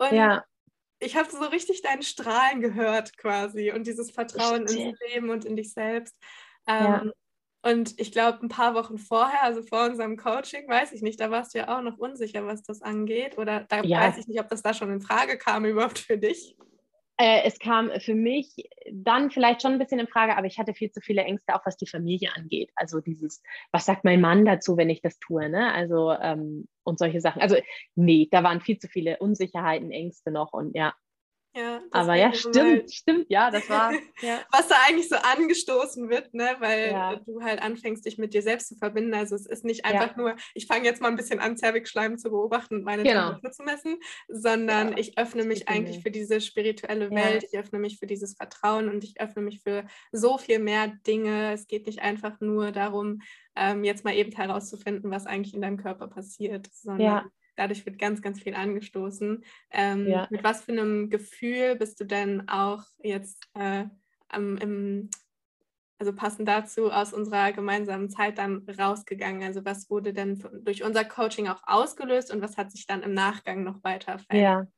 Ja. 0.00 0.06
Und 0.08 0.16
ja. 0.16 0.44
ich 0.98 1.16
habe 1.16 1.30
so 1.30 1.44
richtig 1.44 1.82
deinen 1.82 2.02
Strahlen 2.02 2.60
gehört 2.60 3.16
quasi 3.16 3.72
und 3.72 3.86
dieses 3.86 4.10
Vertrauen 4.10 4.68
Stimmt. 4.68 4.90
ins 4.90 4.98
Leben 5.12 5.30
und 5.30 5.44
in 5.44 5.56
dich 5.56 5.72
selbst. 5.72 6.14
Ähm, 6.66 7.12
und 7.62 7.98
ich 7.98 8.12
glaube, 8.12 8.38
ein 8.42 8.48
paar 8.48 8.74
Wochen 8.74 8.98
vorher, 8.98 9.42
also 9.42 9.62
vor 9.62 9.86
unserem 9.86 10.16
Coaching, 10.16 10.68
weiß 10.68 10.92
ich 10.92 11.02
nicht, 11.02 11.20
da 11.20 11.30
warst 11.30 11.54
du 11.54 11.58
ja 11.58 11.76
auch 11.76 11.82
noch 11.82 11.98
unsicher, 11.98 12.46
was 12.46 12.62
das 12.62 12.82
angeht. 12.82 13.38
Oder 13.38 13.66
da 13.68 13.82
ja. 13.82 14.00
weiß 14.00 14.18
ich 14.18 14.28
nicht, 14.28 14.40
ob 14.40 14.48
das 14.48 14.62
da 14.62 14.74
schon 14.74 14.92
in 14.92 15.00
Frage 15.00 15.36
kam 15.38 15.64
überhaupt 15.64 15.98
für 15.98 16.18
dich. 16.18 16.56
Äh, 17.18 17.44
es 17.44 17.58
kam 17.58 17.90
für 17.98 18.14
mich 18.14 18.68
dann 18.92 19.30
vielleicht 19.30 19.62
schon 19.62 19.72
ein 19.72 19.78
bisschen 19.78 20.00
in 20.00 20.06
Frage, 20.06 20.36
aber 20.36 20.46
ich 20.46 20.58
hatte 20.58 20.74
viel 20.74 20.90
zu 20.90 21.00
viele 21.00 21.22
Ängste, 21.22 21.54
auch 21.54 21.64
was 21.64 21.78
die 21.78 21.86
Familie 21.86 22.34
angeht. 22.36 22.70
Also 22.76 23.00
dieses, 23.00 23.42
was 23.72 23.86
sagt 23.86 24.04
mein 24.04 24.20
Mann 24.20 24.44
dazu, 24.44 24.76
wenn 24.76 24.90
ich 24.90 25.00
das 25.00 25.18
tue, 25.18 25.48
ne? 25.48 25.72
Also 25.72 26.12
ähm, 26.12 26.68
und 26.84 26.98
solche 26.98 27.20
Sachen. 27.22 27.40
Also 27.40 27.56
nee, 27.94 28.28
da 28.30 28.42
waren 28.42 28.60
viel 28.60 28.78
zu 28.78 28.88
viele 28.88 29.18
Unsicherheiten, 29.18 29.90
Ängste 29.92 30.30
noch 30.30 30.52
und 30.52 30.76
ja, 30.76 30.94
ja, 31.56 31.80
aber 31.90 32.16
ja, 32.16 32.34
stimmt, 32.34 32.54
mal, 32.54 32.88
stimmt, 32.88 33.26
ja, 33.30 33.50
das 33.50 33.68
war. 33.70 33.92
Ja. 34.22 34.40
Was 34.50 34.68
da 34.68 34.76
eigentlich 34.86 35.08
so 35.08 35.16
angestoßen 35.16 36.08
wird, 36.08 36.32
ne, 36.32 36.56
weil 36.58 36.90
ja. 36.90 37.16
du 37.16 37.42
halt 37.42 37.60
anfängst, 37.60 38.04
dich 38.04 38.18
mit 38.18 38.34
dir 38.34 38.42
selbst 38.42 38.68
zu 38.68 38.76
verbinden. 38.76 39.14
Also 39.14 39.34
es 39.34 39.46
ist 39.46 39.64
nicht 39.64 39.84
einfach 39.84 40.16
nur, 40.16 40.36
ich 40.54 40.66
fange 40.66 40.84
jetzt 40.84 41.02
mal 41.02 41.08
ein 41.08 41.16
bisschen 41.16 41.38
an, 41.38 41.56
Zervixschleim 41.56 42.18
zu 42.18 42.30
beobachten 42.30 42.76
und 42.76 42.84
meine 42.84 43.02
genau. 43.02 43.38
Zu 43.50 43.62
messen, 43.62 43.96
sondern 44.28 44.96
ich 44.96 45.18
öffne 45.18 45.44
mich 45.44 45.68
eigentlich 45.68 46.02
für 46.02 46.10
diese 46.10 46.40
spirituelle 46.40 47.10
Welt, 47.10 47.44
ich 47.44 47.58
öffne 47.58 47.78
mich 47.78 47.98
für 47.98 48.06
dieses 48.06 48.34
Vertrauen 48.34 48.88
und 48.88 49.04
ich 49.04 49.20
öffne 49.20 49.42
mich 49.42 49.62
für 49.62 49.84
so 50.12 50.38
viel 50.38 50.58
mehr 50.58 50.88
Dinge. 51.06 51.52
Es 51.52 51.66
geht 51.66 51.86
nicht 51.86 52.00
einfach 52.00 52.40
nur 52.40 52.72
darum, 52.72 53.20
ähm, 53.54 53.84
jetzt 53.84 54.04
mal 54.04 54.14
eben 54.14 54.32
herauszufinden, 54.32 55.10
was 55.10 55.26
eigentlich 55.26 55.54
in 55.54 55.62
deinem 55.62 55.78
Körper 55.78 56.08
passiert, 56.08 56.68
sondern 56.72 57.30
dadurch 57.56 57.84
wird 57.86 57.98
ganz, 57.98 58.22
ganz 58.22 58.40
viel 58.40 58.54
angestoßen. 58.54 59.44
Ähm, 59.70 60.08
ja. 60.08 60.26
Mit 60.30 60.44
was 60.44 60.64
für 60.64 60.72
einem 60.72 61.10
Gefühl 61.10 61.76
bist 61.76 62.00
du 62.00 62.04
denn 62.04 62.48
auch 62.48 62.84
jetzt 63.02 63.48
äh, 63.54 63.84
am, 64.28 64.56
im, 64.58 65.10
also 65.98 66.14
passend 66.14 66.48
dazu 66.48 66.90
aus 66.90 67.12
unserer 67.12 67.52
gemeinsamen 67.52 68.10
Zeit 68.10 68.38
dann 68.38 68.66
rausgegangen? 68.68 69.42
Also 69.42 69.64
was 69.64 69.90
wurde 69.90 70.12
denn 70.12 70.42
durch 70.62 70.84
unser 70.84 71.04
Coaching 71.04 71.48
auch 71.48 71.62
ausgelöst 71.66 72.32
und 72.32 72.42
was 72.42 72.56
hat 72.56 72.70
sich 72.70 72.86
dann 72.86 73.02
im 73.02 73.14
Nachgang 73.14 73.64
noch 73.64 73.82
weiter 73.82 74.18
verändert? 74.18 74.68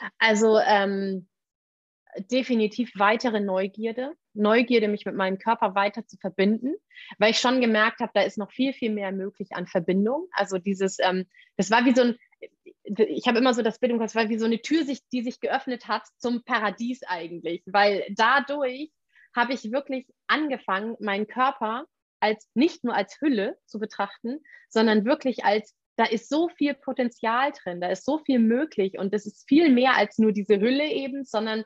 Ja, 0.00 0.08
also 0.18 0.58
ähm, 0.58 1.28
definitiv 2.30 2.92
weitere 2.96 3.40
Neugierde. 3.40 4.14
Neugierde, 4.38 4.88
mich 4.88 5.04
mit 5.04 5.14
meinem 5.14 5.38
Körper 5.38 5.74
weiter 5.74 6.06
zu 6.06 6.16
verbinden, 6.16 6.74
weil 7.18 7.32
ich 7.32 7.38
schon 7.38 7.60
gemerkt 7.60 8.00
habe, 8.00 8.12
da 8.14 8.22
ist 8.22 8.38
noch 8.38 8.52
viel, 8.52 8.72
viel 8.72 8.92
mehr 8.92 9.12
möglich 9.12 9.52
an 9.52 9.66
Verbindung. 9.66 10.28
Also 10.32 10.58
dieses, 10.58 10.98
ähm, 11.00 11.26
das 11.56 11.70
war 11.70 11.84
wie 11.84 11.94
so 11.94 12.02
ein, 12.02 12.16
ich 12.84 13.26
habe 13.26 13.38
immer 13.38 13.54
so 13.54 13.62
das 13.62 13.78
Bild 13.78 13.92
im 13.92 13.98
Kopf, 13.98 14.14
war 14.14 14.28
wie 14.28 14.38
so 14.38 14.46
eine 14.46 14.62
Tür, 14.62 14.84
die 15.12 15.22
sich 15.22 15.40
geöffnet 15.40 15.88
hat 15.88 16.04
zum 16.18 16.42
Paradies 16.44 17.02
eigentlich, 17.02 17.62
weil 17.66 18.04
dadurch 18.10 18.90
habe 19.36 19.52
ich 19.52 19.70
wirklich 19.70 20.06
angefangen, 20.26 20.96
meinen 21.00 21.26
Körper 21.26 21.84
als 22.20 22.48
nicht 22.54 22.84
nur 22.84 22.94
als 22.94 23.20
Hülle 23.20 23.58
zu 23.66 23.78
betrachten, 23.78 24.40
sondern 24.68 25.04
wirklich 25.04 25.44
als 25.44 25.74
da 25.98 26.04
ist 26.04 26.28
so 26.28 26.48
viel 26.48 26.74
Potenzial 26.74 27.50
drin, 27.52 27.80
da 27.80 27.88
ist 27.88 28.04
so 28.04 28.18
viel 28.18 28.38
möglich 28.38 28.98
und 28.98 29.12
das 29.12 29.26
ist 29.26 29.48
viel 29.48 29.68
mehr 29.68 29.96
als 29.96 30.16
nur 30.16 30.30
diese 30.30 30.60
Hülle 30.60 30.86
eben, 30.86 31.24
sondern 31.24 31.64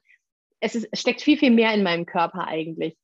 es 0.62 0.76
ist, 0.76 0.96
steckt 0.96 1.20
viel, 1.20 1.36
viel 1.36 1.50
mehr 1.50 1.74
in 1.74 1.82
meinem 1.82 2.06
Körper 2.06 2.46
eigentlich. 2.46 2.96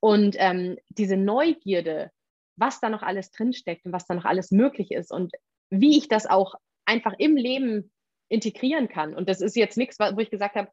Und 0.00 0.36
ähm, 0.38 0.76
diese 0.88 1.16
Neugierde, 1.16 2.10
was 2.56 2.80
da 2.80 2.90
noch 2.90 3.02
alles 3.02 3.30
drinsteckt 3.30 3.86
und 3.86 3.92
was 3.92 4.06
da 4.06 4.14
noch 4.14 4.24
alles 4.24 4.50
möglich 4.50 4.90
ist 4.90 5.12
und 5.12 5.32
wie 5.70 5.96
ich 5.96 6.08
das 6.08 6.26
auch 6.26 6.56
einfach 6.84 7.14
im 7.18 7.36
Leben 7.36 7.92
integrieren 8.28 8.88
kann. 8.88 9.14
Und 9.14 9.28
das 9.28 9.40
ist 9.40 9.56
jetzt 9.56 9.76
nichts, 9.76 9.98
wo 9.98 10.18
ich 10.18 10.30
gesagt 10.30 10.56
habe, 10.56 10.68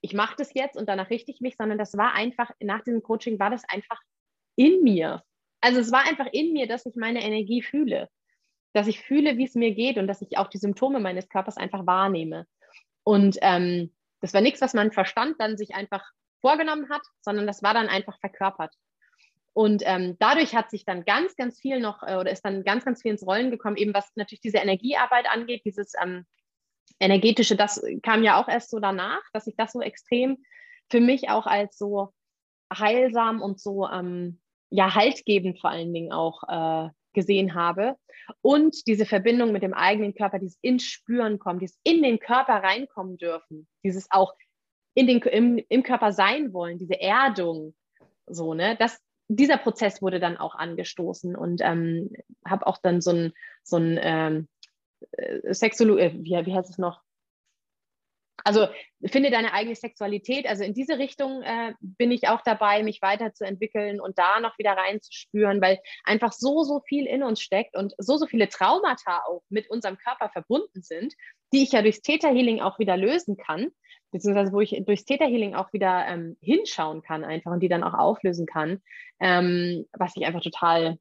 ich 0.00 0.14
mache 0.14 0.36
das 0.38 0.54
jetzt 0.54 0.76
und 0.76 0.88
danach 0.88 1.10
richte 1.10 1.30
ich 1.30 1.40
mich, 1.40 1.56
sondern 1.56 1.78
das 1.78 1.96
war 1.96 2.14
einfach, 2.14 2.50
nach 2.60 2.82
diesem 2.82 3.02
Coaching 3.02 3.38
war 3.38 3.50
das 3.50 3.62
einfach 3.68 4.00
in 4.56 4.82
mir. 4.82 5.22
Also 5.60 5.80
es 5.80 5.92
war 5.92 6.06
einfach 6.06 6.28
in 6.32 6.52
mir, 6.52 6.66
dass 6.66 6.86
ich 6.86 6.96
meine 6.96 7.22
Energie 7.22 7.62
fühle, 7.62 8.08
dass 8.72 8.86
ich 8.86 9.00
fühle, 9.00 9.36
wie 9.36 9.44
es 9.44 9.54
mir 9.54 9.74
geht 9.74 9.98
und 9.98 10.06
dass 10.06 10.22
ich 10.22 10.38
auch 10.38 10.48
die 10.48 10.58
Symptome 10.58 11.00
meines 11.00 11.28
Körpers 11.28 11.56
einfach 11.58 11.86
wahrnehme. 11.86 12.46
Und 13.02 13.38
ähm, 13.42 13.94
das 14.24 14.32
war 14.32 14.40
nichts, 14.40 14.62
was 14.62 14.72
mein 14.72 14.90
Verstand 14.90 15.36
dann 15.38 15.58
sich 15.58 15.74
einfach 15.74 16.02
vorgenommen 16.40 16.88
hat, 16.88 17.02
sondern 17.20 17.46
das 17.46 17.62
war 17.62 17.74
dann 17.74 17.88
einfach 17.88 18.18
verkörpert. 18.20 18.74
Und 19.52 19.82
ähm, 19.84 20.16
dadurch 20.18 20.54
hat 20.54 20.70
sich 20.70 20.86
dann 20.86 21.04
ganz, 21.04 21.36
ganz 21.36 21.60
viel 21.60 21.78
noch 21.78 22.02
äh, 22.02 22.16
oder 22.16 22.30
ist 22.30 22.42
dann 22.42 22.64
ganz, 22.64 22.86
ganz 22.86 23.02
viel 23.02 23.10
ins 23.10 23.26
Rollen 23.26 23.50
gekommen, 23.50 23.76
eben 23.76 23.92
was 23.92 24.10
natürlich 24.16 24.40
diese 24.40 24.56
Energiearbeit 24.56 25.26
angeht, 25.30 25.66
dieses 25.66 25.92
ähm, 26.02 26.24
energetische, 27.00 27.54
das 27.54 27.84
kam 28.02 28.22
ja 28.22 28.40
auch 28.40 28.48
erst 28.48 28.70
so 28.70 28.80
danach, 28.80 29.20
dass 29.34 29.46
ich 29.46 29.56
das 29.56 29.72
so 29.72 29.82
extrem 29.82 30.38
für 30.90 31.00
mich 31.00 31.28
auch 31.28 31.46
als 31.46 31.76
so 31.76 32.14
heilsam 32.74 33.42
und 33.42 33.60
so 33.60 33.86
ähm, 33.90 34.40
ja 34.70 34.94
haltgebend 34.94 35.60
vor 35.60 35.68
allen 35.68 35.92
Dingen 35.92 36.12
auch 36.12 36.44
äh, 36.48 36.88
gesehen 37.14 37.54
habe. 37.54 37.96
Und 38.42 38.86
diese 38.86 39.06
Verbindung 39.06 39.52
mit 39.52 39.62
dem 39.62 39.74
eigenen 39.74 40.14
Körper, 40.14 40.38
dieses 40.38 40.58
ins 40.60 40.84
Spüren 40.84 41.38
kommen, 41.38 41.58
dieses 41.58 41.78
in 41.82 42.02
den 42.02 42.18
Körper 42.18 42.54
reinkommen 42.54 43.16
dürfen, 43.18 43.66
dieses 43.82 44.10
auch 44.10 44.34
in 44.94 45.06
den, 45.06 45.20
im, 45.20 45.62
im 45.68 45.82
Körper 45.82 46.12
sein 46.12 46.52
wollen, 46.52 46.78
diese 46.78 47.00
Erdung, 47.00 47.74
so, 48.26 48.54
ne, 48.54 48.76
das, 48.78 49.00
dieser 49.28 49.58
Prozess 49.58 50.02
wurde 50.02 50.20
dann 50.20 50.36
auch 50.36 50.54
angestoßen 50.54 51.36
und 51.36 51.60
ähm, 51.62 52.10
habe 52.46 52.66
auch 52.66 52.78
dann 52.78 53.00
so 53.00 53.10
ein, 53.10 53.32
so 53.62 53.76
ein 53.76 53.98
ähm, 54.00 54.48
äh, 55.12 55.52
Sexolo 55.52 55.96
äh, 55.96 56.12
wie, 56.14 56.30
wie 56.30 56.54
heißt 56.54 56.70
es 56.70 56.78
noch? 56.78 57.02
Also 58.44 58.68
finde 59.06 59.30
deine 59.30 59.54
eigene 59.54 59.74
Sexualität. 59.74 60.46
Also 60.46 60.64
in 60.64 60.74
diese 60.74 60.98
Richtung 60.98 61.42
äh, 61.42 61.72
bin 61.80 62.10
ich 62.10 62.28
auch 62.28 62.42
dabei, 62.42 62.82
mich 62.82 63.00
weiterzuentwickeln 63.00 64.00
und 64.00 64.18
da 64.18 64.38
noch 64.40 64.58
wieder 64.58 64.72
reinzuspüren, 64.72 65.62
weil 65.62 65.80
einfach 66.04 66.32
so, 66.32 66.62
so 66.62 66.80
viel 66.86 67.06
in 67.06 67.22
uns 67.22 67.40
steckt 67.40 67.74
und 67.74 67.94
so, 67.96 68.18
so 68.18 68.26
viele 68.26 68.48
Traumata 68.48 69.22
auch 69.26 69.42
mit 69.48 69.70
unserem 69.70 69.96
Körper 69.96 70.28
verbunden 70.28 70.82
sind, 70.82 71.14
die 71.54 71.62
ich 71.62 71.72
ja 71.72 71.80
durchs 71.80 72.02
Theta 72.02 72.28
Healing 72.28 72.60
auch 72.60 72.78
wieder 72.78 72.98
lösen 72.98 73.38
kann, 73.38 73.68
beziehungsweise 74.10 74.52
wo 74.52 74.60
ich 74.60 74.78
durchs 74.84 75.06
Theta 75.06 75.24
Healing 75.24 75.54
auch 75.54 75.72
wieder 75.72 76.06
ähm, 76.06 76.36
hinschauen 76.42 77.02
kann 77.02 77.24
einfach 77.24 77.50
und 77.50 77.60
die 77.60 77.68
dann 77.68 77.82
auch 77.82 77.94
auflösen 77.94 78.44
kann, 78.44 78.82
ähm, 79.20 79.86
was 79.92 80.16
ich 80.16 80.26
einfach 80.26 80.42
total 80.42 80.98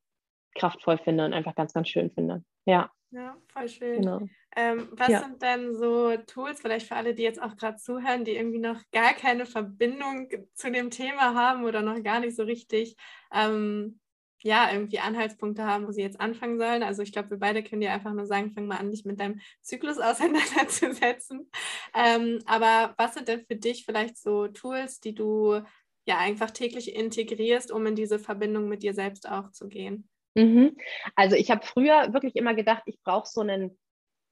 kraftvoll 0.55 0.97
finde 0.97 1.25
und 1.25 1.33
einfach 1.33 1.55
ganz, 1.55 1.73
ganz 1.73 1.89
schön 1.89 2.09
finde. 2.11 2.43
Ja. 2.65 2.89
Ja, 3.11 3.37
voll 3.51 3.67
schön. 3.67 4.01
Genau. 4.01 4.21
Ähm, 4.55 4.87
was 4.91 5.09
ja. 5.09 5.21
sind 5.21 5.41
denn 5.41 5.75
so 5.75 6.15
Tools, 6.27 6.61
vielleicht 6.61 6.87
für 6.87 6.95
alle, 6.95 7.13
die 7.13 7.23
jetzt 7.23 7.41
auch 7.41 7.55
gerade 7.55 7.77
zuhören, 7.77 8.23
die 8.23 8.35
irgendwie 8.35 8.59
noch 8.59 8.79
gar 8.91 9.13
keine 9.13 9.45
Verbindung 9.45 10.29
zu 10.53 10.71
dem 10.71 10.89
Thema 10.91 11.33
haben 11.33 11.63
oder 11.65 11.81
noch 11.81 12.01
gar 12.03 12.19
nicht 12.19 12.35
so 12.35 12.43
richtig, 12.43 12.95
ähm, 13.33 13.99
ja, 14.43 14.71
irgendwie 14.71 14.99
Anhaltspunkte 14.99 15.65
haben, 15.65 15.87
wo 15.87 15.91
sie 15.91 16.01
jetzt 16.01 16.19
anfangen 16.19 16.59
sollen? 16.59 16.83
Also 16.83 17.01
ich 17.01 17.13
glaube, 17.13 17.31
wir 17.31 17.37
beide 17.37 17.63
können 17.63 17.81
dir 17.81 17.93
einfach 17.93 18.13
nur 18.13 18.25
sagen, 18.25 18.51
fang 18.51 18.67
mal 18.67 18.77
an, 18.77 18.91
dich 18.91 19.05
mit 19.05 19.19
deinem 19.19 19.39
Zyklus 19.61 19.97
auseinanderzusetzen. 19.99 21.49
Ähm, 21.95 22.39
aber 22.45 22.93
was 22.97 23.13
sind 23.13 23.27
denn 23.27 23.45
für 23.45 23.55
dich 23.55 23.85
vielleicht 23.85 24.17
so 24.17 24.47
Tools, 24.47 24.99
die 24.99 25.15
du 25.15 25.61
ja 26.05 26.17
einfach 26.19 26.51
täglich 26.51 26.93
integrierst, 26.93 27.71
um 27.71 27.85
in 27.85 27.95
diese 27.95 28.19
Verbindung 28.19 28.67
mit 28.67 28.83
dir 28.83 28.93
selbst 28.93 29.27
auch 29.29 29.49
zu 29.51 29.69
gehen? 29.69 30.09
Mhm. 30.35 30.75
Also 31.15 31.35
ich 31.35 31.49
habe 31.49 31.65
früher 31.65 32.13
wirklich 32.13 32.35
immer 32.35 32.53
gedacht, 32.53 32.83
ich 32.85 32.99
brauche 33.01 33.29
so 33.29 33.41
einen 33.41 33.77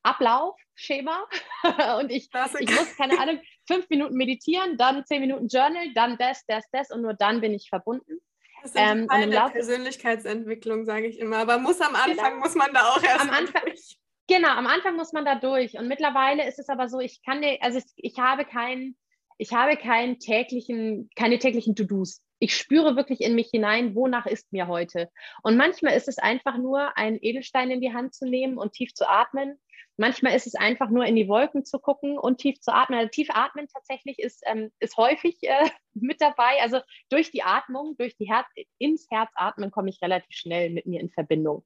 Ablaufschema 0.04 1.28
und 2.00 2.12
ich, 2.12 2.30
ich 2.60 2.70
muss, 2.70 2.96
keine 2.98 3.20
Ahnung, 3.20 3.40
fünf 3.68 3.90
Minuten 3.90 4.16
meditieren, 4.16 4.78
dann 4.78 5.06
zehn 5.06 5.22
Minuten 5.22 5.48
Journal, 5.48 5.94
dann 5.94 6.18
das, 6.18 6.44
das, 6.48 6.64
das 6.72 6.92
und 6.92 7.02
nur 7.02 7.14
dann 7.14 7.42
bin 7.42 7.54
ich 7.54 7.70
verbunden. 7.70 8.20
Das 8.62 8.72
ist 8.72 8.80
ähm, 8.80 9.08
Teil 9.08 9.30
der 9.30 9.50
Persönlichkeitsentwicklung, 9.50 10.86
sage 10.86 11.08
ich 11.08 11.20
immer. 11.20 11.38
Aber 11.38 11.58
muss 11.58 11.82
am 11.82 11.96
Anfang, 11.96 12.34
genau. 12.34 12.46
muss 12.46 12.56
man 12.56 12.74
da 12.74 12.82
auch 12.90 13.02
erst 13.02 13.22
am 13.22 13.30
Anfang, 13.32 13.64
durch. 13.66 13.98
Genau, 14.28 14.50
am 14.50 14.68
Anfang 14.68 14.96
muss 14.96 15.14
man 15.14 15.26
da 15.26 15.36
durch. 15.36 15.74
Und 15.74 15.88
mittlerweile 15.88 16.48
ist 16.48 16.60
es 16.60 16.70
aber 16.70 16.88
so, 16.88 17.00
ich 17.00 17.24
kann, 17.24 17.44
also 17.62 17.80
ich, 17.80 17.86
ich 17.96 18.20
habe 18.20 18.46
keinen, 18.46 18.96
ich 19.38 19.54
habe 19.54 19.78
keinen 19.78 20.20
täglichen, 20.20 21.10
keine 21.16 21.40
täglichen 21.40 21.76
To-Dos 21.76 22.22
ich 22.42 22.58
spüre 22.58 22.96
wirklich 22.96 23.22
in 23.22 23.36
mich 23.36 23.50
hinein, 23.52 23.94
wonach 23.94 24.26
ist 24.26 24.52
mir 24.52 24.68
heute. 24.68 25.10
Und 25.44 25.58
manchmal 25.58 25.96
ist 25.96 26.08
es 26.08 26.18
einfach 26.18 26.58
nur, 26.58 26.98
einen 26.98 27.20
Edelstein 27.22 27.70
in 27.70 27.82
die 27.82 27.94
Hand 27.94 28.16
zu 28.16 28.26
nehmen 28.26 28.58
und 28.58 28.74
tief 28.74 28.96
zu 28.96 29.08
atmen. 29.08 29.60
Manchmal 30.02 30.36
ist 30.36 30.48
es 30.48 30.56
einfach 30.56 30.90
nur 30.90 31.06
in 31.06 31.16
die 31.16 31.28
Wolken 31.28 31.64
zu 31.64 31.78
gucken 31.78 32.18
und 32.18 32.40
tief 32.40 32.60
zu 32.60 32.74
atmen. 32.74 32.98
Also 32.98 33.10
tief 33.12 33.30
atmen 33.30 33.68
tatsächlich 33.68 34.18
ist, 34.18 34.42
ähm, 34.48 34.72
ist 34.80 34.98
häufig 34.98 35.38
äh, 35.44 35.70
mit 35.94 36.20
dabei. 36.20 36.60
Also 36.60 36.80
durch 37.10 37.30
die 37.30 37.44
Atmung, 37.44 37.96
durch 38.00 38.18
die 38.18 38.28
Herz, 38.28 38.48
ins 38.80 39.06
Herz 39.12 39.30
atmen 39.36 39.70
komme 39.70 39.92
ich 39.92 40.02
relativ 40.02 40.36
schnell 40.36 40.72
mit 40.72 40.88
mir 40.88 41.02
in 41.02 41.12
Verbindung. 41.12 41.64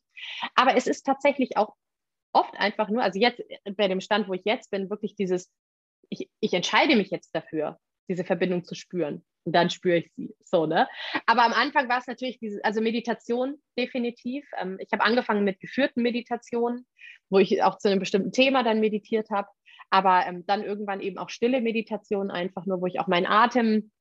Aber 0.54 0.76
es 0.76 0.86
ist 0.86 1.04
tatsächlich 1.04 1.56
auch 1.56 1.76
oft 2.34 2.54
einfach 2.58 2.90
nur, 2.90 3.04
also 3.04 3.18
jetzt 3.18 3.42
bei 3.78 3.88
dem 3.88 4.02
Stand, 4.02 4.28
wo 4.28 4.34
ich 4.34 4.44
jetzt 4.44 4.70
bin, 4.70 4.90
wirklich 4.90 5.16
dieses, 5.16 5.50
ich, 6.10 6.30
ich 6.42 6.54
entscheide 6.54 6.98
mich 6.98 7.12
jetzt 7.12 7.34
dafür. 7.34 7.80
Diese 8.08 8.24
Verbindung 8.24 8.64
zu 8.64 8.76
spüren. 8.76 9.24
Und 9.46 9.54
dann 9.54 9.70
spüre 9.70 9.98
ich 9.98 10.12
sie. 10.16 10.36
So, 10.44 10.66
ne? 10.66 10.88
Aber 11.26 11.44
am 11.44 11.54
Anfang 11.54 11.88
war 11.88 12.00
es 12.00 12.08
natürlich 12.08 12.40
diese, 12.40 12.64
also 12.66 12.82
Meditation 12.82 13.56
definitiv. 13.78 14.46
Ähm, 14.60 14.78
ich 14.80 14.92
habe 14.92 15.04
angefangen 15.04 15.44
mit 15.44 15.60
geführten 15.60 16.02
Meditationen, 16.02 16.86
wo 17.30 17.38
ich 17.38 17.62
auch 17.64 17.78
zu 17.78 17.90
einem 17.90 18.00
bestimmten 18.00 18.32
Thema 18.32 18.64
dann 18.64 18.80
meditiert 18.80 19.30
habe. 19.30 19.48
Aber 19.92 20.26
ähm, 20.26 20.46
dann 20.48 20.64
irgendwann 20.64 21.02
eben 21.02 21.20
auch 21.20 21.30
stille 21.30 21.62
Meditationen, 21.62 22.32
einfach 22.32 22.66
nur, 22.66 22.82
wo 22.82 22.88
ich 22.88 23.00
auch 23.00 23.08
meinen 23.08 23.28
Atem 23.28 23.92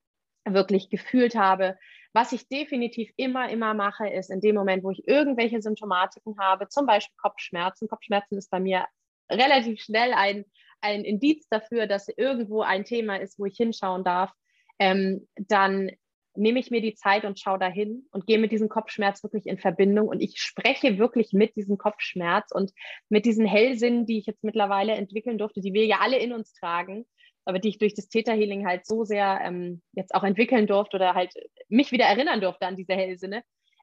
wirklich 0.46 0.88
gefühlt 0.88 1.34
habe. 1.34 1.76
Was 2.12 2.32
ich 2.32 2.48
definitiv 2.48 3.10
immer, 3.16 3.50
immer 3.50 3.74
mache, 3.74 4.08
ist 4.08 4.30
in 4.30 4.40
dem 4.40 4.54
Moment, 4.54 4.84
wo 4.84 4.90
ich 4.90 5.06
irgendwelche 5.08 5.60
Symptomatiken 5.60 6.38
habe, 6.38 6.68
zum 6.68 6.86
Beispiel 6.86 7.16
Kopfschmerzen. 7.20 7.88
Kopfschmerzen 7.88 8.38
ist 8.38 8.50
bei 8.50 8.60
mir 8.60 8.86
relativ 9.30 9.80
schnell 9.82 10.12
ein, 10.14 10.44
ein 10.84 11.04
Indiz 11.04 11.48
dafür, 11.48 11.86
dass 11.86 12.08
irgendwo 12.08 12.60
ein 12.60 12.84
Thema 12.84 13.16
ist, 13.16 13.38
wo 13.38 13.46
ich 13.46 13.56
hinschauen 13.56 14.04
darf. 14.04 14.30
Ähm, 14.78 15.26
dann 15.36 15.90
nehme 16.36 16.58
ich 16.58 16.70
mir 16.70 16.82
die 16.82 16.94
Zeit 16.94 17.24
und 17.24 17.38
schaue 17.38 17.58
dahin 17.58 18.06
und 18.10 18.26
gehe 18.26 18.38
mit 18.38 18.52
diesem 18.52 18.68
Kopfschmerz 18.68 19.22
wirklich 19.22 19.46
in 19.46 19.58
Verbindung 19.58 20.08
und 20.08 20.20
ich 20.20 20.40
spreche 20.40 20.98
wirklich 20.98 21.32
mit 21.32 21.56
diesem 21.56 21.78
Kopfschmerz 21.78 22.50
und 22.50 22.72
mit 23.08 23.24
diesen 23.24 23.46
Hellsinnen, 23.46 24.04
die 24.04 24.18
ich 24.18 24.26
jetzt 24.26 24.44
mittlerweile 24.44 24.92
entwickeln 24.92 25.38
durfte, 25.38 25.60
die 25.60 25.72
wir 25.72 25.86
ja 25.86 25.98
alle 26.00 26.18
in 26.18 26.32
uns 26.32 26.52
tragen, 26.52 27.06
aber 27.44 27.60
die 27.60 27.68
ich 27.68 27.78
durch 27.78 27.94
das 27.94 28.08
Theta 28.08 28.32
Healing 28.32 28.66
halt 28.66 28.84
so 28.84 29.04
sehr 29.04 29.40
ähm, 29.42 29.80
jetzt 29.92 30.14
auch 30.14 30.24
entwickeln 30.24 30.66
durfte 30.66 30.96
oder 30.96 31.14
halt 31.14 31.32
mich 31.68 31.92
wieder 31.92 32.06
erinnern 32.06 32.40
durfte 32.40 32.66
an 32.66 32.76
diese 32.76 32.94
Hellsinne, 32.94 33.42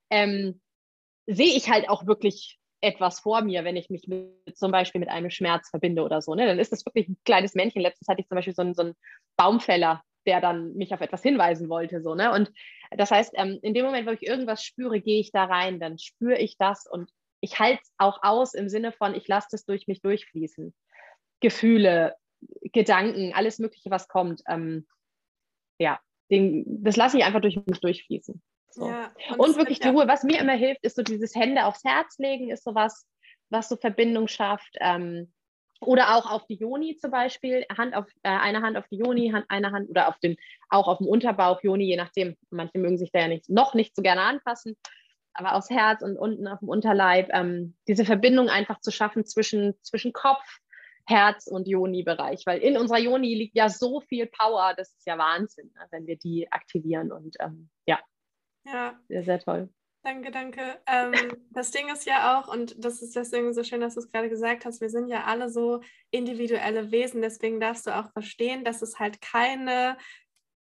ähm, 0.10 0.62
sehe 1.26 1.56
ich 1.56 1.70
halt 1.70 1.90
auch 1.90 2.06
wirklich 2.06 2.60
etwas 2.82 3.20
vor 3.20 3.42
mir, 3.42 3.64
wenn 3.64 3.78
ich 3.78 3.90
mich 3.90 4.08
mit, 4.08 4.58
zum 4.58 4.72
Beispiel 4.72 5.00
mit 5.00 5.10
einem 5.10 5.30
Schmerz 5.30 5.70
verbinde 5.70 6.04
oder 6.04 6.22
so. 6.22 6.36
Ne? 6.36 6.48
Dann 6.48 6.60
ist 6.60 6.72
das 6.72 6.86
wirklich 6.86 7.08
ein 7.08 7.18
kleines 7.26 7.54
Männchen. 7.54 7.82
Letztens 7.82 8.08
hatte 8.08 8.22
ich 8.22 8.28
zum 8.28 8.36
Beispiel 8.36 8.56
so 8.56 8.64
einen, 8.64 8.74
so 8.74 8.82
einen 8.82 8.96
Baumfäller, 9.38 10.04
der 10.26 10.42
dann 10.42 10.74
mich 10.74 10.94
auf 10.94 11.02
etwas 11.02 11.22
hinweisen 11.22 11.70
wollte. 11.70 12.02
So, 12.02 12.16
ne? 12.16 12.32
Und 12.32 12.52
das 12.92 13.12
heißt, 13.12 13.34
ähm, 13.36 13.60
in 13.62 13.74
dem 13.74 13.86
Moment, 13.86 14.08
wo 14.08 14.12
ich 14.12 14.24
irgendwas 14.24 14.64
spüre, 14.64 15.00
gehe 15.00 15.20
ich 15.20 15.32
da 15.32 15.46
rein, 15.46 15.80
dann 15.80 15.98
spüre 16.00 16.38
ich 16.38 16.58
das 16.58 16.88
und 16.88 17.12
ich 17.42 17.60
halte 17.60 17.82
es 17.82 17.92
auch 17.98 18.20
aus 18.22 18.54
im 18.54 18.70
Sinne 18.70 18.92
von, 18.92 19.16
ich 19.16 19.28
lasse 19.28 19.48
das 19.52 19.66
durch 19.66 19.88
mich 19.88 20.02
durchfließen. 20.02 20.74
Gefühle, 21.40 22.16
Gedanken, 22.72 23.34
alles 23.34 23.60
Mögliche, 23.60 23.90
was 23.90 24.08
kommt. 24.08 24.42
Ähm, 24.48 24.88
ja, 25.80 26.00
den, 26.30 26.84
das 26.84 26.96
lasse 26.96 27.18
ich 27.18 27.24
einfach 27.24 27.42
durch 27.42 27.60
mich 27.66 27.80
durchfließen. 27.82 28.42
So. 28.74 28.88
Ja, 28.88 29.12
und, 29.32 29.40
und 29.40 29.58
wirklich 29.58 29.80
die 29.80 29.90
Ruhe. 29.90 30.08
Was 30.08 30.24
mir 30.24 30.40
immer 30.40 30.54
hilft, 30.54 30.84
ist 30.84 30.96
so 30.96 31.04
dieses 31.04 31.36
Hände 31.36 31.66
aufs 31.66 31.84
Herz 31.84 32.18
legen, 32.18 32.50
ist 32.50 32.64
sowas, 32.64 33.08
was 33.50 33.70
so 33.70 33.76
Verbindung 33.76 34.28
schafft. 34.28 34.76
Ähm, 34.80 35.32
oder 35.82 36.16
auch 36.16 36.30
auf 36.32 36.46
die 36.46 36.56
Joni 36.56 36.96
zum 36.98 37.12
Beispiel, 37.12 37.66
Hand 37.76 37.96
auf, 37.96 38.06
äh, 38.24 38.30
eine 38.30 38.62
Hand 38.62 38.78
auf 38.78 38.88
die 38.88 38.98
Joni, 38.98 39.32
Hand, 39.32 39.46
eine 39.50 39.72
Hand 39.72 39.90
oder 39.90 40.08
auf 40.08 40.20
den, 40.20 40.38
auch 40.70 40.88
auf 40.88 41.00
dem 41.00 41.08
Unterbauch, 41.08 41.62
Joni, 41.64 41.86
je 41.86 41.98
nachdem. 41.98 42.38
Manche 42.52 42.78
mögen 42.78 42.98
sich 42.98 43.12
da 43.12 43.20
ja 43.20 43.28
nicht, 43.28 43.50
noch 43.50 43.74
nicht 43.74 43.96
so 43.96 44.02
gerne 44.02 44.22
anfassen, 44.22 44.78
aber 45.34 45.56
aufs 45.56 45.70
Herz 45.70 46.04
und 46.04 46.18
unten 46.18 46.48
auf 46.48 46.60
dem 46.60 46.70
Unterleib. 46.70 47.30
Ähm, 47.34 47.76
diese 47.88 48.06
Verbindung 48.06 48.48
einfach 48.50 48.80
zu 48.80 48.92
schaffen 48.92 49.26
zwischen, 49.26 49.74
zwischen 49.82 50.14
Kopf, 50.14 50.44
Herz- 51.08 51.48
und 51.48 51.68
Joni-Bereich, 51.68 52.44
weil 52.46 52.60
in 52.60 52.78
unserer 52.78 53.00
Joni 53.00 53.34
liegt 53.34 53.58
ja 53.58 53.70
so 53.70 54.02
viel 54.02 54.28
Power, 54.28 54.74
das 54.78 54.94
ist 54.94 55.08
ja 55.08 55.18
Wahnsinn, 55.18 55.72
ne, 55.74 55.88
wenn 55.90 56.06
wir 56.06 56.16
die 56.16 56.52
aktivieren 56.52 57.12
und 57.12 57.36
ähm, 57.40 57.70
ja. 57.88 58.00
Ja. 58.66 59.00
Sehr, 59.08 59.24
sehr 59.24 59.40
toll. 59.40 59.70
Danke, 60.04 60.32
danke. 60.32 60.62
Ähm, 60.88 61.14
das 61.52 61.72
Ding 61.72 61.90
ist 61.90 62.06
ja 62.06 62.40
auch, 62.40 62.48
und 62.48 62.84
das 62.84 63.02
ist 63.02 63.16
deswegen 63.16 63.54
so 63.54 63.64
schön, 63.64 63.82
dass 63.82 63.94
du 63.94 64.00
es 64.00 64.12
gerade 64.12 64.30
gesagt 64.30 64.66
hast, 64.66 64.82
wir 64.82 64.90
sind 64.90 65.08
ja 65.08 65.26
alle 65.26 65.50
so 65.50 65.82
individuelle 66.10 66.92
Wesen, 66.92 67.22
deswegen 67.22 67.60
darfst 67.60 67.86
du 67.86 67.96
auch 67.96 68.12
verstehen, 68.12 68.64
dass 68.64 68.82
es 68.82 69.00
halt 69.00 69.22
keine 69.22 69.98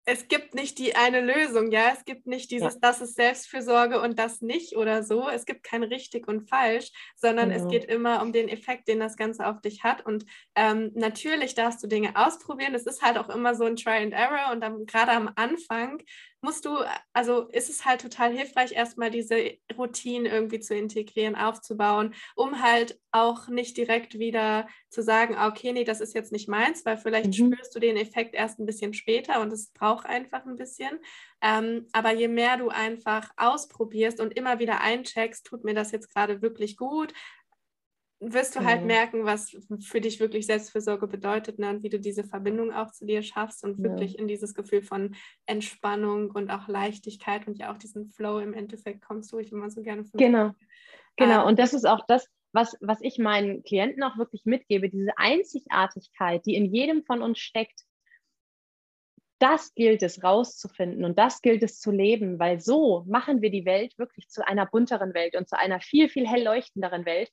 es 0.06 0.28
gibt 0.28 0.54
nicht 0.54 0.78
die 0.78 0.96
eine 0.96 1.20
Lösung, 1.20 1.70
ja. 1.70 1.90
Es 1.92 2.04
gibt 2.04 2.26
nicht 2.26 2.50
dieses, 2.50 2.74
ja. 2.74 2.80
das 2.82 3.00
ist 3.00 3.14
Selbstfürsorge 3.14 4.00
und 4.00 4.18
das 4.18 4.42
nicht 4.42 4.76
oder 4.76 5.02
so. 5.02 5.28
Es 5.28 5.46
gibt 5.46 5.62
kein 5.62 5.82
richtig 5.82 6.28
und 6.28 6.48
falsch, 6.48 6.90
sondern 7.16 7.48
genau. 7.48 7.64
es 7.64 7.70
geht 7.70 7.86
immer 7.86 8.20
um 8.20 8.32
den 8.32 8.48
Effekt, 8.48 8.86
den 8.88 9.00
das 9.00 9.16
Ganze 9.16 9.46
auf 9.46 9.62
dich 9.62 9.82
hat. 9.82 10.04
Und 10.04 10.26
ähm, 10.54 10.90
natürlich 10.94 11.54
darfst 11.54 11.82
du 11.82 11.86
Dinge 11.86 12.16
ausprobieren. 12.16 12.74
Es 12.74 12.86
ist 12.86 13.02
halt 13.02 13.16
auch 13.16 13.30
immer 13.30 13.54
so 13.54 13.64
ein 13.64 13.76
Try 13.76 14.02
and 14.02 14.12
Error 14.12 14.52
und 14.52 14.60
dann 14.60 14.84
gerade 14.84 15.12
am 15.12 15.30
Anfang 15.36 16.02
musst 16.44 16.66
du, 16.66 16.76
also 17.14 17.48
ist 17.48 17.70
es 17.70 17.86
halt 17.86 18.02
total 18.02 18.30
hilfreich, 18.30 18.72
erstmal 18.72 19.10
diese 19.10 19.56
Routinen 19.76 20.30
irgendwie 20.30 20.60
zu 20.60 20.74
integrieren, 20.76 21.34
aufzubauen, 21.34 22.14
um 22.36 22.62
halt 22.62 23.00
auch 23.12 23.48
nicht 23.48 23.76
direkt 23.78 24.18
wieder 24.18 24.68
zu 24.90 25.02
sagen, 25.02 25.36
okay, 25.36 25.72
nee, 25.72 25.84
das 25.84 26.02
ist 26.02 26.14
jetzt 26.14 26.32
nicht 26.32 26.48
meins, 26.48 26.84
weil 26.84 26.98
vielleicht 26.98 27.38
mhm. 27.38 27.52
spürst 27.52 27.74
du 27.74 27.80
den 27.80 27.96
Effekt 27.96 28.34
erst 28.34 28.60
ein 28.60 28.66
bisschen 28.66 28.92
später 28.92 29.40
und 29.40 29.52
es 29.52 29.70
braucht 29.70 30.04
einfach 30.04 30.44
ein 30.44 30.56
bisschen. 30.56 31.00
Ähm, 31.40 31.86
aber 31.92 32.12
je 32.12 32.28
mehr 32.28 32.58
du 32.58 32.68
einfach 32.68 33.30
ausprobierst 33.36 34.20
und 34.20 34.36
immer 34.36 34.58
wieder 34.58 34.82
eincheckst, 34.82 35.46
tut 35.46 35.64
mir 35.64 35.74
das 35.74 35.92
jetzt 35.92 36.12
gerade 36.12 36.42
wirklich 36.42 36.76
gut, 36.76 37.14
wirst 38.32 38.56
du 38.56 38.64
halt 38.64 38.82
mhm. 38.82 38.86
merken, 38.86 39.24
was 39.24 39.56
für 39.80 40.00
dich 40.00 40.20
wirklich 40.20 40.46
Selbstfürsorge 40.46 41.06
bedeutet 41.06 41.58
ne? 41.58 41.70
und 41.70 41.82
wie 41.82 41.88
du 41.88 42.00
diese 42.00 42.24
Verbindung 42.24 42.72
auch 42.72 42.90
zu 42.90 43.06
dir 43.06 43.22
schaffst 43.22 43.64
und 43.64 43.82
wirklich 43.82 44.14
ja. 44.14 44.20
in 44.20 44.28
dieses 44.28 44.54
Gefühl 44.54 44.82
von 44.82 45.14
Entspannung 45.46 46.30
und 46.30 46.50
auch 46.50 46.68
Leichtigkeit 46.68 47.46
und 47.46 47.58
ja 47.58 47.72
auch 47.72 47.78
diesen 47.78 48.08
Flow 48.10 48.38
im 48.38 48.54
Endeffekt 48.54 49.02
kommst, 49.02 49.32
wo 49.32 49.38
ich 49.38 49.52
immer 49.52 49.70
so 49.70 49.82
gerne 49.82 50.04
finde. 50.04 50.24
Genau, 50.24 50.50
genau. 51.16 51.42
Ähm, 51.42 51.48
und 51.48 51.58
das 51.58 51.74
ist 51.74 51.86
auch 51.86 52.04
das, 52.06 52.28
was, 52.52 52.76
was 52.80 52.98
ich 53.00 53.18
meinen 53.18 53.62
Klienten 53.64 54.02
auch 54.02 54.16
wirklich 54.16 54.44
mitgebe, 54.44 54.88
diese 54.88 55.18
Einzigartigkeit, 55.18 56.46
die 56.46 56.54
in 56.54 56.72
jedem 56.72 57.02
von 57.04 57.20
uns 57.20 57.38
steckt. 57.38 57.80
Das 59.40 59.74
gilt 59.74 60.02
es 60.02 60.22
rauszufinden 60.22 61.04
und 61.04 61.18
das 61.18 61.42
gilt 61.42 61.62
es 61.64 61.80
zu 61.80 61.90
leben, 61.90 62.38
weil 62.38 62.60
so 62.60 63.04
machen 63.06 63.42
wir 63.42 63.50
die 63.50 63.66
Welt 63.66 63.98
wirklich 63.98 64.28
zu 64.28 64.46
einer 64.46 64.64
bunteren 64.64 65.12
Welt 65.12 65.36
und 65.36 65.48
zu 65.48 65.58
einer 65.58 65.80
viel, 65.80 66.08
viel 66.08 66.26
hell 66.26 66.44
leuchtenderen 66.44 67.04
Welt, 67.04 67.30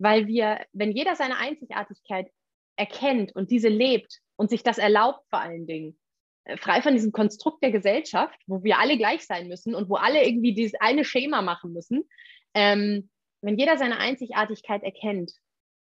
weil 0.00 0.26
wir, 0.26 0.64
wenn 0.72 0.92
jeder 0.92 1.14
seine 1.14 1.36
Einzigartigkeit 1.36 2.30
erkennt 2.76 3.34
und 3.36 3.50
diese 3.50 3.68
lebt 3.68 4.20
und 4.36 4.48
sich 4.50 4.62
das 4.62 4.78
erlaubt 4.78 5.24
vor 5.28 5.40
allen 5.40 5.66
Dingen, 5.66 5.98
äh, 6.44 6.56
frei 6.56 6.80
von 6.80 6.94
diesem 6.94 7.12
Konstrukt 7.12 7.62
der 7.62 7.70
Gesellschaft, 7.70 8.38
wo 8.46 8.64
wir 8.64 8.78
alle 8.78 8.96
gleich 8.96 9.26
sein 9.26 9.46
müssen 9.46 9.74
und 9.74 9.90
wo 9.90 9.96
alle 9.96 10.24
irgendwie 10.26 10.54
dieses 10.54 10.80
eine 10.80 11.04
Schema 11.04 11.42
machen 11.42 11.72
müssen, 11.72 12.08
ähm, 12.54 13.10
wenn 13.42 13.58
jeder 13.58 13.76
seine 13.76 13.98
Einzigartigkeit 13.98 14.82
erkennt 14.82 15.32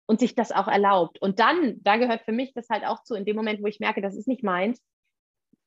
und 0.08 0.20
sich 0.20 0.34
das 0.34 0.52
auch 0.52 0.68
erlaubt. 0.68 1.22
Und 1.22 1.40
dann, 1.40 1.82
da 1.84 1.98
gehört 1.98 2.24
für 2.24 2.32
mich 2.32 2.54
das 2.54 2.70
halt 2.70 2.86
auch 2.86 3.04
zu, 3.04 3.14
in 3.14 3.26
dem 3.26 3.36
Moment, 3.36 3.62
wo 3.62 3.68
ich 3.68 3.80
merke, 3.80 4.02
das 4.02 4.16
ist 4.16 4.28
nicht 4.28 4.44
meins, 4.44 4.82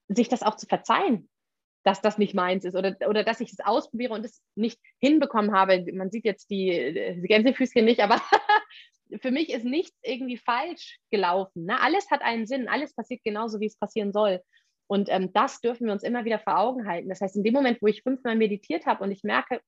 sich 0.09 0.28
das 0.28 0.42
auch 0.42 0.57
zu 0.57 0.66
verzeihen 0.66 1.28
dass 1.82 2.02
das 2.02 2.18
nicht 2.18 2.34
meins 2.34 2.64
ist 2.64 2.76
oder, 2.76 2.96
oder 3.08 3.24
dass 3.24 3.40
ich 3.40 3.52
es 3.52 3.60
ausprobiere 3.60 4.14
und 4.14 4.24
es 4.24 4.42
nicht 4.54 4.78
hinbekommen 4.98 5.52
habe. 5.52 5.84
Man 5.92 6.10
sieht 6.10 6.24
jetzt 6.24 6.50
die, 6.50 7.16
die 7.22 7.28
Gänsefüßchen 7.28 7.84
nicht, 7.84 8.00
aber 8.00 8.20
für 9.20 9.30
mich 9.30 9.50
ist 9.50 9.64
nichts 9.64 9.96
irgendwie 10.02 10.36
falsch 10.36 10.98
gelaufen. 11.10 11.64
Ne? 11.64 11.80
Alles 11.80 12.10
hat 12.10 12.22
einen 12.22 12.46
Sinn, 12.46 12.68
alles 12.68 12.94
passiert 12.94 13.22
genauso, 13.24 13.60
wie 13.60 13.66
es 13.66 13.78
passieren 13.78 14.12
soll. 14.12 14.40
Und 14.86 15.08
ähm, 15.08 15.32
das 15.32 15.60
dürfen 15.60 15.86
wir 15.86 15.92
uns 15.92 16.02
immer 16.02 16.24
wieder 16.24 16.40
vor 16.40 16.58
Augen 16.58 16.86
halten. 16.86 17.08
Das 17.08 17.20
heißt, 17.20 17.36
in 17.36 17.44
dem 17.44 17.54
Moment, 17.54 17.80
wo 17.80 17.86
ich 17.86 18.02
fünfmal 18.02 18.36
meditiert 18.36 18.86
habe 18.86 19.04
und 19.04 19.12
ich 19.12 19.22
merke, 19.22 19.60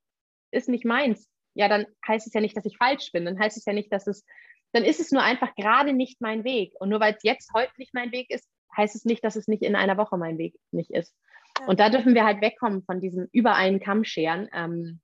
ist 0.50 0.68
nicht 0.68 0.84
meins, 0.84 1.28
ja, 1.54 1.68
dann 1.68 1.86
heißt 2.06 2.26
es 2.26 2.32
ja 2.34 2.40
nicht, 2.40 2.56
dass 2.56 2.64
ich 2.64 2.76
falsch 2.76 3.12
bin. 3.12 3.24
Dann 3.24 3.38
heißt 3.38 3.56
es 3.56 3.64
ja 3.64 3.72
nicht, 3.72 3.92
dass 3.92 4.06
es, 4.06 4.24
dann 4.72 4.84
ist 4.84 5.00
es 5.00 5.12
nur 5.12 5.22
einfach 5.22 5.54
gerade 5.54 5.92
nicht 5.92 6.20
mein 6.20 6.44
Weg. 6.44 6.74
Und 6.80 6.88
nur 6.88 7.00
weil 7.00 7.14
es 7.14 7.22
jetzt 7.22 7.52
heute 7.54 7.72
nicht 7.78 7.94
mein 7.94 8.12
Weg 8.12 8.30
ist, 8.30 8.48
heißt 8.76 8.94
es 8.96 9.04
nicht, 9.04 9.24
dass 9.24 9.36
es 9.36 9.48
nicht 9.48 9.62
in 9.62 9.76
einer 9.76 9.96
Woche 9.96 10.16
mein 10.16 10.38
Weg 10.38 10.54
nicht 10.70 10.90
ist. 10.90 11.14
Und 11.66 11.80
da 11.80 11.88
dürfen 11.88 12.14
wir 12.14 12.24
halt 12.24 12.40
wegkommen 12.40 12.82
von 12.84 13.00
diesem 13.00 13.28
über 13.32 13.54
einen 13.54 13.80
Kamm 13.80 14.04
scheren. 14.04 14.48
Ähm, 14.54 15.00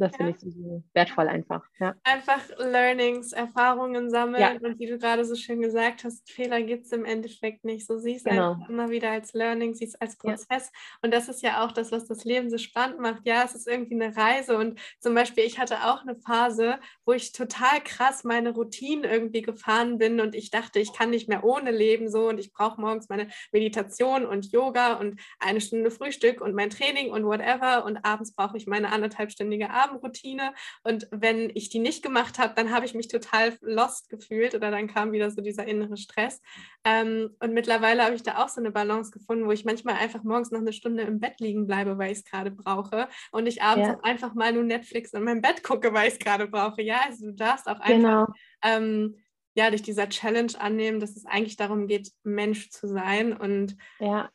das 0.00 0.12
ja. 0.12 0.16
finde 0.18 0.36
ich 0.42 0.54
so 0.54 0.82
wertvoll 0.94 1.28
einfach. 1.28 1.64
Ja. 1.78 1.94
Einfach 2.04 2.40
Learnings, 2.58 3.32
Erfahrungen 3.32 4.10
sammeln 4.10 4.40
ja. 4.40 4.52
und 4.52 4.78
wie 4.78 4.86
du 4.86 4.98
gerade 4.98 5.24
so 5.24 5.34
schön 5.34 5.60
gesagt 5.60 6.04
hast, 6.04 6.30
Fehler 6.30 6.62
gibt 6.62 6.86
es 6.86 6.92
im 6.92 7.04
Endeffekt 7.04 7.64
nicht. 7.64 7.86
So 7.86 7.98
siehst 7.98 8.26
du 8.26 8.30
genau. 8.30 8.56
immer 8.68 8.90
wieder 8.90 9.10
als 9.10 9.32
Learning, 9.32 9.74
siehst 9.74 10.00
als 10.00 10.16
Prozess. 10.16 10.70
Und 11.02 11.12
das 11.12 11.28
ist 11.28 11.42
ja 11.42 11.64
auch 11.64 11.72
das, 11.72 11.92
was 11.92 12.06
das 12.06 12.24
Leben 12.24 12.50
so 12.50 12.58
spannend 12.58 13.00
macht. 13.00 13.26
Ja, 13.26 13.44
es 13.44 13.54
ist 13.54 13.68
irgendwie 13.68 14.00
eine 14.00 14.16
Reise. 14.16 14.56
Und 14.56 14.80
zum 15.00 15.14
Beispiel, 15.14 15.44
ich 15.44 15.58
hatte 15.58 15.84
auch 15.84 16.02
eine 16.02 16.16
Phase, 16.16 16.78
wo 17.04 17.12
ich 17.12 17.32
total 17.32 17.80
krass 17.84 18.24
meine 18.24 18.50
Routinen 18.50 19.04
irgendwie 19.04 19.42
gefahren 19.42 19.98
bin 19.98 20.20
und 20.20 20.34
ich 20.34 20.50
dachte, 20.50 20.78
ich 20.78 20.92
kann 20.92 21.10
nicht 21.10 21.28
mehr 21.28 21.44
ohne 21.44 21.70
leben 21.70 22.08
so 22.10 22.28
und 22.28 22.38
ich 22.38 22.52
brauche 22.52 22.80
morgens 22.80 23.08
meine 23.08 23.28
Meditation 23.52 24.26
und 24.26 24.52
Yoga 24.52 24.94
und 24.94 25.20
eine 25.38 25.60
Stunde 25.60 25.90
Frühstück 25.90 26.40
und 26.40 26.54
mein 26.54 26.70
Training 26.70 27.10
und 27.10 27.24
whatever 27.24 27.84
und 27.84 28.04
abends 28.04 28.34
brauche 28.34 28.56
ich 28.56 28.66
meine 28.66 28.92
anderthalbstündige 28.92 29.70
Abend 29.70 29.89
Abendroutine 29.90 30.54
und 30.82 31.08
wenn 31.10 31.50
ich 31.54 31.68
die 31.68 31.78
nicht 31.78 32.02
gemacht 32.02 32.38
habe, 32.38 32.54
dann 32.54 32.70
habe 32.70 32.86
ich 32.86 32.94
mich 32.94 33.08
total 33.08 33.56
lost 33.60 34.08
gefühlt 34.08 34.54
oder 34.54 34.70
dann 34.70 34.86
kam 34.86 35.12
wieder 35.12 35.30
so 35.30 35.42
dieser 35.42 35.66
innere 35.66 35.96
Stress. 35.96 36.40
Ähm, 36.84 37.36
und 37.40 37.52
mittlerweile 37.52 38.04
habe 38.04 38.14
ich 38.14 38.22
da 38.22 38.38
auch 38.38 38.48
so 38.48 38.60
eine 38.60 38.70
Balance 38.70 39.10
gefunden, 39.10 39.46
wo 39.46 39.52
ich 39.52 39.64
manchmal 39.64 39.96
einfach 39.96 40.22
morgens 40.22 40.50
noch 40.50 40.60
eine 40.60 40.72
Stunde 40.72 41.02
im 41.02 41.20
Bett 41.20 41.40
liegen 41.40 41.66
bleibe, 41.66 41.98
weil 41.98 42.12
ich 42.12 42.18
es 42.18 42.24
gerade 42.24 42.50
brauche 42.50 43.08
und 43.32 43.46
ich 43.46 43.62
abends 43.62 43.88
ja. 43.88 44.00
einfach 44.02 44.34
mal 44.34 44.52
nur 44.52 44.64
Netflix 44.64 45.12
in 45.12 45.24
meinem 45.24 45.42
Bett 45.42 45.62
gucke, 45.62 45.92
weil 45.92 46.08
ich 46.08 46.14
es 46.14 46.18
gerade 46.18 46.46
brauche. 46.46 46.82
Ja, 46.82 47.00
also 47.06 47.26
du 47.26 47.34
darfst 47.34 47.68
auch 47.68 47.80
einfach 47.80 47.88
genau. 47.88 48.26
ähm, 48.62 49.16
ja, 49.54 49.70
dich 49.70 49.82
dieser 49.82 50.08
Challenge 50.08 50.52
annehmen, 50.58 51.00
dass 51.00 51.16
es 51.16 51.26
eigentlich 51.26 51.56
darum 51.56 51.88
geht, 51.88 52.12
Mensch 52.22 52.70
zu 52.70 52.86
sein 52.86 53.36
und 53.36 53.76
ja 53.98 54.30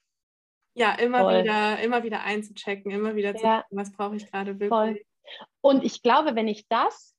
Ja, 0.78 0.91
immer 0.95 1.22
Voll. 1.22 1.43
wieder, 1.43 1.80
immer 1.80 2.03
wieder 2.03 2.24
einzuchecken, 2.24 2.91
immer 2.91 3.16
wieder 3.16 3.34
zu 3.34 3.45
ja. 3.45 3.62
gucken, 3.62 3.78
was 3.78 3.93
brauche 3.93 4.18
ich 4.18 4.30
gerade 4.30 4.60
wirklich. 4.60 4.70
Voll. 4.70 5.01
Und 5.61 5.84
ich 5.84 6.01
glaube, 6.01 6.36
wenn 6.36 6.47
ich 6.47 6.67
das 6.67 7.15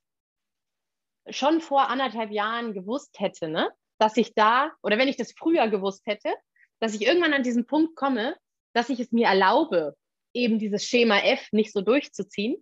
schon 1.29 1.61
vor 1.61 1.89
anderthalb 1.89 2.31
Jahren 2.31 2.73
gewusst 2.73 3.19
hätte, 3.19 3.49
ne, 3.49 3.71
dass 3.99 4.17
ich 4.17 4.35
da, 4.35 4.73
oder 4.83 4.99
wenn 4.99 5.09
ich 5.09 5.17
das 5.17 5.33
früher 5.33 5.69
gewusst 5.69 6.07
hätte, 6.07 6.33
dass 6.81 6.95
ich 6.95 7.03
irgendwann 7.03 7.35
an 7.35 7.43
diesen 7.43 7.67
Punkt 7.67 7.97
komme, 7.97 8.37
dass 8.75 8.91
ich 8.91 9.01
es 9.01 9.13
mir 9.13 9.27
erlaube, 9.27 9.97
eben 10.35 10.59
dieses 10.59 10.85
Schema 10.85 11.19
F 11.21 11.49
nicht 11.53 11.73
so 11.73 11.81
durchzuziehen, 11.81 12.57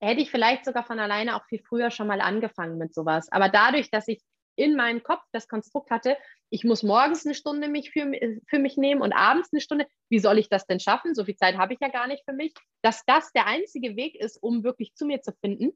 hätte 0.00 0.20
ich 0.20 0.30
vielleicht 0.30 0.64
sogar 0.64 0.84
von 0.84 0.98
alleine 0.98 1.36
auch 1.36 1.44
viel 1.46 1.62
früher 1.62 1.90
schon 1.90 2.06
mal 2.06 2.20
angefangen 2.20 2.78
mit 2.78 2.94
sowas. 2.94 3.30
Aber 3.30 3.48
dadurch, 3.48 3.90
dass 3.90 4.08
ich 4.08 4.22
in 4.56 4.74
meinem 4.74 5.02
Kopf 5.02 5.22
das 5.32 5.48
Konstrukt 5.48 5.90
hatte, 5.90 6.16
ich 6.50 6.64
muss 6.64 6.82
morgens 6.82 7.24
eine 7.24 7.34
Stunde 7.34 7.68
mich 7.68 7.90
für, 7.90 8.10
für 8.48 8.58
mich 8.58 8.76
nehmen 8.76 9.02
und 9.02 9.12
abends 9.12 9.52
eine 9.52 9.60
Stunde, 9.60 9.86
wie 10.08 10.18
soll 10.18 10.38
ich 10.38 10.48
das 10.48 10.66
denn 10.66 10.80
schaffen? 10.80 11.14
So 11.14 11.24
viel 11.24 11.36
Zeit 11.36 11.56
habe 11.56 11.74
ich 11.74 11.80
ja 11.80 11.88
gar 11.88 12.06
nicht 12.06 12.24
für 12.24 12.34
mich. 12.34 12.54
Dass 12.82 13.04
das 13.04 13.32
der 13.32 13.46
einzige 13.46 13.96
Weg 13.96 14.14
ist, 14.16 14.42
um 14.42 14.64
wirklich 14.64 14.94
zu 14.94 15.06
mir 15.06 15.20
zu 15.20 15.32
finden, 15.40 15.72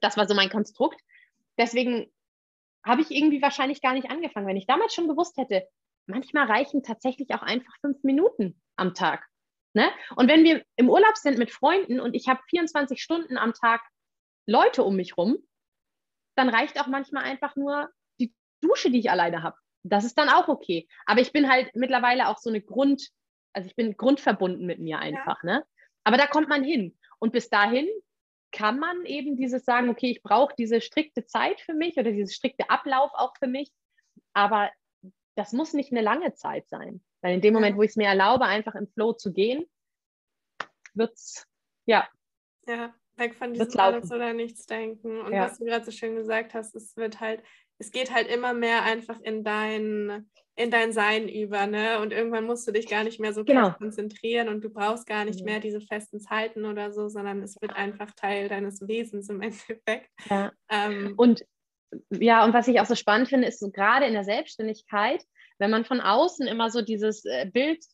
das 0.00 0.16
war 0.16 0.26
so 0.26 0.34
mein 0.34 0.50
Konstrukt. 0.50 1.00
Deswegen 1.58 2.12
habe 2.84 3.02
ich 3.02 3.10
irgendwie 3.10 3.42
wahrscheinlich 3.42 3.80
gar 3.80 3.94
nicht 3.94 4.10
angefangen. 4.10 4.46
Wenn 4.46 4.56
ich 4.56 4.66
damals 4.66 4.94
schon 4.94 5.08
gewusst 5.08 5.36
hätte, 5.36 5.66
manchmal 6.06 6.46
reichen 6.46 6.82
tatsächlich 6.82 7.34
auch 7.34 7.42
einfach 7.42 7.72
fünf 7.80 8.02
Minuten 8.04 8.60
am 8.76 8.94
Tag. 8.94 9.26
Ne? 9.74 9.90
Und 10.14 10.28
wenn 10.28 10.44
wir 10.44 10.64
im 10.76 10.88
Urlaub 10.88 11.16
sind 11.16 11.38
mit 11.38 11.50
Freunden 11.50 12.00
und 12.00 12.14
ich 12.14 12.28
habe 12.28 12.40
24 12.48 13.02
Stunden 13.02 13.36
am 13.36 13.52
Tag 13.52 13.82
Leute 14.46 14.84
um 14.84 14.96
mich 14.96 15.16
rum, 15.16 15.36
dann 16.36 16.48
reicht 16.48 16.80
auch 16.80 16.86
manchmal 16.86 17.24
einfach 17.24 17.56
nur 17.56 17.90
Dusche, 18.66 18.90
die 18.90 18.98
ich 18.98 19.10
alleine 19.10 19.42
habe. 19.42 19.56
Das 19.82 20.04
ist 20.04 20.18
dann 20.18 20.28
auch 20.28 20.48
okay. 20.48 20.88
Aber 21.04 21.20
ich 21.20 21.32
bin 21.32 21.48
halt 21.48 21.74
mittlerweile 21.74 22.28
auch 22.28 22.38
so 22.38 22.50
eine 22.50 22.60
Grund, 22.60 23.08
also 23.52 23.66
ich 23.68 23.76
bin 23.76 23.96
grundverbunden 23.96 24.66
mit 24.66 24.78
mir 24.78 24.98
einfach. 24.98 25.42
Ja. 25.44 25.58
Ne? 25.58 25.64
Aber 26.04 26.16
da 26.16 26.26
kommt 26.26 26.48
man 26.48 26.64
hin. 26.64 26.98
Und 27.18 27.32
bis 27.32 27.48
dahin 27.48 27.88
kann 28.52 28.78
man 28.78 29.04
eben 29.04 29.36
dieses 29.36 29.64
sagen, 29.64 29.88
okay, 29.88 30.10
ich 30.10 30.22
brauche 30.22 30.54
diese 30.56 30.80
strikte 30.80 31.26
Zeit 31.26 31.60
für 31.60 31.74
mich 31.74 31.96
oder 31.96 32.10
dieses 32.10 32.34
strikte 32.34 32.70
Ablauf 32.70 33.10
auch 33.14 33.34
für 33.38 33.48
mich. 33.48 33.70
Aber 34.32 34.70
das 35.36 35.52
muss 35.52 35.72
nicht 35.72 35.92
eine 35.92 36.02
lange 36.02 36.34
Zeit 36.34 36.68
sein. 36.68 37.04
Weil 37.22 37.34
in 37.34 37.40
dem 37.40 37.54
Moment, 37.54 37.76
wo 37.76 37.82
ich 37.82 37.90
es 37.90 37.96
mir 37.96 38.08
erlaube, 38.08 38.44
einfach 38.44 38.74
im 38.74 38.88
Flow 38.88 39.12
zu 39.12 39.32
gehen, 39.32 39.66
wird 40.94 41.12
es, 41.12 41.46
ja. 41.84 42.08
Ja, 42.66 42.94
weg 43.16 43.34
von 43.34 43.52
diesem 43.52 43.78
alles 43.78 44.10
oder 44.10 44.32
nichts 44.32 44.66
denken. 44.66 45.20
Und 45.20 45.32
ja. 45.32 45.44
was 45.44 45.58
du 45.58 45.64
gerade 45.64 45.84
so 45.84 45.90
schön 45.90 46.16
gesagt 46.16 46.54
hast, 46.54 46.74
es 46.74 46.96
wird 46.96 47.20
halt, 47.20 47.42
es 47.78 47.90
geht 47.90 48.12
halt 48.12 48.28
immer 48.28 48.54
mehr 48.54 48.82
einfach 48.82 49.20
in 49.20 49.44
dein, 49.44 50.28
in 50.54 50.70
dein 50.70 50.92
Sein 50.92 51.28
über, 51.28 51.66
ne? 51.66 52.00
Und 52.00 52.12
irgendwann 52.12 52.44
musst 52.44 52.66
du 52.66 52.72
dich 52.72 52.88
gar 52.88 53.04
nicht 53.04 53.20
mehr 53.20 53.32
so 53.32 53.44
genau. 53.44 53.72
konzentrieren 53.72 54.48
und 54.48 54.64
du 54.64 54.70
brauchst 54.70 55.06
gar 55.06 55.24
nicht 55.24 55.44
mehr 55.44 55.60
diese 55.60 55.80
festen 55.80 56.20
Zeiten 56.20 56.64
oder 56.64 56.92
so, 56.92 57.08
sondern 57.08 57.42
es 57.42 57.60
wird 57.60 57.74
einfach 57.74 58.10
Teil 58.12 58.48
deines 58.48 58.86
Wesens 58.86 59.28
im 59.28 59.42
Endeffekt. 59.42 60.10
Ja. 60.30 60.52
Ähm, 60.70 61.14
und 61.16 61.44
ja, 62.10 62.44
und 62.44 62.52
was 62.52 62.68
ich 62.68 62.80
auch 62.80 62.86
so 62.86 62.94
spannend 62.94 63.28
finde, 63.28 63.48
ist 63.48 63.60
so 63.60 63.70
gerade 63.70 64.06
in 64.06 64.12
der 64.12 64.24
Selbstständigkeit, 64.24 65.22
wenn 65.58 65.70
man 65.70 65.84
von 65.84 66.00
außen 66.00 66.46
immer 66.46 66.70
so 66.70 66.82
dieses 66.82 67.24
äh, 67.24 67.48
Bild 67.50 67.84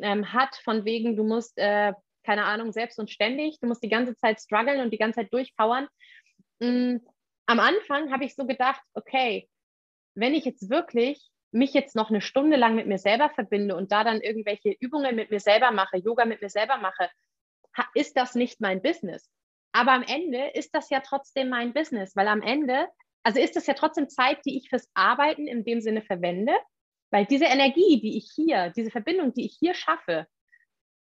ähm, 0.00 0.32
hat, 0.32 0.56
von 0.64 0.84
wegen, 0.84 1.16
du 1.16 1.24
musst, 1.24 1.56
äh, 1.58 1.92
keine 2.24 2.44
Ahnung, 2.44 2.72
selbst 2.72 2.98
und 2.98 3.10
ständig, 3.10 3.58
du 3.60 3.66
musst 3.66 3.82
die 3.82 3.88
ganze 3.88 4.16
Zeit 4.16 4.40
strugglen 4.40 4.80
und 4.80 4.90
die 4.90 4.98
ganze 4.98 5.20
Zeit 5.20 5.32
durchpowern. 5.32 5.88
Mm, 6.60 6.96
am 7.46 7.60
Anfang 7.60 8.12
habe 8.12 8.24
ich 8.24 8.34
so 8.34 8.46
gedacht, 8.46 8.82
okay, 8.94 9.48
wenn 10.14 10.34
ich 10.34 10.44
jetzt 10.44 10.70
wirklich 10.70 11.30
mich 11.50 11.72
jetzt 11.72 11.94
noch 11.94 12.10
eine 12.10 12.20
Stunde 12.20 12.56
lang 12.56 12.74
mit 12.74 12.86
mir 12.86 12.98
selber 12.98 13.30
verbinde 13.30 13.76
und 13.76 13.92
da 13.92 14.02
dann 14.02 14.20
irgendwelche 14.20 14.74
Übungen 14.80 15.14
mit 15.14 15.30
mir 15.30 15.40
selber 15.40 15.70
mache, 15.70 15.98
Yoga 15.98 16.24
mit 16.24 16.42
mir 16.42 16.50
selber 16.50 16.78
mache, 16.78 17.10
ist 17.94 18.16
das 18.16 18.34
nicht 18.34 18.60
mein 18.60 18.82
Business. 18.82 19.30
Aber 19.72 19.92
am 19.92 20.02
Ende 20.02 20.50
ist 20.54 20.74
das 20.74 20.90
ja 20.90 21.00
trotzdem 21.00 21.48
mein 21.48 21.72
Business, 21.72 22.14
weil 22.16 22.28
am 22.28 22.42
Ende, 22.42 22.88
also 23.22 23.40
ist 23.40 23.56
das 23.56 23.66
ja 23.66 23.74
trotzdem 23.74 24.08
Zeit, 24.08 24.38
die 24.44 24.56
ich 24.56 24.68
fürs 24.68 24.88
Arbeiten 24.94 25.46
in 25.46 25.64
dem 25.64 25.80
Sinne 25.80 26.02
verwende, 26.02 26.52
weil 27.10 27.26
diese 27.26 27.46
Energie, 27.46 28.00
die 28.00 28.16
ich 28.18 28.30
hier, 28.34 28.70
diese 28.70 28.90
Verbindung, 28.90 29.32
die 29.32 29.46
ich 29.46 29.56
hier 29.58 29.74
schaffe, 29.74 30.26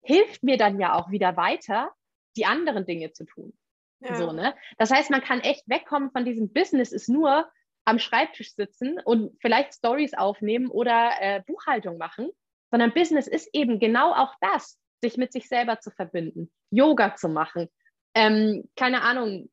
hilft 0.02 0.42
mir 0.42 0.56
dann 0.56 0.80
ja 0.80 0.94
auch 0.94 1.10
wieder 1.10 1.36
weiter, 1.36 1.92
die 2.36 2.46
anderen 2.46 2.86
Dinge 2.86 3.12
zu 3.12 3.24
tun. 3.24 3.52
Ja. 4.00 4.14
So, 4.16 4.32
ne? 4.32 4.54
Das 4.78 4.90
heißt, 4.90 5.10
man 5.10 5.22
kann 5.22 5.40
echt 5.40 5.68
wegkommen 5.68 6.10
von 6.10 6.24
diesem 6.24 6.52
Business, 6.52 6.92
ist 6.92 7.08
nur 7.08 7.50
am 7.84 7.98
Schreibtisch 7.98 8.54
sitzen 8.54 8.98
und 9.04 9.36
vielleicht 9.40 9.74
Stories 9.74 10.14
aufnehmen 10.14 10.70
oder 10.70 11.12
äh, 11.20 11.42
Buchhaltung 11.46 11.98
machen, 11.98 12.30
sondern 12.70 12.92
Business 12.92 13.26
ist 13.26 13.48
eben 13.52 13.78
genau 13.78 14.12
auch 14.12 14.34
das, 14.40 14.78
sich 15.02 15.16
mit 15.16 15.32
sich 15.32 15.48
selber 15.48 15.80
zu 15.80 15.90
verbinden, 15.90 16.50
Yoga 16.70 17.16
zu 17.16 17.28
machen, 17.28 17.68
ähm, 18.14 18.68
keine 18.76 19.02
Ahnung, 19.02 19.50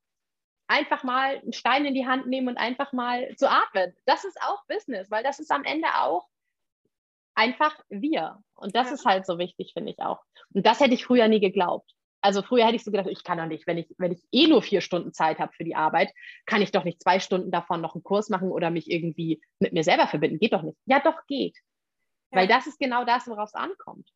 einfach 0.67 1.03
mal 1.03 1.37
einen 1.37 1.53
Stein 1.53 1.85
in 1.85 1.93
die 1.93 2.05
Hand 2.05 2.27
nehmen 2.27 2.49
und 2.49 2.57
einfach 2.57 2.91
mal 2.91 3.33
zu 3.37 3.49
atmen. 3.49 3.95
Das 4.05 4.25
ist 4.25 4.37
auch 4.41 4.65
Business, 4.67 5.09
weil 5.09 5.23
das 5.23 5.39
ist 5.39 5.51
am 5.51 5.63
Ende 5.63 5.87
auch 5.95 6.27
einfach 7.35 7.79
wir. 7.89 8.39
Und 8.55 8.75
das 8.75 8.87
ja. 8.87 8.93
ist 8.95 9.05
halt 9.05 9.25
so 9.25 9.37
wichtig, 9.37 9.71
finde 9.73 9.91
ich 9.91 9.99
auch. 9.99 10.21
Und 10.53 10.65
das 10.65 10.79
hätte 10.79 10.93
ich 10.93 11.05
früher 11.05 11.27
nie 11.27 11.39
geglaubt. 11.39 11.89
Also 12.21 12.41
früher 12.41 12.65
hätte 12.65 12.75
ich 12.75 12.83
so 12.83 12.91
gedacht, 12.91 13.07
ich 13.09 13.23
kann 13.23 13.37
doch 13.37 13.45
nicht, 13.45 13.67
wenn 13.67 13.77
ich, 13.77 13.93
wenn 13.97 14.11
ich 14.11 14.23
eh 14.31 14.47
nur 14.47 14.61
vier 14.61 14.81
Stunden 14.81 15.13
Zeit 15.13 15.39
habe 15.39 15.53
für 15.53 15.63
die 15.63 15.75
Arbeit, 15.75 16.11
kann 16.45 16.61
ich 16.61 16.71
doch 16.71 16.83
nicht 16.83 17.01
zwei 17.01 17.19
Stunden 17.19 17.51
davon 17.51 17.81
noch 17.81 17.95
einen 17.95 18.03
Kurs 18.03 18.29
machen 18.29 18.51
oder 18.51 18.69
mich 18.69 18.89
irgendwie 18.89 19.41
mit 19.59 19.73
mir 19.73 19.83
selber 19.83 20.07
verbinden. 20.07 20.39
Geht 20.39 20.53
doch 20.53 20.63
nicht. 20.63 20.77
Ja, 20.85 20.99
doch 20.99 21.25
geht. 21.27 21.57
Ja. 22.31 22.39
Weil 22.39 22.47
das 22.47 22.67
ist 22.67 22.79
genau 22.79 23.05
das, 23.05 23.27
worauf 23.27 23.49
es 23.49 23.55
ankommt. 23.55 24.09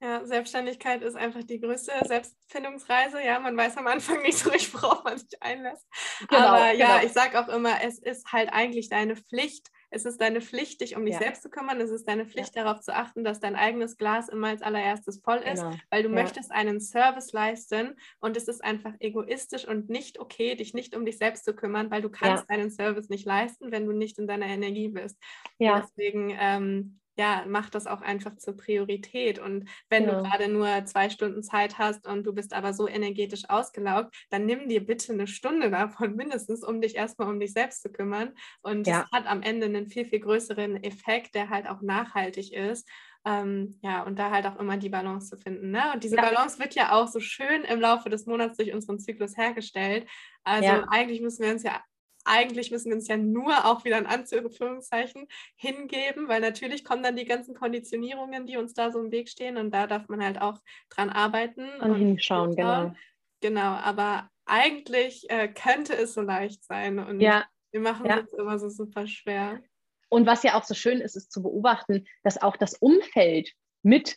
Ja, 0.00 0.26
Selbstständigkeit 0.26 1.02
ist 1.02 1.16
einfach 1.16 1.42
die 1.42 1.58
größte 1.58 1.92
Selbstfindungsreise. 2.04 3.24
Ja, 3.24 3.40
man 3.40 3.56
weiß 3.56 3.78
am 3.78 3.86
Anfang 3.86 4.20
nicht 4.22 4.38
so 4.38 4.50
richtig, 4.50 4.74
worauf 4.74 5.04
man 5.04 5.16
sich 5.16 5.42
einlässt. 5.42 5.86
Genau, 6.28 6.48
Aber 6.48 6.72
ja, 6.72 6.98
genau. 6.98 7.06
ich 7.06 7.12
sage 7.12 7.40
auch 7.40 7.48
immer, 7.48 7.82
es 7.82 7.98
ist 7.98 8.30
halt 8.30 8.50
eigentlich 8.52 8.90
deine 8.90 9.16
Pflicht. 9.16 9.68
Es 9.90 10.04
ist 10.04 10.20
deine 10.20 10.40
Pflicht, 10.40 10.80
dich 10.80 10.96
um 10.96 11.04
dich 11.04 11.14
ja. 11.14 11.20
selbst 11.20 11.42
zu 11.42 11.50
kümmern. 11.50 11.80
Es 11.80 11.90
ist 11.90 12.08
deine 12.08 12.26
Pflicht, 12.26 12.56
ja. 12.56 12.64
darauf 12.64 12.80
zu 12.80 12.94
achten, 12.94 13.24
dass 13.24 13.40
dein 13.40 13.56
eigenes 13.56 13.96
Glas 13.96 14.28
immer 14.28 14.48
als 14.48 14.62
allererstes 14.62 15.20
voll 15.20 15.38
ist, 15.38 15.62
genau. 15.62 15.76
weil 15.90 16.02
du 16.02 16.08
ja. 16.08 16.14
möchtest 16.14 16.50
einen 16.50 16.80
Service 16.80 17.32
leisten 17.32 17.96
und 18.20 18.36
es 18.36 18.48
ist 18.48 18.62
einfach 18.62 18.94
egoistisch 18.98 19.66
und 19.66 19.88
nicht 19.88 20.18
okay, 20.18 20.54
dich 20.54 20.74
nicht 20.74 20.96
um 20.96 21.04
dich 21.04 21.18
selbst 21.18 21.44
zu 21.44 21.54
kümmern, 21.54 21.90
weil 21.90 22.02
du 22.02 22.10
kannst 22.10 22.48
einen 22.50 22.70
Service 22.70 23.08
nicht 23.08 23.26
leisten, 23.26 23.70
wenn 23.70 23.86
du 23.86 23.92
nicht 23.92 24.18
in 24.18 24.26
deiner 24.26 24.46
Energie 24.46 24.88
bist. 24.88 25.18
Ja. 25.58 25.80
deswegen 25.80 26.36
ähm, 26.38 27.00
ja, 27.16 27.44
mach 27.48 27.70
das 27.70 27.86
auch 27.86 28.02
einfach 28.02 28.36
zur 28.36 28.56
Priorität. 28.56 29.38
Und 29.38 29.68
wenn 29.88 30.04
ja. 30.04 30.14
du 30.14 30.22
gerade 30.22 30.48
nur 30.48 30.84
zwei 30.84 31.08
Stunden 31.10 31.42
Zeit 31.42 31.78
hast 31.78 32.06
und 32.06 32.24
du 32.24 32.32
bist 32.32 32.52
aber 32.52 32.72
so 32.74 32.86
energetisch 32.86 33.48
ausgelaugt, 33.48 34.14
dann 34.30 34.46
nimm 34.46 34.68
dir 34.68 34.84
bitte 34.84 35.12
eine 35.12 35.26
Stunde 35.26 35.70
davon 35.70 36.14
mindestens, 36.16 36.62
um 36.62 36.80
dich 36.80 36.94
erstmal 36.94 37.28
um 37.28 37.40
dich 37.40 37.52
selbst 37.52 37.82
zu 37.82 37.90
kümmern. 37.90 38.32
Und 38.62 38.86
ja. 38.86 39.02
das 39.02 39.10
hat 39.12 39.26
am 39.26 39.42
Ende 39.42 39.66
einen 39.66 39.88
viel, 39.88 40.04
viel 40.04 40.20
größeren 40.20 40.82
Effekt, 40.84 41.34
der 41.34 41.48
halt 41.48 41.66
auch 41.68 41.80
nachhaltig 41.80 42.52
ist. 42.52 42.88
Ähm, 43.24 43.80
ja, 43.82 44.04
und 44.04 44.18
da 44.18 44.30
halt 44.30 44.46
auch 44.46 44.56
immer 44.60 44.76
die 44.76 44.88
Balance 44.88 45.30
zu 45.30 45.36
finden. 45.36 45.72
Ne? 45.72 45.82
Und 45.92 46.04
diese 46.04 46.14
ja. 46.14 46.22
Balance 46.22 46.60
wird 46.60 46.74
ja 46.76 46.92
auch 46.92 47.08
so 47.08 47.18
schön 47.18 47.64
im 47.64 47.80
Laufe 47.80 48.08
des 48.08 48.26
Monats 48.26 48.56
durch 48.56 48.72
unseren 48.72 49.00
Zyklus 49.00 49.36
hergestellt. 49.36 50.06
Also 50.44 50.68
eigentlich 50.88 51.20
müssen 51.20 51.42
wir 51.42 51.50
uns 51.50 51.64
ja 51.64 51.82
eigentlich 52.26 52.70
müssen 52.70 52.90
wir 52.90 52.96
uns 52.96 53.08
ja 53.08 53.16
nur 53.16 53.64
auch 53.64 53.84
wieder 53.84 53.98
in 53.98 54.06
Anführungszeichen 54.06 55.26
hingeben, 55.56 56.28
weil 56.28 56.40
natürlich 56.40 56.84
kommen 56.84 57.02
dann 57.02 57.16
die 57.16 57.24
ganzen 57.24 57.54
Konditionierungen, 57.54 58.46
die 58.46 58.56
uns 58.56 58.74
da 58.74 58.90
so 58.90 59.00
im 59.00 59.10
Weg 59.10 59.28
stehen 59.28 59.56
und 59.56 59.72
da 59.72 59.86
darf 59.86 60.08
man 60.08 60.22
halt 60.22 60.40
auch 60.40 60.60
dran 60.90 61.10
arbeiten. 61.10 61.68
Und, 61.80 61.90
und 61.90 61.96
hinschauen, 61.96 62.56
genau. 62.56 62.92
Genau, 63.40 63.60
aber 63.60 64.30
eigentlich 64.46 65.28
äh, 65.28 65.48
könnte 65.48 65.94
es 65.94 66.14
so 66.14 66.22
leicht 66.22 66.64
sein 66.64 66.98
und 66.98 67.20
ja. 67.20 67.44
wir 67.70 67.80
machen 67.80 68.06
ja. 68.06 68.18
es 68.18 68.32
immer 68.32 68.58
so 68.58 68.68
super 68.68 69.06
schwer. 69.06 69.60
Und 70.08 70.26
was 70.26 70.42
ja 70.42 70.54
auch 70.54 70.64
so 70.64 70.74
schön 70.74 71.00
ist, 71.00 71.16
ist 71.16 71.32
zu 71.32 71.42
beobachten, 71.42 72.06
dass 72.22 72.40
auch 72.40 72.56
das 72.56 72.74
Umfeld 72.74 73.52
mit 73.82 74.16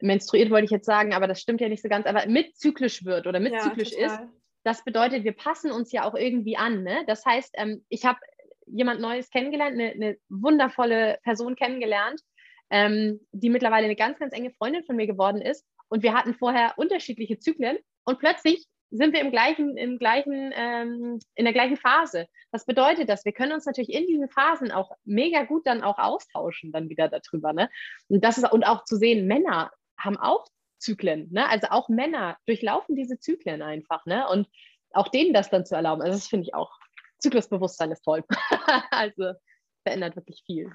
menstruiert 0.00 0.50
wollte 0.50 0.66
ich 0.66 0.70
jetzt 0.70 0.86
sagen, 0.86 1.14
aber 1.14 1.26
das 1.26 1.40
stimmt 1.40 1.60
ja 1.60 1.68
nicht 1.68 1.82
so 1.82 1.88
ganz, 1.88 2.06
aber 2.06 2.26
mit 2.26 2.56
zyklisch 2.56 3.04
wird 3.04 3.26
oder 3.26 3.40
mit 3.40 3.54
ja, 3.54 3.60
zyklisch 3.60 3.92
total. 3.92 4.24
ist 4.24 4.32
das 4.66 4.82
bedeutet, 4.82 5.22
wir 5.22 5.32
passen 5.32 5.70
uns 5.70 5.92
ja 5.92 6.02
auch 6.02 6.14
irgendwie 6.14 6.56
an. 6.56 6.82
Ne? 6.82 7.04
Das 7.06 7.24
heißt, 7.24 7.54
ähm, 7.56 7.84
ich 7.88 8.04
habe 8.04 8.18
jemand 8.66 9.00
Neues 9.00 9.30
kennengelernt, 9.30 9.74
eine, 9.74 9.92
eine 9.92 10.16
wundervolle 10.28 11.18
Person 11.22 11.54
kennengelernt, 11.54 12.20
ähm, 12.70 13.20
die 13.30 13.48
mittlerweile 13.48 13.84
eine 13.84 13.94
ganz, 13.94 14.18
ganz 14.18 14.34
enge 14.34 14.50
Freundin 14.50 14.82
von 14.82 14.96
mir 14.96 15.06
geworden 15.06 15.40
ist. 15.40 15.64
Und 15.88 16.02
wir 16.02 16.14
hatten 16.14 16.34
vorher 16.34 16.74
unterschiedliche 16.78 17.38
Zyklen 17.38 17.78
und 18.04 18.18
plötzlich 18.18 18.66
sind 18.90 19.14
wir 19.14 19.20
im 19.20 19.30
gleichen, 19.30 19.76
im 19.76 19.98
gleichen, 19.98 20.52
ähm, 20.56 21.20
in 21.36 21.44
der 21.44 21.54
gleichen 21.54 21.76
Phase. 21.76 22.26
Was 22.50 22.66
bedeutet 22.66 23.08
das? 23.08 23.24
Wir 23.24 23.32
können 23.32 23.52
uns 23.52 23.66
natürlich 23.66 23.92
in 23.92 24.08
diesen 24.08 24.28
Phasen 24.28 24.72
auch 24.72 24.90
mega 25.04 25.44
gut 25.44 25.64
dann 25.64 25.82
auch 25.82 25.98
austauschen, 25.98 26.72
dann 26.72 26.88
wieder 26.88 27.08
darüber. 27.08 27.52
Ne? 27.52 27.70
Und 28.08 28.24
das 28.24 28.36
ist 28.38 28.50
und 28.50 28.64
auch 28.64 28.84
zu 28.84 28.96
sehen, 28.96 29.28
Männer 29.28 29.70
haben 29.96 30.16
auch 30.16 30.46
Zyklen. 30.78 31.28
Ne? 31.32 31.48
Also 31.48 31.68
auch 31.70 31.88
Männer 31.88 32.36
durchlaufen 32.46 32.96
diese 32.96 33.18
Zyklen 33.18 33.62
einfach. 33.62 34.06
Ne? 34.06 34.28
Und 34.28 34.48
auch 34.92 35.08
denen 35.08 35.32
das 35.32 35.50
dann 35.50 35.66
zu 35.66 35.74
erlauben, 35.74 36.02
also 36.02 36.16
das 36.16 36.28
finde 36.28 36.46
ich 36.46 36.54
auch, 36.54 36.78
Zyklusbewusstsein 37.18 37.92
ist 37.92 38.02
toll. 38.02 38.24
also 38.90 39.32
verändert 39.82 40.16
wirklich 40.16 40.42
viel. 40.44 40.70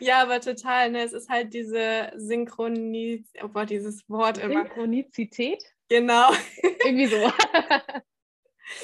Ja, 0.00 0.22
aber 0.22 0.40
total, 0.40 0.90
ne? 0.90 1.02
Es 1.02 1.12
ist 1.12 1.28
halt 1.28 1.54
diese 1.54 2.12
Synchronizität, 2.16 3.44
oh 3.44 3.64
dieses 3.64 4.08
Wort 4.08 4.38
immer. 4.38 4.64
Synchronizität? 4.64 5.62
Genau. 5.88 6.32
Irgendwie 6.84 7.06
so. 7.06 7.32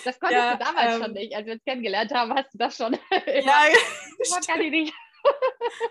Das 0.04 0.20
konntest 0.20 0.32
ja, 0.32 0.56
du 0.56 0.64
damals 0.64 0.94
ähm, 0.94 1.02
schon 1.02 1.12
nicht. 1.12 1.34
Als 1.34 1.46
wir 1.46 1.54
uns 1.54 1.64
kennengelernt 1.64 2.12
haben, 2.12 2.32
hast 2.34 2.52
du 2.52 2.58
das 2.58 2.76
schon. 2.76 2.92
ja, 3.26 3.64
das 4.18 4.46
kann 4.46 4.60
ich 4.60 4.70
nicht. 4.70 4.94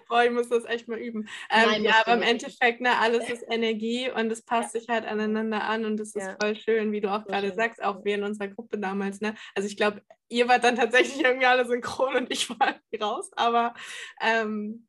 Boah, 0.09 0.23
ich 0.23 0.31
muss 0.31 0.49
das 0.49 0.65
echt 0.65 0.87
mal 0.87 0.97
üben. 0.97 1.27
Ähm, 1.49 1.69
Nein, 1.69 1.83
ja, 1.83 2.01
aber 2.01 2.13
im 2.13 2.21
Endeffekt, 2.21 2.81
ne, 2.81 2.97
alles 2.99 3.29
ist 3.29 3.43
Energie 3.49 4.09
und 4.09 4.31
es 4.31 4.41
passt 4.41 4.73
ja. 4.73 4.79
sich 4.79 4.89
halt 4.89 5.05
aneinander 5.05 5.63
an 5.63 5.85
und 5.85 5.99
ist 5.99 6.15
ja. 6.15 6.35
voll 6.41 6.55
schön, 6.55 6.91
wie 6.91 7.01
du 7.01 7.11
auch 7.11 7.25
gerade 7.25 7.53
sagst, 7.53 7.83
auch 7.83 8.03
wir 8.03 8.15
in 8.15 8.23
unserer 8.23 8.47
Gruppe 8.47 8.77
damals. 8.77 9.21
Ne? 9.21 9.35
Also 9.55 9.67
ich 9.67 9.77
glaube, 9.77 10.01
ihr 10.29 10.47
wart 10.47 10.63
dann 10.63 10.75
tatsächlich 10.75 11.23
irgendwie 11.23 11.45
alle 11.45 11.65
synchron 11.65 12.15
und 12.15 12.31
ich 12.31 12.49
war 12.59 12.69
irgendwie 12.69 13.03
raus, 13.03 13.31
aber 13.35 13.73
ähm, 14.21 14.87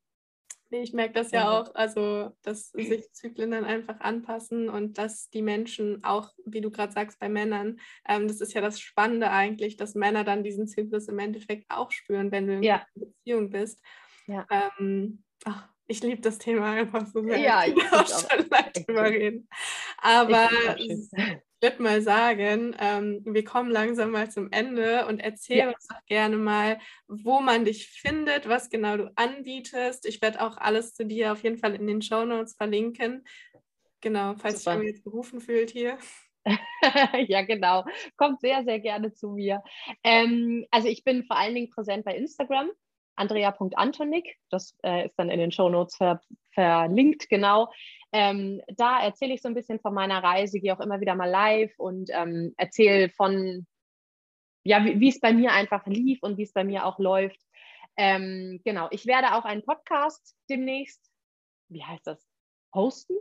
nee, 0.71 0.83
ich 0.83 0.93
merke 0.93 1.15
das 1.15 1.31
ja 1.31 1.51
auch, 1.51 1.75
also 1.75 2.33
dass 2.43 2.71
sich 2.71 3.13
Zyklen 3.13 3.51
dann 3.51 3.65
einfach 3.65 4.01
anpassen 4.01 4.69
und 4.69 4.99
dass 4.99 5.31
die 5.31 5.43
Menschen 5.43 6.05
auch, 6.05 6.33
wie 6.45 6.61
du 6.61 6.71
gerade 6.71 6.93
sagst, 6.93 7.19
bei 7.19 7.29
Männern, 7.29 7.81
ähm, 8.09 8.29
das 8.29 8.41
ist 8.41 8.53
ja 8.53 8.61
das 8.61 8.81
Spannende 8.81 9.31
eigentlich, 9.31 9.77
dass 9.77 9.95
Männer 9.95 10.25
dann 10.25 10.45
diesen 10.45 10.67
Zyklus 10.67 11.09
im 11.09 11.19
Endeffekt 11.19 11.67
auch 11.71 11.91
spüren, 11.91 12.31
wenn 12.31 12.47
du 12.47 12.55
in 12.55 12.69
einer 12.69 12.87
Beziehung 12.95 13.51
bist. 13.51 13.83
Ja. 14.29 14.47
Ähm, 14.51 15.25
ach, 15.45 15.69
ich 15.87 16.03
liebe 16.03 16.21
das 16.21 16.39
Thema 16.39 16.73
einfach 16.73 17.07
so 17.07 17.23
sehr. 17.23 17.39
Ja, 17.39 17.65
ich 17.67 17.75
will 17.75 17.89
auch 17.91 18.07
schon 18.07 18.49
lange 18.51 18.73
drüber 18.73 19.05
reden. 19.05 19.49
Aber 19.97 20.49
ich 20.77 21.11
würde 21.61 21.83
mal 21.83 22.03
sagen, 22.03 22.77
ähm, 22.79 23.23
wir 23.25 23.43
kommen 23.43 23.71
langsam 23.71 24.11
mal 24.11 24.31
zum 24.31 24.53
Ende 24.53 25.07
und 25.07 25.19
erzähl 25.19 25.57
ja. 25.57 25.69
uns 25.69 25.87
doch 25.89 26.05
gerne 26.07 26.37
mal, 26.37 26.79
wo 27.09 27.41
man 27.41 27.65
dich 27.65 27.89
findet, 27.89 28.49
was 28.49 28.69
genau 28.69 28.99
du 28.99 29.13
anbietest. 29.17 30.07
Ich 30.07 30.21
werde 30.21 30.43
auch 30.43 30.59
alles 30.59 30.95
zu 30.95 31.07
dir 31.07 31.33
auf 31.33 31.43
jeden 31.43 31.59
Fall 31.59 31.75
in 31.75 31.87
den 31.87 32.03
Show 32.03 32.25
Notes 32.25 32.55
verlinken. 32.55 33.25
Genau, 34.03 34.35
falls 34.37 34.63
Super. 34.63 34.79
sich 34.79 34.89
jetzt 34.89 35.05
berufen 35.05 35.41
fühlt 35.41 35.71
hier. 35.71 35.99
ja, 37.29 37.43
genau. 37.43 37.85
Kommt 38.17 38.41
sehr, 38.41 38.63
sehr 38.65 38.79
gerne 38.79 39.13
zu 39.13 39.31
mir. 39.31 39.63
Ähm, 40.05 40.67
also 40.71 40.89
ich 40.89 41.03
bin 41.03 41.25
vor 41.25 41.37
allen 41.37 41.55
Dingen 41.55 41.71
präsent 41.71 42.05
bei 42.05 42.15
Instagram 42.15 42.71
andrea.antonik, 43.19 44.37
das 44.51 44.77
äh, 44.83 45.07
ist 45.07 45.19
dann 45.19 45.31
in 45.31 45.39
den 45.39 45.53
Shownotes 45.53 45.97
ver 45.97 46.21
verlinkt, 46.53 47.29
genau. 47.29 47.73
Ähm, 48.13 48.63
da 48.69 49.01
erzähle 49.01 49.35
ich 49.35 49.43
so 49.43 49.49
ein 49.49 49.55
bisschen 49.55 49.81
von 49.81 49.95
meiner 49.95 50.23
Reise, 50.23 50.61
gehe 50.61 50.75
auch 50.75 50.81
immer 50.81 51.01
wieder 51.01 51.15
mal 51.15 51.29
live 51.29 51.73
und 51.79 52.11
ähm, 52.13 52.55
erzähle 52.57 53.11
von, 53.11 53.67
ja, 54.65 54.85
wie 54.85 55.09
es 55.09 55.21
bei 55.21 55.33
mir 55.33 55.53
einfach 55.53 55.87
lief 55.87 56.23
und 56.23 56.39
wie 56.39 56.43
es 56.43 56.53
bei 56.53 56.65
mir 56.65 56.87
auch 56.87 56.99
läuft. 56.99 57.41
Ähm, 57.97 58.61
genau, 58.65 58.89
ich 58.91 59.07
werde 59.07 59.35
auch 59.35 59.45
einen 59.45 59.63
Podcast 59.63 60.37
demnächst, 60.49 61.11
wie 61.69 61.85
heißt 61.85 62.07
das, 62.07 62.27
hosten? 62.75 63.17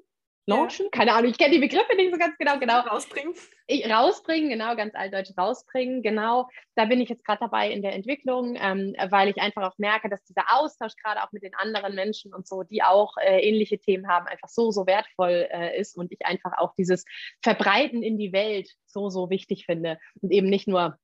Launchen, 0.48 0.86
ja. 0.86 0.90
keine 0.92 1.14
Ahnung, 1.14 1.30
ich 1.30 1.38
kenne 1.38 1.54
die 1.54 1.60
Begriffe 1.60 1.96
nicht 1.96 2.12
so 2.12 2.18
ganz 2.18 2.38
genau, 2.38 2.58
genau. 2.58 2.80
Rausbringen. 2.80 3.34
Ich, 3.68 3.90
rausbringen, 3.90 4.50
genau, 4.50 4.76
ganz 4.76 4.96
altdeutsch 4.96 5.38
rausbringen, 5.38 6.02
genau. 6.02 6.48
Da 6.76 6.86
bin 6.86 7.02
ich 7.02 7.10
jetzt 7.10 7.26
gerade 7.26 7.42
dabei 7.42 7.70
in 7.70 7.82
der 7.82 7.94
Entwicklung, 7.94 8.56
ähm, 8.60 8.96
weil 9.10 9.30
ich 9.30 9.42
einfach 9.42 9.64
auch 9.64 9.78
merke, 9.78 10.10
dass 10.10 10.24
dieser 10.24 10.46
Austausch 10.50 10.96
gerade 10.96 11.22
auch 11.22 11.32
mit 11.34 11.44
den 11.44 11.54
anderen 11.54 11.94
Menschen 11.96 12.34
und 12.34 12.48
so, 12.48 12.64
die 12.64 12.82
auch 12.82 13.18
äh, 13.18 13.42
ähnliche 13.42 13.78
Themen 13.78 14.08
haben, 14.08 14.26
einfach 14.28 14.48
so, 14.48 14.72
so 14.72 14.88
wertvoll 14.88 15.48
äh, 15.52 15.78
ist 15.80 15.98
und 15.98 16.12
ich 16.12 16.26
einfach 16.26 16.58
auch 16.58 16.74
dieses 16.76 17.04
Verbreiten 17.42 18.02
in 18.02 18.18
die 18.18 18.32
Welt 18.32 18.70
so, 18.86 19.10
so 19.10 19.30
wichtig 19.30 19.66
finde 19.66 20.00
und 20.22 20.32
eben 20.32 20.50
nicht 20.50 20.68
nur 20.68 20.98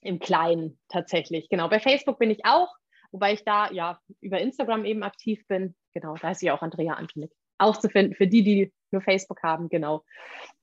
im 0.00 0.18
Kleinen 0.18 0.80
tatsächlich. 0.88 1.48
Genau, 1.48 1.68
bei 1.68 1.78
Facebook 1.78 2.18
bin 2.18 2.30
ich 2.30 2.44
auch, 2.44 2.74
wobei 3.12 3.34
ich 3.34 3.44
da 3.44 3.70
ja 3.70 4.00
über 4.20 4.40
Instagram 4.40 4.84
eben 4.84 5.04
aktiv 5.04 5.46
bin. 5.46 5.76
Genau, 5.94 6.16
da 6.16 6.32
ist 6.32 6.42
ja 6.42 6.56
auch 6.56 6.62
Andrea 6.62 6.94
Antonik 6.94 7.30
aufzufinden 7.60 8.14
für 8.14 8.26
die, 8.26 8.42
die 8.42 8.72
nur 8.90 9.02
Facebook 9.02 9.42
haben, 9.42 9.68
genau. 9.68 10.04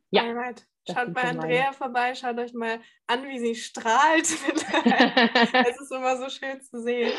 Ja. 0.09 0.23
Alright. 0.23 0.65
Schaut 0.89 1.13
bei 1.13 1.23
Andrea 1.23 1.63
meine. 1.63 1.73
vorbei, 1.73 2.15
schaut 2.15 2.37
euch 2.37 2.53
mal 2.53 2.79
an, 3.07 3.27
wie 3.27 3.39
sie 3.39 3.55
strahlt. 3.55 4.23
es 4.25 5.81
ist 5.81 5.91
immer 5.91 6.17
so 6.17 6.29
schön 6.29 6.61
zu 6.61 6.81
sehen. 6.81 7.11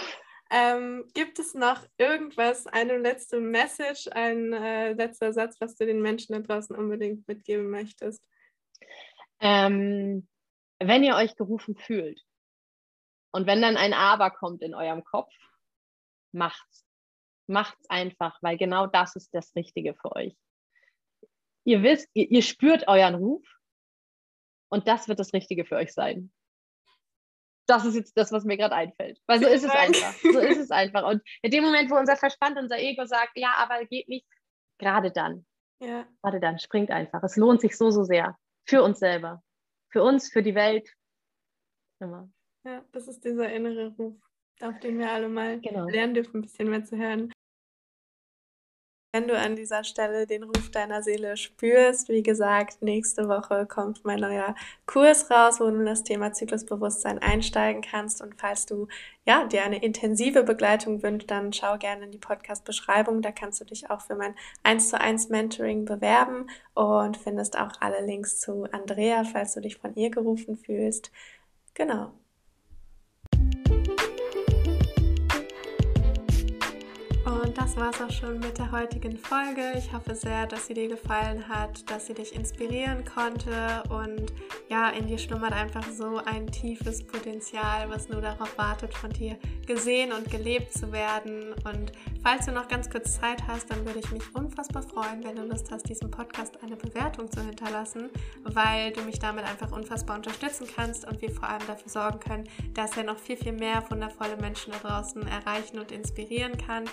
Ähm, 0.51 1.05
gibt 1.12 1.39
es 1.39 1.53
noch 1.53 1.85
irgendwas, 1.99 2.66
eine 2.66 2.97
letzte 2.97 3.39
Message, 3.41 4.09
ein 4.12 4.55
äh, 4.55 4.93
letzter 4.93 5.35
Satz, 5.35 5.61
was 5.61 5.76
du 5.76 5.85
den 5.85 6.01
Menschen 6.01 6.33
da 6.33 6.39
draußen 6.39 6.74
unbedingt 6.74 7.29
mitgeben 7.29 7.68
möchtest? 7.68 8.24
Ähm, 9.41 10.26
wenn 10.79 11.05
ihr 11.05 11.16
euch 11.16 11.37
gerufen 11.37 11.76
fühlt 11.76 12.22
und 13.33 13.47
wenn 13.47 13.61
dann 13.61 13.76
ein 13.76 13.93
Aber 13.93 14.31
kommt 14.31 14.62
in 14.62 14.74
eurem 14.74 15.05
Kopf, 15.05 15.35
macht's. 16.33 16.88
Macht's 17.49 17.88
einfach, 17.88 18.38
weil 18.42 18.57
genau 18.57 18.86
das 18.86 19.16
ist 19.16 19.34
das 19.34 19.55
Richtige 19.57 19.94
für 19.94 20.14
euch 20.14 20.36
ihr 21.68 21.82
wisst, 21.82 22.09
ihr, 22.14 22.30
ihr 22.30 22.42
spürt 22.42 22.88
euren 22.88 23.14
Ruf 23.14 23.46
und 24.70 24.88
das 24.88 25.07
wird 25.07 25.18
das 25.18 25.32
Richtige 25.34 25.64
für 25.66 25.76
euch 25.76 25.92
sein. 25.92 26.32
Das 27.66 27.84
ist 27.84 27.94
jetzt 27.94 28.16
das, 28.16 28.32
was 28.32 28.44
mir 28.44 28.57
gerade 28.57 28.74
einfällt. 28.74 29.20
Weil 29.26 29.40
so 29.40 29.46
ist 29.46 29.62
es 29.62 29.70
einfach. 29.70 30.14
So 30.22 30.38
ist 30.38 30.57
es 30.57 30.70
einfach. 30.70 31.07
Und 31.07 31.22
in 31.42 31.51
dem 31.51 31.64
Moment, 31.64 31.90
wo 31.90 31.96
unser 31.96 32.16
Verstand, 32.16 32.59
unser 32.59 32.78
Ego 32.78 33.05
sagt, 33.05 33.32
ja, 33.34 33.53
aber 33.59 33.84
geht 33.84 34.09
nicht, 34.09 34.26
gerade 34.78 35.12
dann. 35.12 35.46
Ja. 35.80 36.09
Gerade 36.22 36.40
dann, 36.40 36.59
springt 36.59 36.90
einfach. 36.90 37.22
Es 37.22 37.36
lohnt 37.36 37.61
sich 37.61 37.76
so, 37.76 37.90
so 37.90 38.05
sehr. 38.05 38.38
Für 38.66 38.82
uns 38.82 38.99
selber. 38.99 39.42
Für 39.90 40.03
uns, 40.03 40.32
für 40.32 40.42
die 40.42 40.55
Welt. 40.55 40.90
Immer. 42.01 42.30
Ja, 42.64 42.82
das 42.92 43.07
ist 43.07 43.22
dieser 43.22 43.53
innere 43.53 43.88
Ruf, 43.99 44.16
auf 44.62 44.78
den 44.80 44.99
wir 44.99 45.12
alle 45.12 45.28
mal 45.28 45.61
genau. 45.61 45.86
lernen 45.88 46.14
dürfen, 46.14 46.38
ein 46.38 46.42
bisschen 46.42 46.70
mehr 46.70 46.84
zu 46.84 46.96
hören. 46.96 47.30
Wenn 49.12 49.26
du 49.26 49.38
an 49.38 49.56
dieser 49.56 49.84
Stelle 49.84 50.26
den 50.26 50.42
Ruf 50.42 50.70
deiner 50.70 51.02
Seele 51.02 51.38
spürst, 51.38 52.11
wie 52.11 52.22
gesagt, 52.22 52.82
nächste 52.82 53.26
Woche 53.26 53.64
kommt 53.66 54.04
mein 54.04 54.20
neuer 54.20 54.54
Kurs 54.84 55.30
raus, 55.30 55.61
wo 55.61 55.70
du 55.70 55.76
in 55.76 55.86
das 55.86 56.04
Thema 56.04 56.34
Zyklusbewusstsein 56.34 57.18
einsteigen 57.18 57.80
kannst. 57.80 58.20
Und 58.20 58.34
falls 58.38 58.66
du 58.66 58.86
ja, 59.24 59.44
dir 59.46 59.62
eine 59.62 59.82
intensive 59.82 60.42
Begleitung 60.42 61.02
wünschst, 61.02 61.30
dann 61.30 61.54
schau 61.54 61.78
gerne 61.78 62.04
in 62.04 62.11
die 62.11 62.18
Podcast-Beschreibung. 62.18 63.22
Da 63.22 63.32
kannst 63.32 63.62
du 63.62 63.64
dich 63.64 63.88
auch 63.90 64.02
für 64.02 64.14
mein 64.14 64.34
1 64.62 64.90
zu 64.90 65.00
1 65.00 65.30
Mentoring 65.30 65.86
bewerben 65.86 66.50
und 66.74 67.16
findest 67.16 67.59
auch 67.59 67.72
alle 67.80 68.04
Links 68.04 68.40
zu 68.40 68.64
Andrea, 68.72 69.24
falls 69.24 69.54
du 69.54 69.61
dich 69.62 69.78
von 69.78 69.94
ihr 69.94 70.11
gerufen 70.11 70.59
fühlst. 70.59 71.11
Genau. 71.72 72.12
Das 77.68 77.76
war 77.76 77.90
es 77.90 78.00
auch 78.00 78.10
schon 78.10 78.38
mit 78.38 78.56
der 78.56 78.72
heutigen 78.72 79.18
Folge. 79.18 79.74
Ich 79.76 79.92
hoffe 79.92 80.14
sehr, 80.14 80.46
dass 80.46 80.68
sie 80.68 80.74
dir 80.74 80.88
gefallen 80.88 81.46
hat, 81.50 81.90
dass 81.90 82.06
sie 82.06 82.14
dich 82.14 82.34
inspirieren 82.34 83.04
konnte 83.04 83.82
und 83.90 84.32
ja, 84.70 84.88
in 84.88 85.06
dir 85.06 85.18
schlummert 85.18 85.52
einfach 85.52 85.84
so 85.90 86.16
ein 86.24 86.46
tiefes 86.46 87.06
Potenzial, 87.06 87.90
was 87.90 88.08
nur 88.08 88.22
darauf 88.22 88.56
wartet, 88.56 88.94
von 88.94 89.10
dir 89.10 89.36
gesehen 89.66 90.12
und 90.12 90.30
gelebt 90.30 90.72
zu 90.72 90.92
werden. 90.92 91.52
Und 91.64 91.92
falls 92.22 92.46
du 92.46 92.52
noch 92.52 92.68
ganz 92.68 92.88
kurz 92.88 93.20
Zeit 93.20 93.46
hast, 93.46 93.70
dann 93.70 93.84
würde 93.84 93.98
ich 93.98 94.10
mich 94.12 94.22
unfassbar 94.34 94.82
freuen, 94.82 95.22
wenn 95.22 95.36
du 95.36 95.42
Lust 95.42 95.70
hast, 95.70 95.86
diesem 95.90 96.10
Podcast 96.10 96.62
eine 96.62 96.76
Bewertung 96.76 97.30
zu 97.30 97.42
hinterlassen, 97.42 98.08
weil 98.44 98.92
du 98.92 99.02
mich 99.02 99.18
damit 99.18 99.44
einfach 99.44 99.72
unfassbar 99.72 100.16
unterstützen 100.16 100.66
kannst 100.74 101.06
und 101.06 101.20
wir 101.20 101.30
vor 101.30 101.50
allem 101.50 101.66
dafür 101.66 101.90
sorgen 101.90 102.20
können, 102.20 102.44
dass 102.72 102.96
er 102.96 103.04
noch 103.04 103.18
viel, 103.18 103.36
viel 103.36 103.52
mehr 103.52 103.84
wundervolle 103.90 104.38
Menschen 104.38 104.72
da 104.72 104.88
draußen 104.88 105.26
erreichen 105.28 105.78
und 105.78 105.92
inspirieren 105.92 106.56
kann. 106.56 106.84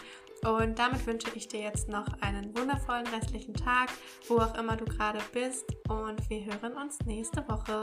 Und 0.43 0.77
damit 0.77 1.05
wünsche 1.07 1.29
ich 1.35 1.47
dir 1.47 1.61
jetzt 1.61 1.87
noch 1.87 2.07
einen 2.21 2.55
wundervollen 2.57 3.07
restlichen 3.07 3.53
Tag, 3.53 3.89
wo 4.27 4.37
auch 4.37 4.55
immer 4.57 4.75
du 4.75 4.85
gerade 4.85 5.19
bist. 5.31 5.65
Und 5.87 6.29
wir 6.29 6.45
hören 6.45 6.73
uns 6.73 6.99
nächste 7.05 7.47
Woche. 7.47 7.81